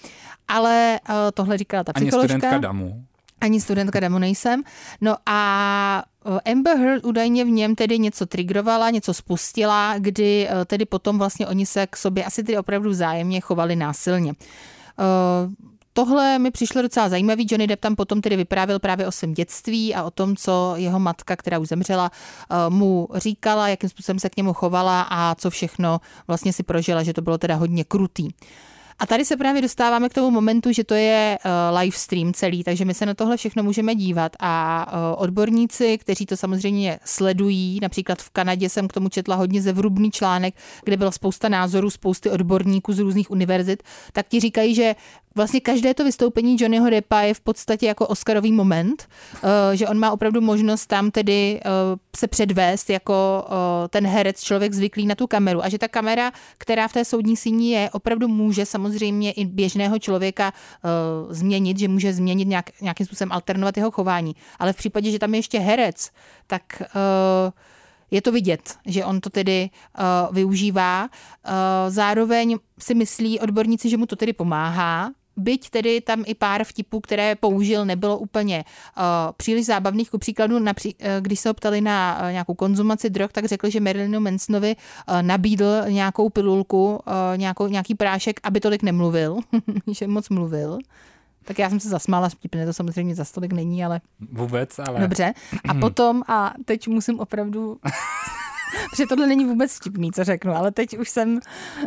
Ale 0.49 1.01
eh, 1.09 1.15
tohle 1.35 1.59
říkala 1.59 1.85
ta 1.85 1.93
psycholožka. 1.93 2.35
Ani 2.35 2.41
studentka 2.41 2.59
DAMu. 2.59 3.05
Ani 3.41 3.61
studentka 3.61 4.01
demo 4.01 4.19
nejsem. 4.19 4.63
No 5.01 5.17
a 5.27 6.05
eh, 6.45 6.53
Amber 6.53 6.77
Heard 6.77 7.05
údajně 7.05 7.45
v 7.45 7.49
něm 7.49 7.75
tedy 7.75 7.99
něco 7.99 8.27
trigrovala, 8.27 8.91
něco 8.91 9.15
spustila, 9.15 9.99
kdy 9.99 10.49
eh, 10.51 10.65
tedy 10.65 10.85
potom 10.85 11.19
vlastně 11.19 11.47
oni 11.47 11.67
se 11.67 11.87
k 11.87 11.97
sobě 11.97 12.25
asi 12.25 12.43
tedy 12.43 12.59
opravdu 12.59 12.93
zájemně 12.93 13.41
chovali 13.41 13.77
násilně. 13.77 14.33
Eh, 14.99 15.05
tohle 15.93 16.39
mi 16.39 16.51
přišlo 16.51 16.83
docela 16.83 17.09
zajímavý. 17.09 17.47
Johnny 17.51 17.67
Depp 17.67 17.83
tam 17.83 17.97
potom 17.97 18.21
tedy 18.21 18.37
vyprávěl 18.37 18.79
právě 18.79 19.07
o 19.07 19.13
svém 19.13 19.35
dětství 19.35 19.95
a 19.95 20.03
o 20.03 20.11
tom, 20.11 20.37
co 20.37 20.73
jeho 20.77 21.01
matka, 21.01 21.37
která 21.37 21.59
už 21.59 21.69
zemřela, 21.69 22.11
mu 22.69 23.09
říkala, 23.15 23.69
jakým 23.69 23.89
způsobem 23.91 24.19
se 24.19 24.31
k 24.31 24.37
němu 24.37 24.53
chovala 24.53 25.03
a 25.03 25.35
co 25.35 25.51
všechno 25.51 26.01
vlastně 26.27 26.53
si 26.53 26.63
prožila, 26.63 27.03
že 27.03 27.13
to 27.13 27.23
bylo 27.23 27.39
teda 27.39 27.55
hodně 27.55 27.85
krutý. 27.85 28.29
A 29.01 29.07
tady 29.07 29.25
se 29.25 29.37
právě 29.37 29.63
dostáváme 29.63 30.09
k 30.09 30.15
tomu 30.15 30.31
momentu, 30.31 30.73
že 30.73 30.85
to 30.85 30.95
je 30.95 31.39
uh, 31.45 31.79
live 31.79 31.97
stream 31.97 32.33
celý, 32.33 32.65
takže 32.65 32.85
my 32.85 32.95
se 32.95 33.07
na 33.07 33.15
tohle 33.15 33.37
všechno 33.37 33.63
můžeme 33.63 33.95
dívat 33.95 34.33
a 34.41 34.87
uh, 34.93 35.23
odborníci, 35.23 35.99
kteří 35.99 36.27
to 36.27 36.37
samozřejmě 36.37 36.99
sledují, 37.05 37.79
například 37.83 38.23
v 38.23 38.31
Kanadě 38.31 38.69
jsem 38.69 38.89
k 38.89 38.93
tomu 38.93 39.09
četla 39.09 39.37
hodně 39.37 39.63
zevrubný 39.63 40.11
článek, 40.11 40.55
kde 40.85 40.97
byla 40.97 41.11
spousta 41.11 41.49
názorů, 41.49 41.91
spousty 41.91 42.31
odborníků 42.31 42.93
z 42.93 42.99
různých 42.99 43.31
univerzit, 43.31 43.83
tak 44.13 44.29
ti 44.29 44.41
říkají, 44.41 44.75
že 44.75 44.95
vlastně 45.35 45.61
každé 45.61 45.95
to 45.95 46.05
vystoupení 46.05 46.57
Johnnyho 46.61 46.91
Deppa 46.91 47.21
je 47.21 47.35
v 47.35 47.41
podstatě 47.41 47.87
jako 47.87 48.07
Oscarový 48.07 48.53
moment, 48.53 49.09
eh, 49.43 49.77
že 49.77 49.89
on 49.89 49.99
má 49.99 50.11
opravdu 50.11 50.41
možnost 50.41 50.87
tam 50.87 51.11
tedy 51.11 51.61
eh, 51.65 51.71
se 52.17 52.27
předvést 52.27 52.91
jako 52.91 53.45
eh, 53.47 53.89
ten 53.89 54.07
herec, 54.07 54.43
člověk 54.43 54.73
zvyklý 54.73 55.07
na 55.07 55.15
tu 55.15 55.27
kameru 55.27 55.65
a 55.65 55.69
že 55.69 55.79
ta 55.79 55.89
kamera, 55.89 56.33
která 56.59 56.89
v 56.89 56.93
té 56.93 57.05
soudní 57.05 57.37
síni 57.37 57.73
je, 57.73 57.91
opravdu 57.91 58.29
může 58.29 58.67
samozřejmě 58.67 59.33
i 59.33 59.45
běžného 59.45 59.99
člověka 59.99 60.53
změnit, 61.31 61.79
že 61.79 61.89
může 61.89 62.13
změnit 62.13 62.49
nějak, 62.49 62.71
nějakým 62.81 63.07
způsobem 63.07 63.33
alternovat 63.33 63.77
jeho 63.77 63.91
chování. 63.91 64.37
Ale 64.59 64.73
v 64.73 64.77
případě, 64.77 65.11
že 65.11 65.19
tam 65.19 65.35
je 65.35 65.39
ještě 65.39 65.59
herec, 65.59 66.11
tak 66.47 66.83
je 68.11 68.23
to 68.23 68.33
vidět, 68.33 68.77
že 68.87 69.05
on 69.05 69.21
to 69.21 69.31
tedy 69.31 69.71
uh, 69.99 70.35
využívá. 70.35 71.03
Uh, 71.03 71.53
zároveň 71.89 72.59
si 72.79 72.95
myslí 72.95 73.41
odborníci, 73.41 73.89
že 73.89 73.97
mu 73.97 74.07
to 74.07 74.17
tedy 74.17 74.33
pomáhá, 74.33 75.11
byť 75.37 75.71
tedy 75.71 76.01
tam 76.01 76.25
i 76.27 76.35
pár 76.35 76.65
vtipů, 76.65 77.01
které 77.01 77.35
použil, 77.35 77.85
nebylo 77.85 78.19
úplně 78.19 78.65
uh, 78.97 79.03
příliš 79.37 79.67
zábavných. 79.67 80.11
Ku 80.11 80.19
příkladu, 80.19 80.59
napří, 80.59 80.95
uh, 80.95 81.07
když 81.21 81.41
se 81.41 81.49
ho 81.49 81.55
ptali 81.55 81.81
na 81.81 82.21
uh, 82.23 82.33
nějakou 82.33 82.55
konzumaci 82.55 83.11
drog, 83.11 83.33
tak 83.33 83.45
řekl, 83.45 83.71
že 83.71 83.81
Marilynu 83.81 84.21
Mansonovi 84.21 84.77
uh, 84.77 85.23
nabídl 85.23 85.83
nějakou 85.89 86.29
pilulku, 86.29 86.93
uh, 86.93 87.03
nějakou, 87.37 87.67
nějaký 87.67 87.95
prášek, 87.95 88.41
aby 88.43 88.61
tolik 88.61 88.83
nemluvil, 88.83 89.39
že 89.93 90.07
moc 90.07 90.29
mluvil. 90.29 90.79
Tak 91.45 91.59
já 91.59 91.71
jsem 91.71 91.81
se 91.81 91.89
zasmála, 91.89 92.29
vtipně 92.29 92.67
to 92.67 92.73
samozřejmě 92.73 93.15
za 93.15 93.25
stolik 93.25 93.53
není, 93.53 93.85
ale... 93.85 94.01
Vůbec, 94.33 94.79
ale... 94.79 95.01
Dobře. 95.01 95.35
A 95.69 95.75
potom, 95.75 96.23
a 96.29 96.55
teď 96.65 96.89
musím 96.89 97.21
opravdu 97.21 97.79
Protože 98.91 99.07
tohle 99.07 99.27
není 99.27 99.45
vůbec 99.45 99.77
vtipný, 99.77 100.13
co 100.13 100.25
řeknu, 100.25 100.57
ale 100.57 100.71
teď 100.71 100.99
už 100.99 101.11
jsem 101.11 101.41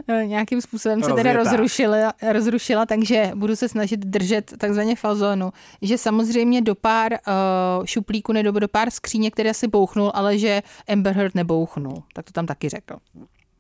eh, 0.07 0.25
nějakým 0.25 0.61
způsobem 0.61 1.03
se 1.03 1.13
teda 1.13 1.33
rozrušila, 1.33 2.13
rozrušila, 2.31 2.85
takže 2.85 3.31
budu 3.35 3.55
se 3.55 3.69
snažit 3.69 3.99
držet 3.99 4.53
takzvaně 4.57 4.95
fazonu, 4.95 5.51
že 5.81 5.97
samozřejmě 5.97 6.61
do 6.61 6.75
pár 6.75 7.11
uh, 7.13 7.85
šuplíku 7.85 8.31
nebo 8.31 8.59
do 8.59 8.67
pár 8.67 8.91
skříně, 8.91 9.31
které 9.31 9.53
si 9.53 9.67
bouchnul, 9.67 10.11
ale 10.13 10.37
že 10.37 10.61
Amber 10.89 11.15
Heard 11.15 11.35
nebouchnul. 11.35 12.03
Tak 12.13 12.25
to 12.25 12.31
tam 12.31 12.45
taky 12.45 12.69
řekl. 12.69 12.95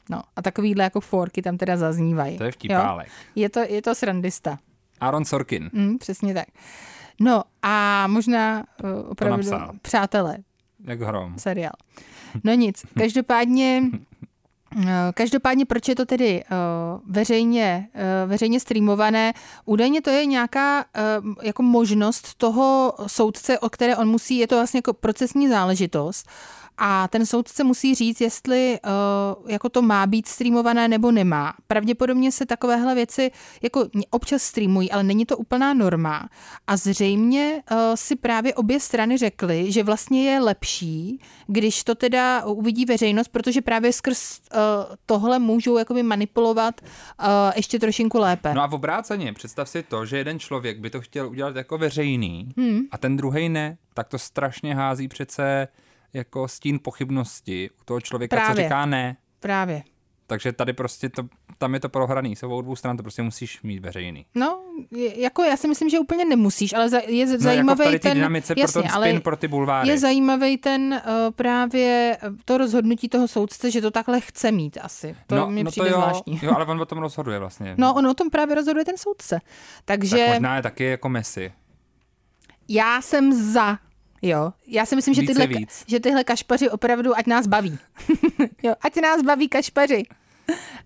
No 0.09 0.21
a 0.35 0.41
takovýhle 0.41 0.83
jako 0.83 1.01
forky 1.01 1.41
tam 1.41 1.57
teda 1.57 1.77
zaznívají. 1.77 2.37
To 2.37 2.43
je 2.43 2.51
vtipálek. 2.51 3.07
Jo? 3.07 3.13
Je 3.35 3.49
to, 3.49 3.59
je 3.59 3.81
to 3.81 3.95
srandista. 3.95 4.59
Aaron 4.99 5.25
Sorkin. 5.25 5.69
Mm, 5.73 5.97
přesně 5.97 6.33
tak. 6.33 6.45
No 7.19 7.43
a 7.61 8.07
možná 8.07 8.63
uh, 8.83 9.09
opravdu, 9.09 9.49
přátelé. 9.81 10.37
Jak 10.83 11.01
hrom. 11.01 11.33
Seriál. 11.37 11.73
No 12.43 12.53
nic, 12.53 12.85
každopádně 12.97 13.83
eh, 14.87 15.11
Každopádně, 15.13 15.65
proč 15.65 15.87
je 15.87 15.95
to 15.95 16.05
tedy 16.05 16.43
uh, 16.43 17.11
veřejně, 17.13 17.89
uh, 17.95 18.29
veřejně 18.29 18.59
streamované? 18.59 19.33
Údajně 19.65 20.01
to 20.01 20.09
je 20.09 20.25
nějaká 20.25 20.85
jako 21.41 21.63
možnost 21.63 22.35
toho 22.35 22.93
soudce, 23.07 23.59
o 23.59 23.69
které 23.69 23.97
on 23.97 24.07
musí, 24.07 24.37
je 24.37 24.47
to 24.47 24.55
vlastně 24.55 24.77
jako 24.77 24.93
procesní 24.93 25.49
záležitost. 25.49 26.29
A 26.77 27.07
ten 27.07 27.25
soudce 27.25 27.63
musí 27.63 27.95
říct, 27.95 28.21
jestli 28.21 28.79
uh, 28.85 29.51
jako 29.51 29.69
to 29.69 29.81
má 29.81 30.07
být 30.07 30.27
streamované 30.27 30.87
nebo 30.87 31.11
nemá. 31.11 31.53
Pravděpodobně 31.67 32.31
se 32.31 32.45
takovéhle 32.45 32.95
věci 32.95 33.31
jako 33.61 33.85
občas 34.09 34.43
streamují, 34.43 34.91
ale 34.91 35.03
není 35.03 35.25
to 35.25 35.37
úplná 35.37 35.73
norma. 35.73 36.29
A 36.67 36.77
zřejmě 36.77 37.63
uh, 37.71 37.77
si 37.95 38.15
právě 38.15 38.53
obě 38.53 38.79
strany 38.79 39.17
řekly, 39.17 39.71
že 39.71 39.83
vlastně 39.83 40.31
je 40.31 40.39
lepší, 40.39 41.19
když 41.47 41.83
to 41.83 41.95
teda 41.95 42.45
uvidí 42.45 42.85
veřejnost, 42.85 43.27
protože 43.27 43.61
právě 43.61 43.93
skrz 43.93 44.39
uh, 44.39 44.59
tohle 45.05 45.39
můžou 45.39 45.77
jakoby 45.77 46.03
manipulovat 46.03 46.81
uh, 46.81 47.27
ještě 47.55 47.79
trošinku 47.79 48.19
lépe. 48.19 48.53
No 48.53 48.61
a 48.61 48.67
v 48.67 48.73
obráceně, 48.73 49.33
představ 49.33 49.69
si 49.69 49.83
to, 49.83 50.05
že 50.05 50.17
jeden 50.17 50.39
člověk 50.39 50.79
by 50.79 50.89
to 50.89 51.01
chtěl 51.01 51.29
udělat 51.29 51.55
jako 51.55 51.77
veřejný 51.77 52.49
hmm. 52.57 52.79
a 52.91 52.97
ten 52.97 53.17
druhý 53.17 53.49
ne, 53.49 53.77
tak 53.93 54.07
to 54.07 54.19
strašně 54.19 54.75
hází 54.75 55.07
přece 55.07 55.67
jako 56.13 56.47
stín 56.47 56.79
pochybnosti 56.83 57.69
u 57.81 57.83
toho 57.85 58.01
člověka, 58.01 58.35
Právě. 58.35 58.55
co 58.55 58.61
říká 58.61 58.85
ne. 58.85 59.17
Právě. 59.39 59.83
Takže 60.27 60.51
tady 60.51 60.73
prostě 60.73 61.09
to, 61.09 61.23
tam 61.57 61.73
je 61.73 61.79
to 61.79 61.89
prohraný, 61.89 62.35
jsou 62.35 62.61
dvou 62.61 62.75
stran, 62.75 62.97
to 62.97 63.03
prostě 63.03 63.21
musíš 63.21 63.61
mít 63.61 63.79
veřejný. 63.79 64.25
No, 64.35 64.61
jako 65.15 65.43
já 65.43 65.57
si 65.57 65.67
myslím, 65.67 65.89
že 65.89 65.99
úplně 65.99 66.25
nemusíš, 66.25 66.73
ale 66.73 66.89
je 67.07 67.25
no, 67.25 67.37
zajímavý 67.37 67.85
jako 67.85 67.99
ten... 67.99 68.13
Dynamice 68.13 68.53
jasně, 68.57 68.73
pro 68.73 68.81
ten 68.81 68.91
spin, 68.91 68.95
ale 68.95 69.19
pro 69.19 69.37
ty 69.37 69.47
bulváry. 69.47 69.89
Je 69.89 69.97
zajímavý 69.97 70.57
ten 70.57 71.01
uh, 71.05 71.31
právě 71.31 72.17
to 72.45 72.57
rozhodnutí 72.57 73.09
toho 73.09 73.27
soudce, 73.27 73.71
že 73.71 73.81
to 73.81 73.91
takhle 73.91 74.21
chce 74.21 74.51
mít 74.51 74.77
asi. 74.81 75.15
To 75.27 75.35
no, 75.35 75.49
mi 75.49 75.63
no 75.63 75.71
přijde 75.71 75.89
to 75.89 75.95
jo, 75.95 76.01
zvláštní. 76.01 76.39
Jo, 76.43 76.53
ale 76.55 76.65
on 76.65 76.81
o 76.81 76.85
tom 76.85 76.97
rozhoduje 76.97 77.39
vlastně. 77.39 77.75
No, 77.77 77.93
on 77.93 78.07
o 78.07 78.13
tom 78.13 78.29
právě 78.29 78.55
rozhoduje 78.55 78.85
ten 78.85 78.97
soudce. 78.97 79.39
Takže... 79.85 80.17
Tak 80.17 80.29
možná 80.29 80.55
je 80.55 80.61
taky 80.61 80.83
jako 80.83 81.09
Messi. 81.09 81.53
Já 82.67 83.01
jsem 83.01 83.51
za 83.51 83.77
Jo, 84.25 84.53
já 84.67 84.85
si 84.85 84.95
myslím, 84.95 85.13
že 85.13 85.21
tyhle, 85.21 85.47
víc. 85.47 85.83
že 85.87 85.99
tyhle 85.99 86.23
kašpaři 86.23 86.69
opravdu, 86.69 87.17
ať 87.17 87.27
nás 87.27 87.47
baví. 87.47 87.77
jo, 88.63 88.73
ať 88.81 89.01
nás 89.01 89.21
baví 89.21 89.49
kašpaři. 89.49 90.03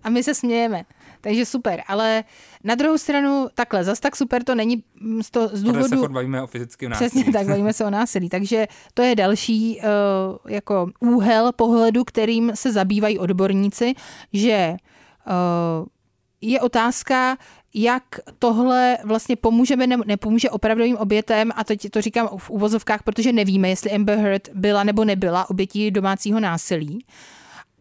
A 0.04 0.10
my 0.10 0.22
se 0.22 0.34
smějeme. 0.34 0.84
Takže 1.20 1.46
super, 1.46 1.82
ale 1.86 2.24
na 2.64 2.74
druhou 2.74 2.98
stranu 2.98 3.48
takhle, 3.54 3.84
zas 3.84 4.00
tak 4.00 4.16
super 4.16 4.44
to 4.44 4.54
není 4.54 4.82
z, 5.22 5.30
to, 5.30 5.48
z 5.48 5.64
Protože 5.64 5.82
se 5.84 5.94
důvodu... 5.94 6.14
bavíme 6.14 6.42
o 6.42 6.46
fyzickém 6.46 6.90
násilí. 6.90 7.10
Přesně 7.10 7.32
tak, 7.32 7.46
bavíme 7.46 7.72
se 7.72 7.84
o 7.84 7.90
násilí. 7.90 8.28
Takže 8.38 8.66
to 8.94 9.02
je 9.02 9.14
další 9.14 9.80
uh, 9.80 10.52
jako 10.52 10.90
úhel 11.00 11.52
pohledu, 11.52 12.04
kterým 12.04 12.52
se 12.54 12.72
zabývají 12.72 13.18
odborníci, 13.18 13.94
že 14.32 14.76
uh, 15.26 15.86
je 16.40 16.60
otázka, 16.60 17.36
jak 17.74 18.02
tohle 18.38 18.98
vlastně 19.04 19.36
pomůžeme 19.36 19.86
nebo 19.86 20.04
nepomůže 20.06 20.50
opravdovým 20.50 20.96
obětem, 20.96 21.52
a 21.54 21.64
teď 21.64 21.90
to 21.90 22.00
říkám 22.00 22.28
v 22.36 22.50
úvozovkách, 22.50 23.02
protože 23.02 23.32
nevíme, 23.32 23.68
jestli 23.68 23.92
Amber 23.92 24.18
Heard 24.18 24.48
byla 24.54 24.84
nebo 24.84 25.04
nebyla 25.04 25.50
obětí 25.50 25.90
domácího 25.90 26.40
násilí 26.40 27.04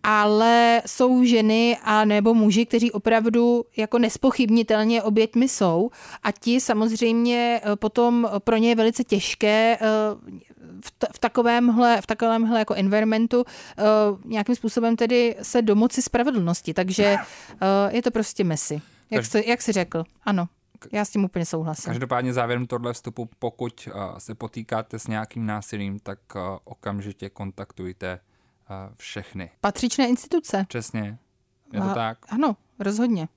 ale 0.10 0.82
jsou 0.86 1.24
ženy 1.24 1.78
a 1.84 2.06
nebo 2.06 2.34
muži, 2.34 2.66
kteří 2.66 2.92
opravdu 2.92 3.66
jako 3.78 4.00
nespochybnitelně 4.00 5.04
oběťmi 5.04 5.50
jsou 5.50 5.90
a 6.24 6.32
ti 6.32 6.60
samozřejmě 6.60 7.62
eh, 7.64 7.76
potom 7.76 8.30
pro 8.40 8.58
ně 8.58 8.70
je 8.70 8.76
velice 8.76 9.04
těžké 9.04 9.78
eh, 9.82 9.88
v, 10.82 10.92
t- 10.92 11.08
v 11.12 11.20
takovémhle, 11.20 12.02
v 12.02 12.08
takovémhle 12.08 12.60
jako 12.60 12.74
environmentu 12.74 13.44
eh, 13.78 13.84
nějakým 14.26 14.56
způsobem 14.56 14.96
tedy 14.96 15.36
se 15.42 15.62
domoci 15.62 16.02
spravedlnosti, 16.02 16.74
takže 16.74 17.18
je 17.90 18.02
to 18.02 18.12
prostě 18.12 18.44
messy. 18.44 18.82
Jak 19.10 19.26
jsi, 19.26 19.44
jak 19.48 19.62
jsi 19.62 19.72
řekl, 19.72 20.04
ano. 20.24 20.50
Já 20.92 21.06
s 21.06 21.10
tím 21.10 21.24
úplně 21.24 21.46
souhlasím. 21.46 21.86
Každopádně 21.86 22.34
závěrem 22.34 22.68
tohle 22.68 22.94
vstupu, 22.94 23.30
pokud 23.40 23.90
uh, 23.94 24.18
se 24.18 24.36
potýkáte 24.36 25.00
s 25.00 25.08
nějakým 25.08 25.46
násilím, 25.46 26.00
tak 26.00 26.20
uh, 26.36 26.42
okamžitě 26.64 27.30
kontaktujte 27.30 28.20
uh, 28.70 28.76
všechny. 28.98 29.50
Patřičné 29.62 30.08
instituce. 30.08 30.66
Přesně. 30.68 31.18
Je 31.74 31.82
to 31.82 31.90
A- 31.90 31.94
tak? 31.94 32.18
Ano, 32.30 32.58
rozhodně. 32.80 33.28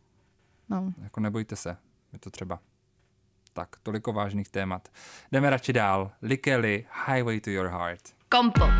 No. 0.69 0.93
Jako 1.03 1.21
nebojte 1.21 1.57
se, 1.57 1.77
je 2.13 2.19
to 2.19 2.31
třeba. 2.31 2.59
Tak, 3.53 3.69
toliko 3.83 4.13
vážných 4.13 4.49
témat. 4.49 4.89
Jdeme 5.33 5.51
radši 5.51 5.73
dál. 5.73 6.11
Likely, 6.23 6.87
Highway 7.07 7.41
to 7.41 7.51
Your 7.51 7.67
Heart. 7.67 8.01
Kompot. 8.29 8.71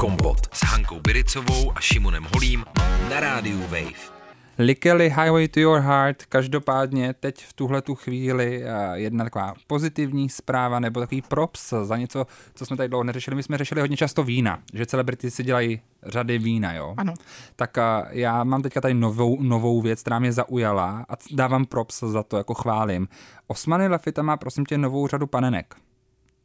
Kompot 0.00 0.54
s 0.54 0.60
Hankou 0.64 1.00
Biricovou 1.00 1.72
a 1.76 1.80
Šimonem 1.80 2.26
Holím 2.34 2.64
na 3.10 3.20
rádiu 3.20 3.60
Wave. 3.60 4.15
Likely 4.58 5.08
Highway 5.08 5.48
to 5.48 5.60
Your 5.60 5.80
Heart, 5.80 6.24
každopádně 6.24 7.14
teď 7.14 7.44
v 7.44 7.52
tuhle 7.52 7.82
tu 7.82 7.94
chvíli 7.94 8.62
eh, 8.64 8.68
jedna 8.94 9.24
taková 9.24 9.54
pozitivní 9.66 10.28
zpráva 10.28 10.80
nebo 10.80 11.00
takový 11.00 11.22
props 11.22 11.74
za 11.82 11.96
něco, 11.96 12.26
co 12.54 12.66
jsme 12.66 12.76
tady 12.76 12.88
dlouho 12.88 13.04
neřešili. 13.04 13.36
My 13.36 13.42
jsme 13.42 13.58
řešili 13.58 13.80
hodně 13.80 13.96
často 13.96 14.22
vína, 14.22 14.62
že 14.72 14.86
celebrity 14.86 15.30
si 15.30 15.42
dělají 15.42 15.80
řady 16.02 16.38
vína, 16.38 16.74
jo? 16.74 16.94
Ano. 16.96 17.14
Tak 17.56 17.78
eh, 17.78 17.82
já 18.10 18.44
mám 18.44 18.62
teďka 18.62 18.80
tady 18.80 18.94
novou, 18.94 19.42
novou 19.42 19.80
věc, 19.80 20.00
která 20.00 20.18
mě 20.18 20.32
zaujala 20.32 21.06
a 21.08 21.14
dávám 21.30 21.64
props 21.64 22.00
za 22.00 22.22
to, 22.22 22.36
jako 22.36 22.54
chválím. 22.54 23.08
Osmany 23.46 23.88
Lafita 23.88 24.22
má 24.22 24.36
prosím 24.36 24.64
tě 24.64 24.78
novou 24.78 25.06
řadu 25.06 25.26
panenek. 25.26 25.74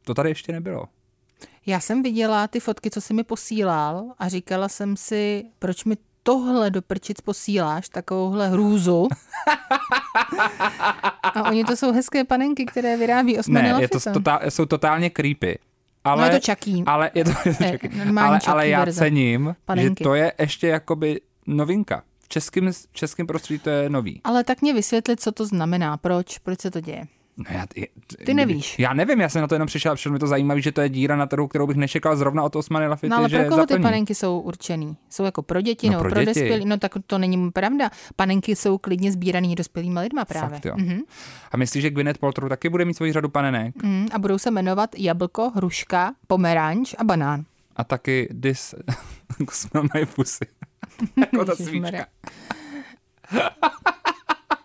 To 0.05 0.13
tady 0.13 0.29
ještě 0.29 0.51
nebylo. 0.51 0.85
Já 1.65 1.79
jsem 1.79 2.03
viděla 2.03 2.47
ty 2.47 2.59
fotky, 2.59 2.89
co 2.89 3.01
jsi 3.01 3.13
mi 3.13 3.23
posílal 3.23 4.05
a 4.19 4.27
říkala 4.27 4.69
jsem 4.69 4.97
si, 4.97 5.43
proč 5.59 5.85
mi 5.85 5.97
tohle 6.23 6.69
do 6.69 6.81
prčic 6.81 7.21
posíláš, 7.21 7.89
takovouhle 7.89 8.49
hrůzu. 8.49 9.07
a 11.23 11.43
oni 11.49 11.63
to 11.63 11.75
jsou 11.75 11.91
hezké 11.93 12.23
panenky, 12.23 12.65
které 12.65 12.97
vyrábí 12.97 13.39
Osmany 13.39 13.73
ne, 13.73 13.81
je 13.81 13.87
to 13.89 13.99
totál, 14.13 14.39
jsou 14.49 14.65
totálně 14.65 15.09
creepy. 15.09 15.59
Ale, 16.03 16.21
No 16.21 16.27
je 16.27 16.39
to 16.39 16.45
čaký. 16.45 16.83
Ale, 16.85 17.11
je 17.13 17.23
to, 17.25 17.31
je 17.45 17.55
to 17.55 17.63
čaký. 17.63 17.89
normální 17.97 18.29
ale, 18.29 18.39
čaký 18.39 18.51
ale 18.51 18.67
já 18.69 18.79
verze. 18.79 18.99
cením, 18.99 19.55
Panenky. 19.65 20.03
že 20.03 20.03
to 20.03 20.13
je 20.15 20.33
ještě 20.39 20.67
jakoby 20.67 21.21
novinka. 21.47 22.03
V 22.23 22.27
českém, 22.27 22.71
v 22.71 22.93
českém 22.93 23.27
prostředí 23.27 23.59
to 23.59 23.69
je 23.69 23.89
nový. 23.89 24.21
Ale 24.23 24.43
tak 24.43 24.61
mě 24.61 24.73
vysvětlit, 24.73 25.21
co 25.21 25.31
to 25.31 25.45
znamená, 25.45 25.97
proč, 25.97 26.37
proč 26.37 26.59
se 26.61 26.71
to 26.71 26.79
děje. 26.81 27.03
No 27.37 27.45
já, 27.49 27.65
je, 27.75 27.87
Ty 28.25 28.33
nevíš. 28.33 28.79
Já 28.79 28.93
nevím, 28.93 29.21
já 29.21 29.29
jsem 29.29 29.41
na 29.41 29.47
to 29.47 29.55
jenom 29.55 29.67
přišel 29.67 29.95
přišlo 29.95 30.11
mi 30.11 30.19
to 30.19 30.27
zajímavé, 30.27 30.61
že 30.61 30.71
to 30.71 30.81
je 30.81 30.89
díra 30.89 31.15
na 31.15 31.25
trhu, 31.25 31.47
kterou 31.47 31.67
bych 31.67 31.77
nečekal 31.77 32.15
zrovna 32.15 32.43
od 32.43 32.55
Osmany 32.55 32.87
Lafity, 32.87 33.09
No 33.09 33.17
ale 33.17 33.29
že 33.29 33.39
pro 33.39 33.47
koho 33.49 33.65
ty 33.65 33.73
zaplní. 33.73 33.83
panenky 33.83 34.15
jsou 34.15 34.39
určený? 34.39 34.97
Jsou 35.09 35.23
jako 35.23 35.41
pro 35.41 35.61
děti 35.61 35.87
No 35.87 35.91
nebo 35.91 36.01
pro 36.03 36.11
pro, 36.11 36.25
dospělí? 36.25 36.65
No 36.65 36.77
tak 36.77 36.91
to 37.07 37.17
není 37.17 37.51
pravda. 37.51 37.89
Panenky 38.15 38.55
jsou 38.55 38.77
klidně 38.77 39.11
sbíraný 39.11 39.55
dospělýma 39.55 40.01
lidma 40.01 40.25
právě. 40.25 40.49
Fakt, 40.49 40.65
jo. 40.65 40.73
Mhm. 40.77 40.99
A 41.51 41.57
myslíš, 41.57 41.81
že 41.81 41.89
Gwyneth 41.89 42.19
Paltrow 42.19 42.49
taky 42.49 42.69
bude 42.69 42.85
mít 42.85 42.93
svoji 42.93 43.13
řadu 43.13 43.29
panenek? 43.29 43.83
Mm, 43.83 44.07
a 44.13 44.19
budou 44.19 44.37
se 44.37 44.51
jmenovat 44.51 44.89
jablko, 44.97 45.49
hruška, 45.55 46.13
pomeranč 46.27 46.95
a 46.97 47.03
banán. 47.03 47.43
A 47.75 47.83
taky 47.83 48.29
This 48.41 48.75
Smell 49.51 49.87
My 49.95 50.05
Pussy. 50.05 50.45
jako 51.17 51.45
ta 51.45 51.55
svíčka. 51.55 52.05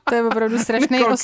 To 0.08 0.14
je 0.14 0.22
opravdu 0.24 0.58
strašný 0.58 1.00
os... 1.04 1.20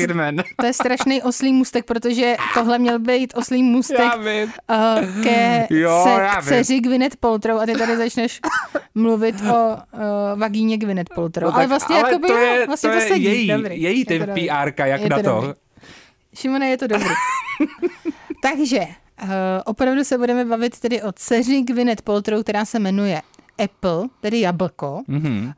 To 0.56 0.66
je 0.66 0.72
strašný 0.72 1.22
oslý 1.22 1.52
můstek, 1.52 1.84
protože 1.84 2.36
tohle 2.54 2.78
měl 2.78 2.98
být 2.98 3.32
oslý 3.36 3.62
můstek 3.62 4.16
uh, 4.16 5.22
ke 5.22 5.66
Jo, 5.70 6.04
vím. 6.06 6.42
dceři 6.42 6.80
Gwyneth 6.80 7.16
Paltrow 7.16 7.60
a 7.60 7.66
ty 7.66 7.72
tady 7.72 7.96
začneš 7.96 8.40
mluvit 8.94 9.34
o 9.40 9.76
uh, 9.76 10.00
vagíně 10.40 10.76
Gwyneth 10.78 11.14
Paltrow. 11.14 11.50
No 11.50 11.56
ale 11.56 11.66
vlastně 11.66 11.96
ale 11.96 12.08
jakoby, 12.10 12.26
to 12.28 12.36
je, 12.36 12.66
vlastně 12.66 12.90
to 12.90 12.96
to, 12.96 13.02
je 13.02 13.08
sedí. 13.08 13.24
její, 13.24 13.48
dobrý. 13.48 13.82
její 13.82 13.98
Je 13.98 14.06
ty 14.06 14.18
to 14.18 14.26
dobrý. 14.26 14.48
PRka, 14.48 14.86
jak 14.86 15.00
Je 15.00 15.08
na 15.08 15.16
to. 15.16 15.22
dobrý. 15.22 15.48
Šimone, 16.34 16.68
je 16.68 16.78
to 16.78 16.86
dobrý. 16.86 17.08
Takže 18.42 18.78
uh, 19.22 19.28
opravdu 19.64 20.04
se 20.04 20.18
budeme 20.18 20.44
bavit 20.44 20.80
tedy 20.80 21.02
o 21.02 21.12
dceři 21.12 21.62
Gwyneth 21.62 22.02
Paltrow, 22.02 22.42
která 22.42 22.64
se 22.64 22.78
jmenuje 22.78 23.22
Apple, 23.58 24.08
tedy 24.20 24.40
jablko. 24.40 25.02
Mhm. 25.08 25.44
Uh, 25.46 25.52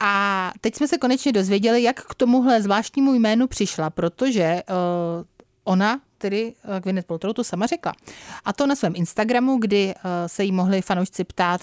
a 0.00 0.52
teď 0.60 0.74
jsme 0.74 0.88
se 0.88 0.98
konečně 0.98 1.32
dozvěděli, 1.32 1.82
jak 1.82 2.00
k 2.00 2.14
tomuhle 2.14 2.62
zvláštnímu 2.62 3.14
jménu 3.14 3.46
přišla, 3.46 3.90
protože 3.90 4.62
uh, 4.68 5.24
ona, 5.64 6.00
tedy 6.18 6.54
uh, 6.64 6.80
Gwyneth 6.80 7.06
Paltrow, 7.06 7.34
to 7.34 7.44
sama 7.44 7.66
řekla. 7.66 7.92
A 8.44 8.52
to 8.52 8.66
na 8.66 8.74
svém 8.74 8.92
Instagramu, 8.96 9.56
kdy 9.56 9.94
se 10.26 10.44
jí 10.44 10.52
mohli 10.52 10.82
fanoušci 10.82 11.24
ptát 11.24 11.60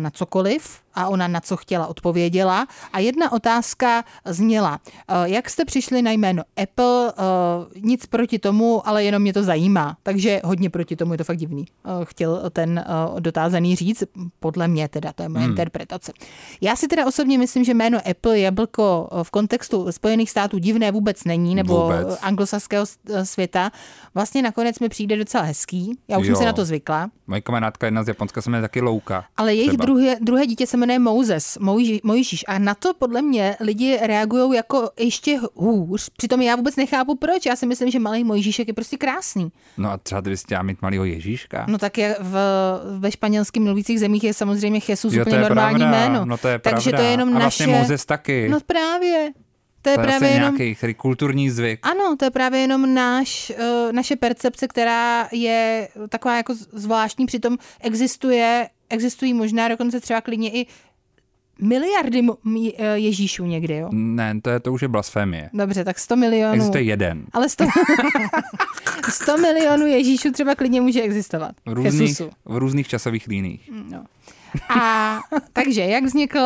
na 0.00 0.10
cokoliv 0.10 0.80
a 0.96 1.08
ona 1.08 1.28
na 1.28 1.40
co 1.40 1.56
chtěla 1.56 1.86
odpověděla. 1.86 2.66
A 2.92 2.98
jedna 2.98 3.32
otázka 3.32 4.04
zněla, 4.24 4.80
uh, 5.10 5.24
jak 5.24 5.50
jste 5.50 5.64
přišli 5.64 6.02
na 6.02 6.10
jméno 6.10 6.42
Apple, 6.62 7.12
uh, 7.12 7.82
nic 7.82 8.06
proti 8.06 8.38
tomu, 8.38 8.88
ale 8.88 9.04
jenom 9.04 9.22
mě 9.22 9.32
to 9.32 9.42
zajímá. 9.42 9.96
Takže 10.02 10.40
hodně 10.44 10.70
proti 10.70 10.96
tomu 10.96 11.12
je 11.12 11.18
to 11.18 11.24
fakt 11.24 11.36
divný. 11.36 11.66
Uh, 11.84 12.04
chtěl 12.04 12.50
ten 12.50 12.84
dotázaný 13.18 13.76
říct, 13.76 14.04
podle 14.40 14.68
mě 14.68 14.88
teda, 14.88 15.12
to 15.12 15.22
je 15.22 15.28
moje 15.28 15.42
hmm. 15.42 15.50
interpretace. 15.50 16.12
Já 16.60 16.76
si 16.76 16.88
teda 16.88 17.06
osobně 17.06 17.38
myslím, 17.38 17.64
že 17.64 17.74
jméno 17.74 17.98
Apple 18.10 18.38
jablko 18.38 19.08
v 19.22 19.30
kontextu 19.30 19.92
Spojených 19.92 20.30
států 20.30 20.58
divné 20.58 20.92
vůbec 20.92 21.24
není, 21.24 21.54
nebo 21.54 21.82
Vůbec. 21.82 22.18
anglosaského 22.22 22.84
světa. 23.22 23.70
Vlastně 24.14 24.42
nakonec 24.42 24.78
mi 24.78 24.88
přijde 24.88 25.16
docela 25.16 25.44
hezký. 25.44 25.98
Já 26.08 26.18
už 26.18 26.26
Jo. 26.26 26.34
jsem 26.34 26.40
si 26.42 26.46
na 26.46 26.52
to 26.52 26.64
zvykla. 26.64 27.10
Moje 27.26 27.40
kamarádka 27.40 27.86
jedna 27.86 28.02
z 28.02 28.08
Japonska 28.08 28.42
se 28.42 28.50
jmenuje 28.50 28.62
taky 28.62 28.80
Louka. 28.80 29.24
Ale 29.36 29.54
jejich 29.54 29.76
druhé, 29.76 30.16
druhé 30.20 30.46
dítě 30.46 30.66
se 30.66 30.76
jmenuje 30.86 30.98
Moses, 30.98 31.58
Mojží- 31.60 32.00
Mojžíš. 32.04 32.44
A 32.48 32.58
na 32.58 32.74
to 32.74 32.94
podle 32.94 33.22
mě 33.22 33.56
lidi 33.60 33.98
reagují 34.02 34.56
jako 34.56 34.90
ještě 34.98 35.40
hůř. 35.54 36.10
Přitom 36.16 36.42
já 36.42 36.56
vůbec 36.56 36.76
nechápu 36.76 37.14
proč. 37.16 37.46
Já 37.46 37.56
si 37.56 37.66
myslím, 37.66 37.90
že 37.90 37.98
malý 37.98 38.24
Mojžíšek 38.24 38.68
je 38.68 38.74
prostě 38.74 38.96
krásný. 38.96 39.52
No 39.76 39.90
a 39.90 39.96
třeba 39.98 40.22
bys 40.22 40.42
chtěla 40.42 40.62
mít 40.62 40.82
malýho 40.82 41.04
Ježíška. 41.04 41.66
No 41.68 41.78
tak 41.78 41.98
je 41.98 42.16
v, 42.20 42.36
ve 42.98 43.10
španělským 43.10 43.64
mluvících 43.64 44.00
zemích 44.00 44.24
je 44.24 44.34
samozřejmě 44.34 44.80
Jesus 44.88 45.14
jo, 45.14 45.22
úplně 45.22 45.40
normální 45.40 45.78
pravda. 45.78 45.98
jméno. 45.98 46.24
No 46.24 46.36
to 46.38 46.48
je 46.48 46.58
Takže 46.58 46.90
pravda. 46.90 46.98
to 46.98 47.04
je 47.04 47.10
jenom 47.10 47.28
a 47.28 47.32
naše... 47.32 47.42
vlastně 47.42 47.66
Moses 47.66 48.04
taky. 48.06 48.48
No 48.48 48.58
právě. 48.66 49.32
To 49.82 49.90
je, 49.90 49.94
to 49.96 50.00
je 50.00 50.06
právě 50.06 50.28
jenom... 50.30 50.56
nějaký 50.56 50.94
kulturní 50.94 51.50
zvyk. 51.50 51.78
Ano, 51.82 52.16
to 52.18 52.24
je 52.24 52.30
právě 52.30 52.60
jenom 52.60 52.94
náš, 52.94 53.52
uh, 53.58 53.92
naše 53.92 54.16
percepce, 54.16 54.68
která 54.68 55.28
je 55.32 55.88
taková 56.08 56.36
jako 56.36 56.54
zvláštní, 56.72 57.26
přitom 57.26 57.56
existuje, 57.80 58.68
existují 58.90 59.34
možná 59.34 59.68
dokonce 59.68 60.00
třeba 60.00 60.20
klidně 60.20 60.50
i 60.50 60.66
miliardy 61.60 62.26
eh, 62.76 62.98
Ježíšů 62.98 63.46
někdy, 63.46 63.76
jo? 63.76 63.88
Ne, 63.92 64.40
to, 64.42 64.50
je, 64.50 64.60
to 64.60 64.72
už 64.72 64.82
je 64.82 64.88
blasfémie. 64.88 65.50
Dobře, 65.52 65.84
tak 65.84 65.98
100 65.98 66.16
milionů. 66.16 66.54
Existuje 66.54 66.82
jeden. 66.82 67.24
Ale 67.32 67.48
100, 67.48 67.64
100 69.10 69.36
milionů 69.40 69.86
Ježíšů 69.86 70.32
třeba 70.32 70.54
klidně 70.54 70.80
může 70.80 71.02
existovat. 71.02 71.52
V 71.66 71.72
různých, 71.72 72.20
v 72.44 72.56
různých 72.56 72.88
časových 72.88 73.26
líních. 73.26 73.70
No. 73.90 74.04
A 74.68 75.20
takže, 75.52 75.82
jak 75.82 76.04
vzniklo, 76.04 76.40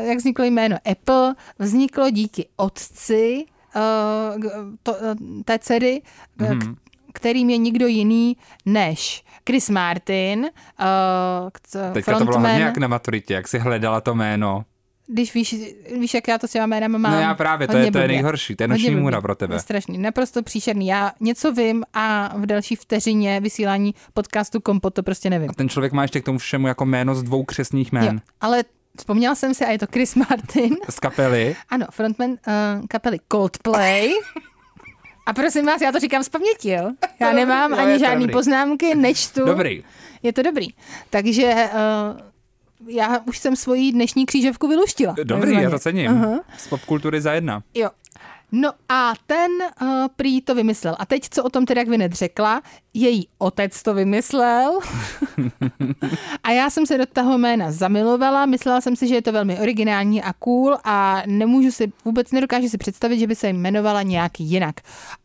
jak 0.00 0.18
vzniklo 0.18 0.44
jméno 0.44 0.76
Apple? 0.90 1.34
Vzniklo 1.58 2.10
díky 2.10 2.48
otci 2.56 3.44
uh, 3.76 4.44
to, 4.82 4.92
uh, 4.92 4.98
té 5.44 5.58
dcery, 5.58 6.02
mm-hmm. 6.38 6.74
Kterým 7.14 7.50
je 7.50 7.56
nikdo 7.56 7.86
jiný 7.86 8.36
než 8.66 9.24
Chris 9.46 9.68
Martin, 9.70 10.40
uh, 10.40 11.90
Teďka 11.92 12.12
to 12.18 12.24
bylo 12.24 12.32
frontman. 12.32 12.50
hodně 12.52 12.64
jak 12.64 12.78
na 12.78 12.88
maturitě, 12.88 13.34
jak 13.34 13.48
si 13.48 13.58
hledala 13.58 14.00
to 14.00 14.14
jméno. 14.14 14.64
když 15.06 15.34
víš, 15.34 15.54
víš, 15.98 16.14
jak 16.14 16.28
já 16.28 16.38
to 16.38 16.48
s 16.48 16.50
těma 16.52 16.66
jménama 16.66 16.98
mám. 16.98 17.12
No 17.12 17.20
já 17.20 17.34
právě, 17.34 17.68
to 17.68 17.76
je, 17.76 17.90
to 17.92 17.98
je 17.98 18.08
nejhorší, 18.08 18.56
to 18.56 18.62
je 18.64 18.68
noční 18.68 18.94
můra 18.94 19.20
pro 19.20 19.34
tebe. 19.34 19.54
Je 19.54 19.58
strašný, 19.60 19.98
naprosto 19.98 20.42
příšerný. 20.42 20.86
Já 20.86 21.12
něco 21.20 21.52
vím 21.52 21.84
a 21.94 22.34
v 22.36 22.46
další 22.46 22.76
vteřině 22.76 23.40
vysílání 23.40 23.94
podcastu 24.14 24.60
Kompot 24.60 24.94
to 24.94 25.02
prostě 25.02 25.30
nevím. 25.30 25.48
Ten 25.48 25.68
člověk 25.68 25.92
má 25.92 26.02
ještě 26.02 26.20
k 26.20 26.24
tomu 26.24 26.38
všemu 26.38 26.66
jako 26.68 26.84
jméno 26.86 27.14
z 27.14 27.22
dvou 27.22 27.44
křesních 27.44 27.92
Jo, 27.92 27.98
jmén. 28.02 28.20
ale 28.40 28.64
vzpomněla 28.98 29.34
jsem 29.34 29.54
si, 29.54 29.64
a 29.64 29.70
je 29.70 29.78
to 29.78 29.86
Chris 29.92 30.14
Martin, 30.14 30.76
Z 30.90 30.98
kapely. 30.98 31.56
ano, 31.68 31.86
frontman 31.90 32.30
uh, 32.30 32.36
kapely 32.88 33.18
Coldplay. 33.32 34.10
A 35.30 35.32
prosím 35.32 35.66
vás, 35.66 35.80
já 35.80 35.92
to 35.92 35.98
říkám 36.00 36.22
z 36.24 36.28
paměti, 36.28 36.70
jo? 36.70 36.90
Já 37.20 37.32
nemám 37.40 37.74
ani 37.74 37.98
dobrý. 37.98 38.32
poznámky, 38.32 38.94
nečtu. 38.94 39.44
Dobrý. 39.44 39.84
Je 40.22 40.32
to 40.32 40.42
dobrý. 40.42 40.66
Takže 41.10 41.54
uh, 41.54 42.88
já 42.88 43.18
už 43.26 43.38
jsem 43.38 43.56
svoji 43.56 43.92
dnešní 43.92 44.26
křížovku 44.26 44.68
vyluštila. 44.68 45.14
Dobrý, 45.24 45.40
takzvaně. 45.40 45.64
já 45.64 45.70
to 45.70 45.78
cením. 45.78 46.10
Aha. 46.10 46.40
Z 46.58 46.68
popkultury 46.68 47.20
za 47.20 47.32
jedna. 47.32 47.62
Jo. 47.74 47.90
No 48.52 48.72
a 48.88 49.12
ten 49.26 49.50
uh, 49.82 49.88
prý 50.16 50.40
to 50.40 50.54
vymyslel. 50.54 50.96
A 50.98 51.06
teď, 51.06 51.22
co 51.30 51.44
o 51.44 51.50
tom 51.50 51.66
teda 51.66 51.84
Gwyneth 51.84 52.14
řekla, 52.14 52.62
její 52.94 53.28
otec 53.38 53.82
to 53.82 53.94
vymyslel. 53.94 54.78
a 56.42 56.50
já 56.50 56.70
jsem 56.70 56.86
se 56.86 56.98
do 56.98 57.06
toho 57.06 57.38
jména 57.38 57.72
zamilovala, 57.72 58.46
myslela 58.46 58.80
jsem 58.80 58.96
si, 58.96 59.08
že 59.08 59.14
je 59.14 59.22
to 59.22 59.32
velmi 59.32 59.58
originální 59.58 60.22
a 60.22 60.32
cool 60.32 60.76
a 60.84 61.22
nemůžu 61.26 61.70
si, 61.70 61.92
vůbec 62.04 62.32
nedokážu 62.32 62.68
si 62.68 62.78
představit, 62.78 63.18
že 63.18 63.26
by 63.26 63.34
se 63.34 63.48
jmenovala 63.48 64.02
nějak 64.02 64.40
jinak. 64.40 64.74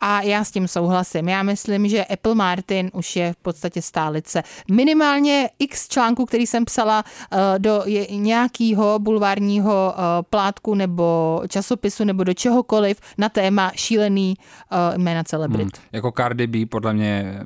A 0.02 0.22
já 0.22 0.44
s 0.44 0.52
tím 0.52 0.68
souhlasím. 0.68 1.30
Já 1.30 1.44
myslím, 1.44 1.88
že 1.88 2.06
Apple 2.06 2.36
Martin 2.36 2.92
už 2.94 3.16
je 3.16 3.34
v 3.34 3.38
podstatě 3.38 3.82
stálice. 3.82 4.44
Minimálně 4.72 5.50
x 5.60 5.88
článků, 5.88 6.26
který 6.26 6.48
jsem 6.48 6.66
psala 6.66 7.04
uh, 7.04 7.40
do 7.58 7.82
je, 7.86 8.08
nějakého 8.16 9.00
bulvárního 9.00 9.94
uh, 9.94 10.02
plátku 10.30 10.76
nebo 10.76 11.42
časopisu 11.48 12.04
nebo 12.04 12.24
do 12.24 12.34
čehokoliv 12.34 13.02
na 13.18 13.30
téma 13.30 13.72
šílený 13.76 14.36
uh, 14.72 14.98
jména 14.98 15.24
celebrit. 15.24 15.78
Hmm. 15.78 15.86
Jako 15.92 16.12
Cardi 16.12 16.48
B, 16.48 16.66
podle 16.66 16.94
mě, 16.94 17.40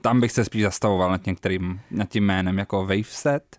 tam 0.00 0.20
bych 0.20 0.32
se 0.32 0.44
spíš 0.44 0.62
zastavoval 0.62 1.10
nad 1.10 1.26
některým, 1.26 1.80
nad 1.90 2.08
tím 2.08 2.24
jménem, 2.24 2.58
jako 2.58 2.80
Waveset. 2.86 3.56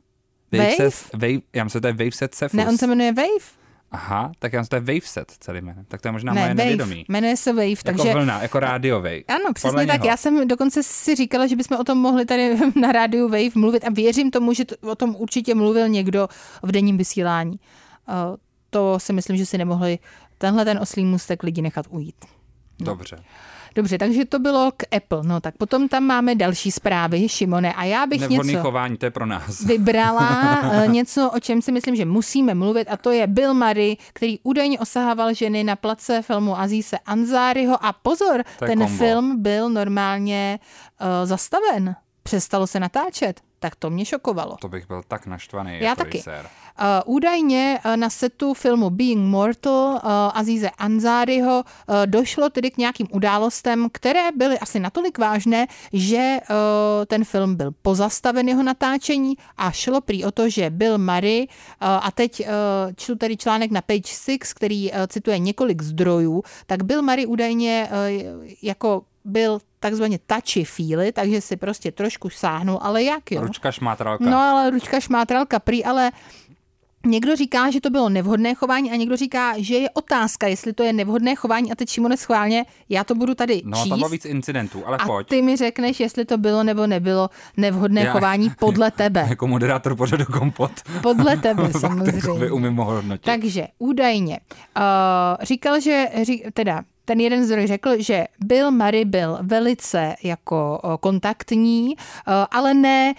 Wave? 0.51 0.63
Waveset, 0.63 1.13
wave, 1.13 1.39
já 1.53 1.63
myslím, 1.63 1.78
že 1.80 1.82
to 1.82 1.88
je 1.88 1.93
Waveset 1.93 2.36
Cephus. 2.36 2.57
Ne, 2.57 2.68
on 2.68 2.78
se 2.78 2.88
jmenuje 2.88 3.13
Wave? 3.13 3.66
Aha, 3.91 4.32
tak 4.39 4.53
já 4.53 4.66
to 4.66 4.76
je 4.76 4.80
Waveset 4.80 5.32
celý 5.39 5.61
jménem. 5.61 5.86
Tak 5.88 6.01
to 6.01 6.07
je 6.07 6.11
možná 6.11 6.34
ne, 6.34 6.41
moje 6.41 6.53
Wave. 6.53 6.63
nevědomí. 6.63 7.05
Jmenuje 7.09 7.38
se 7.38 7.53
Wave, 7.53 7.70
Jako 7.70 7.84
takže... 7.84 8.13
vlna, 8.13 8.41
jako 8.41 8.59
rádiovej. 8.59 9.24
Ano, 9.28 9.38
Podle 9.39 9.53
přesně 9.53 9.88
tak. 9.88 10.01
něho. 10.01 10.11
Já 10.11 10.18
jsem 10.18 10.47
dokonce 10.47 10.84
si 10.84 11.16
říkala, 11.16 11.47
že 11.47 11.55
bychom 11.55 11.78
o 11.78 11.84
tom 11.84 11.97
mohli 11.97 12.26
tady 12.26 12.57
na 12.82 12.91
rádiu 12.91 13.28
Wave 13.28 13.55
mluvit 13.55 13.84
a 13.84 13.89
věřím 13.89 14.32
tomu, 14.32 14.53
že 14.53 14.66
to, 14.66 14.76
o 14.91 14.95
tom 14.95 15.16
určitě 15.16 15.55
mluvil 15.55 15.89
někdo 15.89 16.28
v 16.63 16.72
denním 16.72 16.97
vysílání. 16.97 17.59
Uh, 18.07 18.36
to 18.70 18.99
si 18.99 19.13
myslím, 19.13 19.38
že 19.38 19.45
si 19.45 19.57
nemohli 19.57 19.99
tenhle 20.46 20.66
ten 20.66 20.80
oslý 20.80 21.06
můstek 21.06 21.43
lidi 21.43 21.62
nechat 21.62 21.86
ujít. 21.89 22.16
Dobře. 22.80 23.18
Dobře, 23.76 23.98
takže 23.98 24.26
to 24.26 24.39
bylo 24.39 24.72
k 24.78 24.96
Apple. 24.96 25.24
No 25.24 25.41
tak 25.41 25.58
potom 25.58 25.88
tam 25.88 26.04
máme 26.04 26.36
další 26.36 26.72
zprávy, 26.72 27.30
Šimone, 27.30 27.74
a 27.74 27.84
já 27.84 28.06
bych 28.06 28.22
Nevhodný 28.22 28.54
něco 28.54 28.64
chování, 28.64 28.98
to 28.98 29.06
je 29.06 29.12
pro 29.12 29.26
nás. 29.26 29.62
vybrala, 29.66 30.62
eh, 30.72 30.88
něco, 30.88 31.32
o 31.36 31.39
čem 31.39 31.62
si 31.62 31.72
myslím, 31.72 31.96
že 31.96 32.06
musíme 32.06 32.54
mluvit, 32.54 32.88
a 32.91 32.98
to 32.98 33.12
je 33.12 33.28
Bill 33.28 33.54
Murray, 33.54 33.96
který 34.14 34.39
údajně 34.43 34.80
osahával 34.80 35.34
ženy 35.34 35.64
na 35.64 35.76
place 35.76 36.22
filmu 36.22 36.60
Azíse 36.60 36.98
Anzáryho. 36.98 37.86
A 37.86 37.93
pozor, 37.93 38.43
ten 38.60 38.80
kombo. 38.80 38.98
film 38.98 39.41
byl 39.41 39.70
normálně 39.70 40.60
uh, 41.02 41.08
zastaven. 41.28 41.96
Přestalo 42.24 42.68
se 42.68 42.80
natáčet. 42.80 43.41
Tak 43.60 43.76
to 43.76 43.89
mě 43.89 44.06
šokovalo. 44.06 44.58
To 44.62 44.70
bych 44.70 44.88
byl 44.88 45.02
tak 45.08 45.26
naštvaný 45.28 45.74
Já 45.74 45.89
jako 45.89 46.04
taky. 46.04 46.18
režisér. 46.18 46.48
Uh, 46.82 47.16
údajně 47.16 47.80
uh, 47.86 47.98
na 47.98 48.10
setu 48.10 48.54
filmu 48.54 48.90
Being 48.90 49.30
Mortal 49.30 49.94
uh, 49.94 50.00
Azize 50.34 50.70
Anzáryho 50.70 51.64
uh, 51.64 51.96
došlo 52.06 52.50
tedy 52.50 52.72
k 52.72 52.78
nějakým 52.78 53.08
událostem, 53.12 53.88
které 53.92 54.32
byly 54.32 54.60
asi 54.60 54.80
natolik 54.80 55.18
vážné, 55.18 55.68
že 55.94 56.40
ten 57.08 57.26
film 57.26 57.56
byl 57.56 57.72
pozastaven 57.82 58.50
jeho 58.50 58.64
natáčení 58.64 59.38
a 59.58 59.72
šlo 59.72 60.02
prý 60.02 60.26
o 60.26 60.32
to, 60.32 60.50
že 60.50 60.70
Bill 60.70 60.98
Murray, 60.98 61.48
uh, 61.48 61.88
a 61.88 62.12
teď 62.12 62.48
čtu 62.96 63.16
tady 63.16 63.38
článek 63.38 63.72
na 63.72 63.82
Page 63.82 64.08
6, 64.08 64.54
který 64.54 64.92
cituje 65.08 65.40
několik 65.40 65.82
zdrojů, 65.82 66.44
tak 66.66 66.84
Bill 66.84 67.02
Murray 67.02 67.26
údajně 67.26 67.90
jako 68.62 69.02
byl 69.26 69.60
takzvaně 69.80 70.20
touchy 70.26 70.66
feely, 70.66 71.12
takže 71.12 71.42
si 71.42 71.58
prostě 71.58 71.92
trošku 71.92 72.30
sáhnul, 72.30 72.80
ale 72.82 73.04
jak 73.04 73.32
jo? 73.32 73.42
Ručka 73.42 73.72
šmátralka. 73.72 74.30
No 74.30 74.38
ale 74.38 74.70
ručka 74.70 75.00
šmátralka 75.00 75.60
prý, 75.60 75.86
ale 75.86 76.12
Někdo 77.06 77.36
říká, 77.36 77.72
že 77.72 77.82
to 77.82 77.89
bylo 77.89 78.10
nevhodné 78.10 78.56
chování 78.56 78.91
a 78.91 78.95
někdo 78.95 79.16
říká, 79.16 79.53
že 79.58 79.76
je 79.76 79.89
otázka, 79.89 80.47
jestli 80.47 80.74
to 80.74 80.84
je 80.84 80.93
nevhodné 80.93 81.36
chování 81.36 81.72
a 81.72 81.76
teď 81.76 81.89
Šimone 81.89 82.18
schválně, 82.18 82.66
já 82.89 83.03
to 83.03 83.16
budu 83.16 83.36
tady 83.36 83.62
No, 83.66 83.78
číst 83.84 83.89
tam 83.89 83.99
bylo 83.99 84.10
víc 84.10 84.26
incidentů, 84.26 84.84
ale 84.88 84.97
a 84.97 85.06
pojď. 85.08 85.28
ty 85.28 85.41
mi 85.41 85.56
řekneš, 85.56 85.99
jestli 85.99 86.26
to 86.26 86.38
bylo 86.38 86.64
nebo 86.64 86.88
nebylo 86.88 87.30
nevhodné 87.58 88.01
Já- 88.01 88.12
chování 88.14 88.49
podle 88.60 88.91
tebe. 88.91 89.26
Jako 89.30 89.47
moderátor 89.47 89.95
pořadu 89.95 90.26
kompot. 90.26 90.72
Podle 91.01 91.38
tebe 91.45 91.74
samozřejmě. 91.80 92.51
umím 92.51 92.76
hodnotit. 92.76 93.26
Takže 93.26 93.68
údajně 93.80 94.39
uh, 94.78 94.84
říkal, 95.45 95.80
že 95.82 96.06
ří, 96.24 96.43
teda 96.53 96.82
ten 97.06 97.20
jeden 97.20 97.45
zdroj 97.45 97.68
řekl, 97.68 97.89
že 98.01 98.26
Bill 98.45 98.72
Murray 98.72 99.06
byl 99.06 99.38
velice 99.41 100.16
jako 100.24 100.80
kontaktní, 100.99 101.95
ale 102.51 102.74
ne 102.74 103.14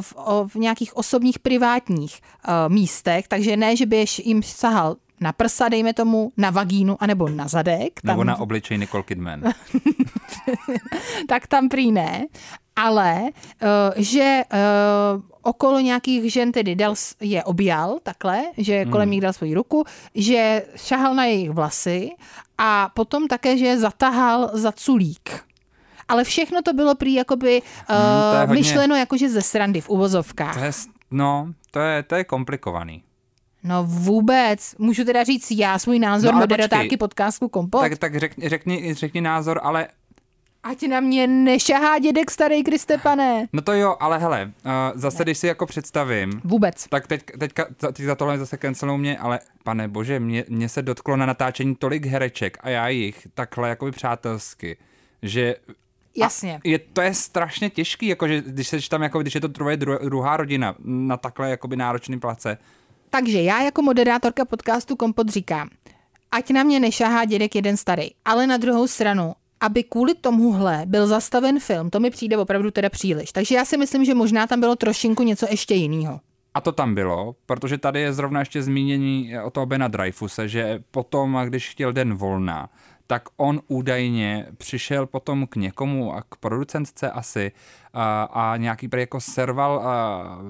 v, 0.00 0.14
v 0.46 0.54
nějakých 0.54 0.96
osobních 0.96 1.38
privátních 1.38 2.20
místech, 2.68 3.28
takže 3.28 3.56
ne, 3.56 3.76
že 3.76 3.86
by 3.86 4.04
jim 4.24 4.42
sahal 4.42 4.96
na 5.20 5.32
prsa, 5.32 5.68
dejme 5.68 5.94
tomu, 5.94 6.32
na 6.36 6.50
vagínu, 6.50 6.96
anebo 7.00 7.28
na 7.28 7.48
zadek. 7.48 8.00
Nebo 8.04 8.20
tam- 8.20 8.26
na 8.26 8.36
obličej 8.36 8.78
Nicole 8.78 9.02
Kidman. 9.02 9.42
tak 11.28 11.46
tam 11.46 11.68
prý 11.68 11.92
ne, 11.92 12.26
ale 12.76 13.22
uh, 13.22 13.68
že 13.96 14.42
uh, 14.52 15.22
okolo 15.42 15.80
nějakých 15.80 16.32
žen 16.32 16.52
tedy 16.52 16.76
dal, 16.76 16.94
je 17.20 17.44
objal 17.44 17.98
takhle, 18.02 18.42
že 18.56 18.84
kolem 18.84 19.10
nich 19.10 19.20
dal 19.20 19.32
svoji 19.32 19.54
ruku, 19.54 19.84
že 20.14 20.62
šahal 20.76 21.14
na 21.14 21.24
jejich 21.24 21.50
vlasy 21.50 22.10
a 22.58 22.90
potom 22.94 23.28
také, 23.28 23.58
že 23.58 23.66
je 23.66 23.78
zatahal 23.78 24.50
za 24.52 24.72
culík. 24.72 25.44
Ale 26.08 26.24
všechno 26.24 26.62
to 26.62 26.72
bylo 26.72 26.94
prý 26.94 27.14
jakoby 27.14 27.62
uh, 27.62 27.96
Hmm, 27.96 28.40
hodně- 28.48 28.54
myšleno 28.54 28.96
jakože 28.96 29.28
ze 29.28 29.42
srandy 29.42 29.80
v 29.80 29.88
uvozovkách. 29.88 30.58
To 30.58 30.64
je, 30.64 30.72
no, 31.10 31.52
to 31.70 31.80
je, 31.80 32.02
to 32.02 32.14
je 32.14 32.24
komplikovaný. 32.24 33.02
No 33.64 33.84
vůbec. 33.84 34.74
Můžu 34.78 35.04
teda 35.04 35.24
říct 35.24 35.50
já 35.50 35.78
svůj 35.78 35.98
názor 35.98 36.34
No, 36.34 36.40
moderatárky 36.40 36.96
podcastu 36.96 37.48
Kompot? 37.48 37.80
Tak, 37.80 37.98
tak 37.98 38.16
řekni, 38.18 38.48
řekni, 38.48 38.94
řekni 38.94 39.20
názor, 39.20 39.60
ale 39.62 39.88
Ať 40.64 40.82
na 40.82 41.00
mě 41.00 41.26
nešahá 41.26 41.98
dědek 41.98 42.30
starý 42.30 42.62
Kriste 42.64 42.98
pane. 42.98 43.48
no 43.52 43.62
to 43.62 43.72
jo, 43.72 43.96
ale 44.00 44.18
hele, 44.18 44.52
uh, 44.64 44.72
zase 44.94 45.22
když 45.22 45.38
si 45.38 45.46
jako 45.46 45.66
představím, 45.66 46.40
Vůbec. 46.44 46.86
tak 46.88 47.06
teď, 47.06 47.22
teďka, 47.38 47.66
teď 47.78 48.00
za 48.00 48.14
tohle 48.14 48.38
zase 48.38 48.58
cancelou 48.58 48.96
mě, 48.96 49.18
ale 49.18 49.40
pane 49.64 49.88
bože, 49.88 50.20
mě, 50.20 50.44
mě 50.48 50.68
se 50.68 50.82
dotklo 50.82 51.16
na 51.16 51.26
natáčení 51.26 51.74
tolik 51.74 52.06
hereček 52.06 52.58
a 52.60 52.68
já 52.68 52.88
jich 52.88 53.26
takhle 53.34 53.68
jakoby 53.68 53.90
přátelsky, 53.90 54.76
že 55.22 55.54
Jasně. 56.16 56.56
A 56.56 56.60
je, 56.68 56.78
to 56.78 57.00
je 57.00 57.14
strašně 57.14 57.70
těžký, 57.70 58.06
jakože 58.06 58.42
když 58.46 58.68
seš 58.68 58.88
tam, 58.88 59.02
jako, 59.02 59.18
když 59.18 59.34
je 59.34 59.40
to 59.40 59.48
tvoje 59.48 59.76
dru, 59.76 59.98
druhá 60.08 60.36
rodina 60.36 60.74
na 60.84 61.16
takhle 61.16 61.50
jakoby 61.50 61.76
náročným 61.76 62.20
place. 62.20 62.58
Takže 63.10 63.42
já 63.42 63.62
jako 63.62 63.82
moderátorka 63.82 64.44
podcastu 64.44 64.96
Kompot 64.96 65.28
říkám, 65.28 65.68
ať 66.32 66.50
na 66.50 66.62
mě 66.62 66.80
nešahá 66.80 67.24
dědek 67.24 67.54
jeden 67.54 67.76
starý, 67.76 68.10
ale 68.24 68.46
na 68.46 68.56
druhou 68.56 68.86
stranu, 68.86 69.32
aby 69.60 69.82
kvůli 69.82 70.14
tomuhle 70.14 70.82
byl 70.86 71.06
zastaven 71.06 71.60
film, 71.60 71.90
to 71.90 72.00
mi 72.00 72.10
přijde 72.10 72.36
opravdu 72.36 72.70
teda 72.70 72.88
příliš. 72.88 73.32
Takže 73.32 73.54
já 73.54 73.64
si 73.64 73.76
myslím, 73.76 74.04
že 74.04 74.14
možná 74.14 74.46
tam 74.46 74.60
bylo 74.60 74.76
trošinku 74.76 75.22
něco 75.22 75.46
ještě 75.50 75.74
jiného. 75.74 76.20
A 76.54 76.60
to 76.60 76.72
tam 76.72 76.94
bylo, 76.94 77.34
protože 77.46 77.78
tady 77.78 78.00
je 78.00 78.12
zrovna 78.12 78.40
ještě 78.40 78.62
zmínění 78.62 79.38
o 79.44 79.50
toho 79.50 79.66
Bena 79.66 79.88
Dreyfuse, 79.88 80.48
že 80.48 80.78
potom, 80.90 81.40
když 81.44 81.70
chtěl 81.70 81.92
den 81.92 82.14
volna, 82.14 82.68
tak 83.06 83.22
on 83.36 83.60
údajně 83.68 84.46
přišel 84.56 85.06
potom 85.06 85.46
k 85.46 85.56
někomu 85.56 86.14
a 86.14 86.22
k 86.22 86.36
producentce 86.36 87.10
asi 87.10 87.52
a, 87.92 88.22
a 88.22 88.56
nějaký 88.56 88.88
jako 88.96 89.20
serval 89.20 89.82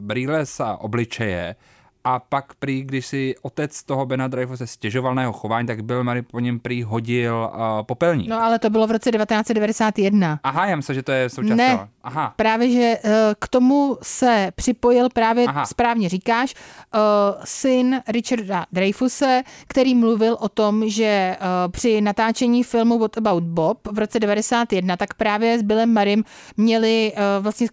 brýle 0.01 0.45
a 0.65 0.77
obličeje 0.77 1.57
a 2.05 2.19
pak 2.19 2.55
prý, 2.55 2.83
když 2.83 3.07
si 3.07 3.35
otec 3.43 3.83
toho 3.83 4.07
Bena 4.07 4.29
Dreyfuse 4.29 4.67
stěžoval 4.67 5.15
na 5.15 5.23
jeho 5.23 5.33
chování, 5.33 5.67
tak 5.67 5.85
Bill 5.85 6.05
Murray 6.05 6.23
po 6.23 6.41
něm 6.41 6.61
prý 6.61 6.83
hodil 6.83 7.51
a, 7.53 7.83
popelník. 7.83 8.29
No 8.29 8.43
ale 8.43 8.59
to 8.59 8.71
bylo 8.71 8.87
v 8.87 8.91
roce 8.91 9.11
1991. 9.11 10.41
Aha, 10.43 10.67
já 10.67 10.77
myslím, 10.77 10.95
že 10.95 11.03
to 11.03 11.13
je 11.13 11.29
součást 11.29 11.57
Ne. 11.57 11.71
toho. 11.71 11.89
Aha, 12.03 12.33
Právě, 12.37 12.71
že 12.71 12.99
eh, 13.05 13.35
k 13.39 13.49
tomu 13.49 13.99
se 14.03 14.51
připojil 14.55 15.09
právě, 15.13 15.47
Aha. 15.47 15.67
Správně 15.67 16.09
říkáš, 16.09 16.55
eh, 16.95 16.99
syn 17.45 18.03
Richarda 18.09 18.67
Dreyfuse, 18.73 19.43
který 19.67 19.95
mluvil 19.95 20.37
o 20.41 20.49
tom, 20.49 20.89
že 20.89 21.05
eh, 21.05 21.39
při 21.71 22.01
natáčení 22.01 22.63
filmu 22.63 22.99
What 22.99 23.19
About 23.19 23.45
Bob 23.45 23.79
v 23.93 23.99
roce 23.99 24.21
91, 24.21 24.97
tak 24.97 25.15
právě 25.15 25.59
s 25.59 25.63
Billem 25.63 25.93
Marym 25.93 26.25
měli 26.57 27.13
eh, 27.17 27.21
vlastně 27.41 27.67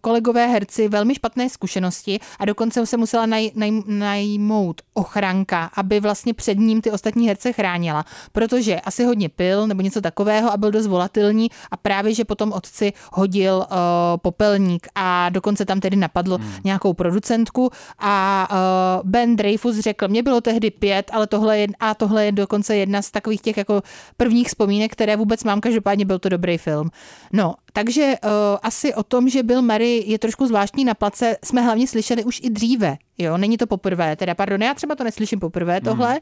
kolegové 0.00 0.46
herci 0.46 0.88
velmi 0.88 1.14
špatné 1.14 1.48
zkušenosti 1.48 2.20
a 2.38 2.44
dokonce 2.44 2.86
se 2.86 2.96
musela 2.96 3.26
naj, 3.26 3.50
naj, 3.54 3.70
najmout 3.86 4.80
ochranka, 4.94 5.70
aby 5.74 6.00
vlastně 6.00 6.34
před 6.34 6.58
ním 6.58 6.80
ty 6.80 6.90
ostatní 6.90 7.28
herce 7.28 7.52
chránila, 7.52 8.04
protože 8.32 8.80
asi 8.80 9.04
hodně 9.04 9.28
pil 9.28 9.66
nebo 9.66 9.82
něco 9.82 10.00
takového 10.00 10.52
a 10.52 10.56
byl 10.56 10.70
dost 10.70 10.86
volatilní 10.86 11.50
a 11.70 11.76
právě, 11.76 12.14
že 12.14 12.24
potom 12.24 12.52
otci 12.52 12.92
hodil 13.12 13.66
o, 13.70 14.18
popelník 14.18 14.88
a 14.94 15.28
dokonce 15.28 15.64
tam 15.64 15.80
tedy 15.80 15.96
napadlo 15.96 16.38
hmm. 16.38 16.52
nějakou 16.64 16.92
producentku 16.92 17.70
a 17.98 18.48
o, 18.50 18.56
Ben 19.04 19.36
Dreyfus 19.36 19.78
řekl, 19.78 20.08
mě 20.08 20.22
bylo 20.22 20.40
tehdy 20.40 20.70
pět, 20.70 21.10
ale 21.12 21.26
tohle 21.26 21.58
je, 21.58 21.66
a 21.80 21.94
tohle 21.94 22.24
je 22.24 22.32
dokonce 22.32 22.76
jedna 22.76 23.02
z 23.02 23.10
takových 23.10 23.40
těch 23.40 23.56
jako 23.56 23.82
prvních 24.16 24.48
vzpomínek, 24.48 24.92
které 24.92 25.16
vůbec 25.16 25.44
mám, 25.44 25.60
každopádně 25.60 26.04
byl 26.04 26.18
to 26.18 26.28
dobrý 26.28 26.58
film. 26.58 26.90
No, 27.32 27.54
takže 27.76 28.14
uh, 28.24 28.30
asi 28.62 28.94
o 28.94 29.02
tom, 29.02 29.28
že 29.28 29.42
Bill 29.42 29.62
Murray 29.62 30.02
je 30.06 30.18
trošku 30.18 30.46
zvláštní 30.46 30.84
na 30.84 30.94
place, 30.94 31.36
jsme 31.44 31.62
hlavně 31.62 31.86
slyšeli 31.86 32.24
už 32.24 32.40
i 32.44 32.50
dříve. 32.50 32.96
Jo, 33.18 33.36
není 33.36 33.56
to 33.56 33.66
poprvé, 33.66 34.16
teda 34.16 34.34
pardon, 34.34 34.62
já 34.62 34.74
třeba 34.74 34.94
to 34.94 35.04
neslyším 35.04 35.40
poprvé 35.40 35.80
tohle, 35.80 36.10
hmm. 36.10 36.20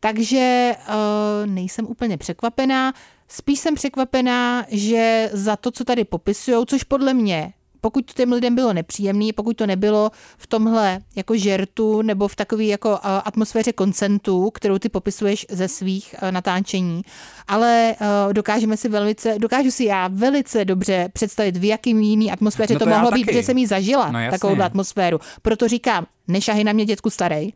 takže 0.00 0.74
uh, 0.88 1.46
nejsem 1.46 1.86
úplně 1.86 2.16
překvapená. 2.16 2.92
Spíš 3.28 3.58
jsem 3.58 3.74
překvapená, 3.74 4.66
že 4.68 5.30
za 5.32 5.56
to, 5.56 5.70
co 5.70 5.84
tady 5.84 6.04
popisují, 6.04 6.66
což 6.66 6.82
podle 6.84 7.14
mě 7.14 7.52
pokud 7.86 8.12
těm 8.12 8.32
lidem 8.32 8.54
bylo 8.54 8.72
nepříjemný, 8.72 9.32
pokud 9.32 9.56
to 9.56 9.66
nebylo 9.66 10.10
v 10.38 10.46
tomhle 10.46 11.00
jako 11.16 11.36
žertu 11.36 12.02
nebo 12.02 12.28
v 12.28 12.36
takové 12.36 12.64
jako 12.64 12.98
atmosféře 13.02 13.72
koncentu, 13.72 14.50
kterou 14.50 14.78
ty 14.78 14.88
popisuješ 14.88 15.46
ze 15.50 15.68
svých 15.68 16.14
natáčení, 16.30 17.02
ale 17.48 17.94
dokážeme 18.32 18.76
si 18.76 18.88
velice, 18.88 19.38
dokážu 19.38 19.70
si 19.70 19.84
já 19.84 20.08
velice 20.08 20.64
dobře 20.64 21.08
představit, 21.12 21.56
v 21.56 21.64
jakým 21.64 22.00
jiný 22.00 22.32
atmosféře 22.32 22.74
no 22.74 22.78
to, 22.78 22.84
to 22.84 22.90
mohlo 22.90 23.10
být, 23.10 23.24
protože 23.24 23.42
jsem 23.42 23.58
jí 23.58 23.66
zažila 23.66 24.10
no, 24.10 24.18
takovou 24.30 24.62
atmosféru. 24.62 25.18
Proto 25.42 25.68
říkám, 25.68 26.06
nešahy 26.28 26.64
na 26.64 26.72
mě 26.72 26.84
dětku 26.84 27.10
starej, 27.10 27.52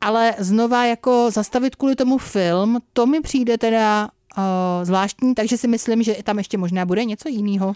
ale 0.00 0.34
znova 0.38 0.84
jako 0.84 1.30
zastavit 1.30 1.76
kvůli 1.76 1.96
tomu 1.96 2.18
film, 2.18 2.78
to 2.92 3.06
mi 3.06 3.20
přijde 3.20 3.58
teda 3.58 4.08
uh, 4.38 4.44
zvláštní, 4.82 5.34
takže 5.34 5.56
si 5.56 5.68
myslím, 5.68 6.02
že 6.02 6.16
tam 6.24 6.38
ještě 6.38 6.58
možná 6.58 6.86
bude 6.86 7.04
něco 7.04 7.28
jiného. 7.28 7.72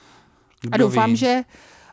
A 0.72 0.76
doufám, 0.76 1.16
že 1.16 1.42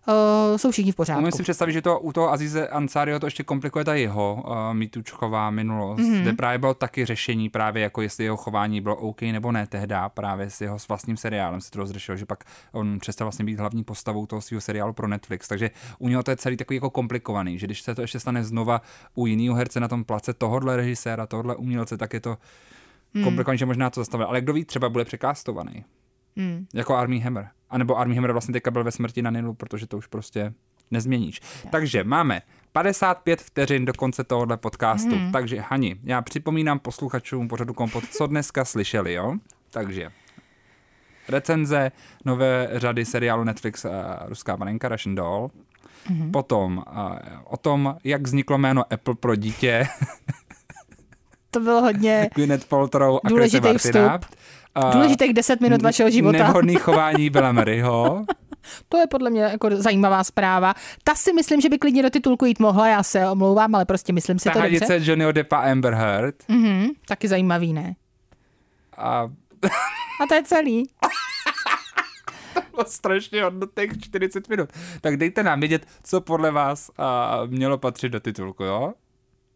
uh, 0.07 0.57
jsou 0.57 0.71
všichni 0.71 0.91
v 0.91 0.95
pořádku. 0.95 1.21
Můžu 1.21 1.37
si 1.37 1.43
představit, 1.43 1.73
že 1.73 1.81
to 1.81 1.99
u 1.99 2.13
toho 2.13 2.31
Azize 2.31 2.67
Ansario 2.67 3.19
to 3.19 3.27
ještě 3.27 3.43
komplikuje 3.43 3.85
ta 3.85 3.95
jeho 3.95 4.43
uh, 4.47 4.73
mýtučková 4.73 5.49
minulost, 5.49 5.99
mm-hmm. 5.99 6.21
kde 6.21 6.33
právě 6.33 6.57
bylo 6.57 6.73
taky 6.73 7.05
řešení 7.05 7.49
právě 7.49 7.83
jako 7.83 8.01
jestli 8.01 8.23
jeho 8.23 8.37
chování 8.37 8.81
bylo 8.81 8.95
OK 8.95 9.21
nebo 9.21 9.51
ne 9.51 9.67
tehda, 9.67 10.09
právě 10.09 10.49
s 10.49 10.61
jeho 10.61 10.79
s 10.79 10.87
vlastním 10.87 11.17
seriálem 11.17 11.61
se 11.61 11.71
to 11.71 11.79
rozřešilo, 11.79 12.17
že 12.17 12.25
pak 12.25 12.43
on 12.71 12.99
přestal 12.99 13.25
vlastně 13.25 13.45
být 13.45 13.59
hlavní 13.59 13.83
postavou 13.83 14.25
toho 14.25 14.41
svého 14.41 14.61
seriálu 14.61 14.93
pro 14.93 15.07
Netflix, 15.07 15.47
takže 15.47 15.71
u 15.99 16.07
něho 16.07 16.23
to 16.23 16.31
je 16.31 16.37
celý 16.37 16.57
takový 16.57 16.75
jako 16.75 16.89
komplikovaný, 16.89 17.59
že 17.59 17.67
když 17.67 17.81
se 17.81 17.95
to 17.95 18.01
ještě 18.01 18.19
stane 18.19 18.43
znova 18.43 18.81
u 19.15 19.27
jiného 19.27 19.55
herce 19.55 19.79
na 19.79 19.87
tom 19.87 20.03
place 20.03 20.33
tohohle 20.33 20.75
režiséra, 20.75 21.25
tohohle 21.25 21.55
umělce, 21.55 21.97
tak 21.97 22.13
je 22.13 22.19
to 22.19 22.37
hmm. 23.13 23.23
komplikovaný, 23.23 23.57
že 23.57 23.65
možná 23.65 23.89
to 23.89 24.01
zastavil. 24.01 24.27
Ale 24.27 24.41
kdo 24.41 24.53
ví, 24.53 24.65
třeba 24.65 24.89
bude 24.89 25.05
překástovaný. 25.05 25.85
Hmm. 26.37 26.65
Jako 26.73 26.95
Army 26.95 27.19
Hammer. 27.19 27.49
A 27.71 27.77
nebo 27.77 27.97
Army 27.97 28.15
Hammer 28.15 28.31
vlastně 28.31 28.53
teďka 28.53 28.71
byl 28.71 28.83
ve 28.83 28.91
smrti 28.91 29.21
na 29.21 29.31
Nilu, 29.31 29.53
protože 29.53 29.87
to 29.87 29.97
už 29.97 30.07
prostě 30.07 30.53
nezměníš. 30.91 31.39
Tak. 31.39 31.71
Takže 31.71 32.03
máme 32.03 32.41
55 32.71 33.41
vteřin 33.41 33.85
do 33.85 33.93
konce 33.93 34.23
tohohle 34.23 34.57
podcastu. 34.57 35.15
Hmm. 35.15 35.31
Takže 35.31 35.59
Hani, 35.59 35.95
já 36.03 36.21
připomínám 36.21 36.79
posluchačům 36.79 37.47
pořadu 37.47 37.73
Kompot, 37.73 38.03
co 38.05 38.27
dneska 38.27 38.65
slyšeli, 38.65 39.13
jo? 39.13 39.35
Takže 39.69 40.11
recenze 41.27 41.91
nové 42.25 42.69
řady 42.73 43.05
seriálu 43.05 43.43
Netflix 43.43 43.85
uh, 43.85 43.91
Ruská 44.25 44.57
panenka 44.57 44.89
Russian 44.89 45.15
Doll. 45.15 45.51
Mm-hmm. 46.09 46.31
Potom 46.31 46.77
uh, 46.77 47.17
o 47.43 47.57
tom, 47.57 47.95
jak 48.03 48.21
vzniklo 48.21 48.57
jméno 48.57 48.93
Apple 48.93 49.15
pro 49.15 49.35
dítě. 49.35 49.87
to 51.51 51.59
bylo 51.59 51.81
hodně 51.81 52.29
Gwyneth 52.35 52.65
Paltrow 52.65 53.19
a 53.23 53.29
důležitý 53.29 53.77
vstup. 53.77 54.25
Uh, 54.83 54.91
Důležitých 54.93 55.33
10 55.33 55.61
minut 55.61 55.81
vašeho 55.81 56.09
života. 56.09 56.37
Nevhodný 56.37 56.75
chování 56.79 57.29
Bela 57.29 57.51
Maryho. 57.51 58.25
To 58.89 58.97
je 58.97 59.07
podle 59.07 59.29
mě 59.29 59.41
jako 59.41 59.69
zajímavá 59.71 60.23
zpráva. 60.23 60.73
Ta 61.03 61.15
si 61.15 61.33
myslím, 61.33 61.61
že 61.61 61.69
by 61.69 61.77
klidně 61.77 62.03
do 62.03 62.09
titulku 62.09 62.45
jít 62.45 62.59
mohla, 62.59 62.87
já 62.87 63.03
se 63.03 63.29
omlouvám, 63.29 63.75
ale 63.75 63.85
prostě 63.85 64.13
myslím 64.13 64.39
si 64.39 64.49
Ta 64.49 64.51
to 64.53 64.61
dobře. 64.61 64.99
Johnnyho 65.03 65.31
Deppa 65.31 65.57
Amber 65.57 65.93
Heard. 65.93 66.35
Mhm, 66.47 66.87
taky 67.07 67.27
zajímavý, 67.27 67.73
ne? 67.73 67.95
A... 68.97 69.29
A 70.21 70.27
to 70.29 70.33
je 70.35 70.43
celý. 70.43 70.83
to 72.53 72.61
bylo 72.71 72.85
strašně 72.85 73.43
hodnotných 73.43 73.91
40 74.01 74.49
minut. 74.49 74.69
Tak 75.01 75.17
dejte 75.17 75.43
nám 75.43 75.59
vědět, 75.59 75.85
co 76.03 76.21
podle 76.21 76.51
vás 76.51 76.91
a, 76.97 77.39
mělo 77.45 77.77
patřit 77.77 78.09
do 78.09 78.19
titulku, 78.19 78.63
jo? 78.63 78.93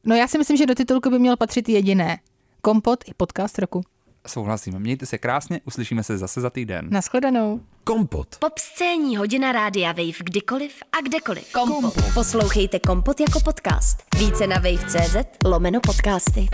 No 0.06 0.16
já 0.16 0.28
si 0.28 0.38
myslím, 0.38 0.58
že 0.58 0.66
do 0.66 0.76
titulku 0.76 1.10
by 1.10 1.20
mělo 1.20 1.38
patřit 1.38 1.70
jediné. 1.70 2.20
Kompot 2.62 3.00
i 3.08 3.14
podcast 3.18 3.60
roku. 3.60 3.82
Souhlasím. 4.28 4.80
Mějte 4.80 5.06
se 5.06 5.18
krásně, 5.18 5.62
uslyšíme 5.66 6.04
se 6.04 6.18
zase 6.18 6.42
za 6.42 6.50
týden. 6.50 6.88
Naschledanou. 6.92 7.60
Kompot. 7.84 8.36
Pop 8.40 8.58
scéní 8.60 9.18
hodina 9.18 9.52
rádia 9.52 9.92
Wave 9.92 10.24
kdykoliv 10.24 10.74
a 10.98 11.02
kdekoliv. 11.02 11.52
Kompot. 11.52 11.94
Poslouchejte 12.14 12.80
Kompot 12.80 13.20
jako 13.20 13.40
podcast. 13.40 13.98
Více 14.20 14.48
na 14.48 14.56
wave.cz 14.56 15.16
lomeno 15.46 15.80
podcasty. 15.82 16.48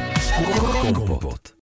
Kompot. 0.96 1.54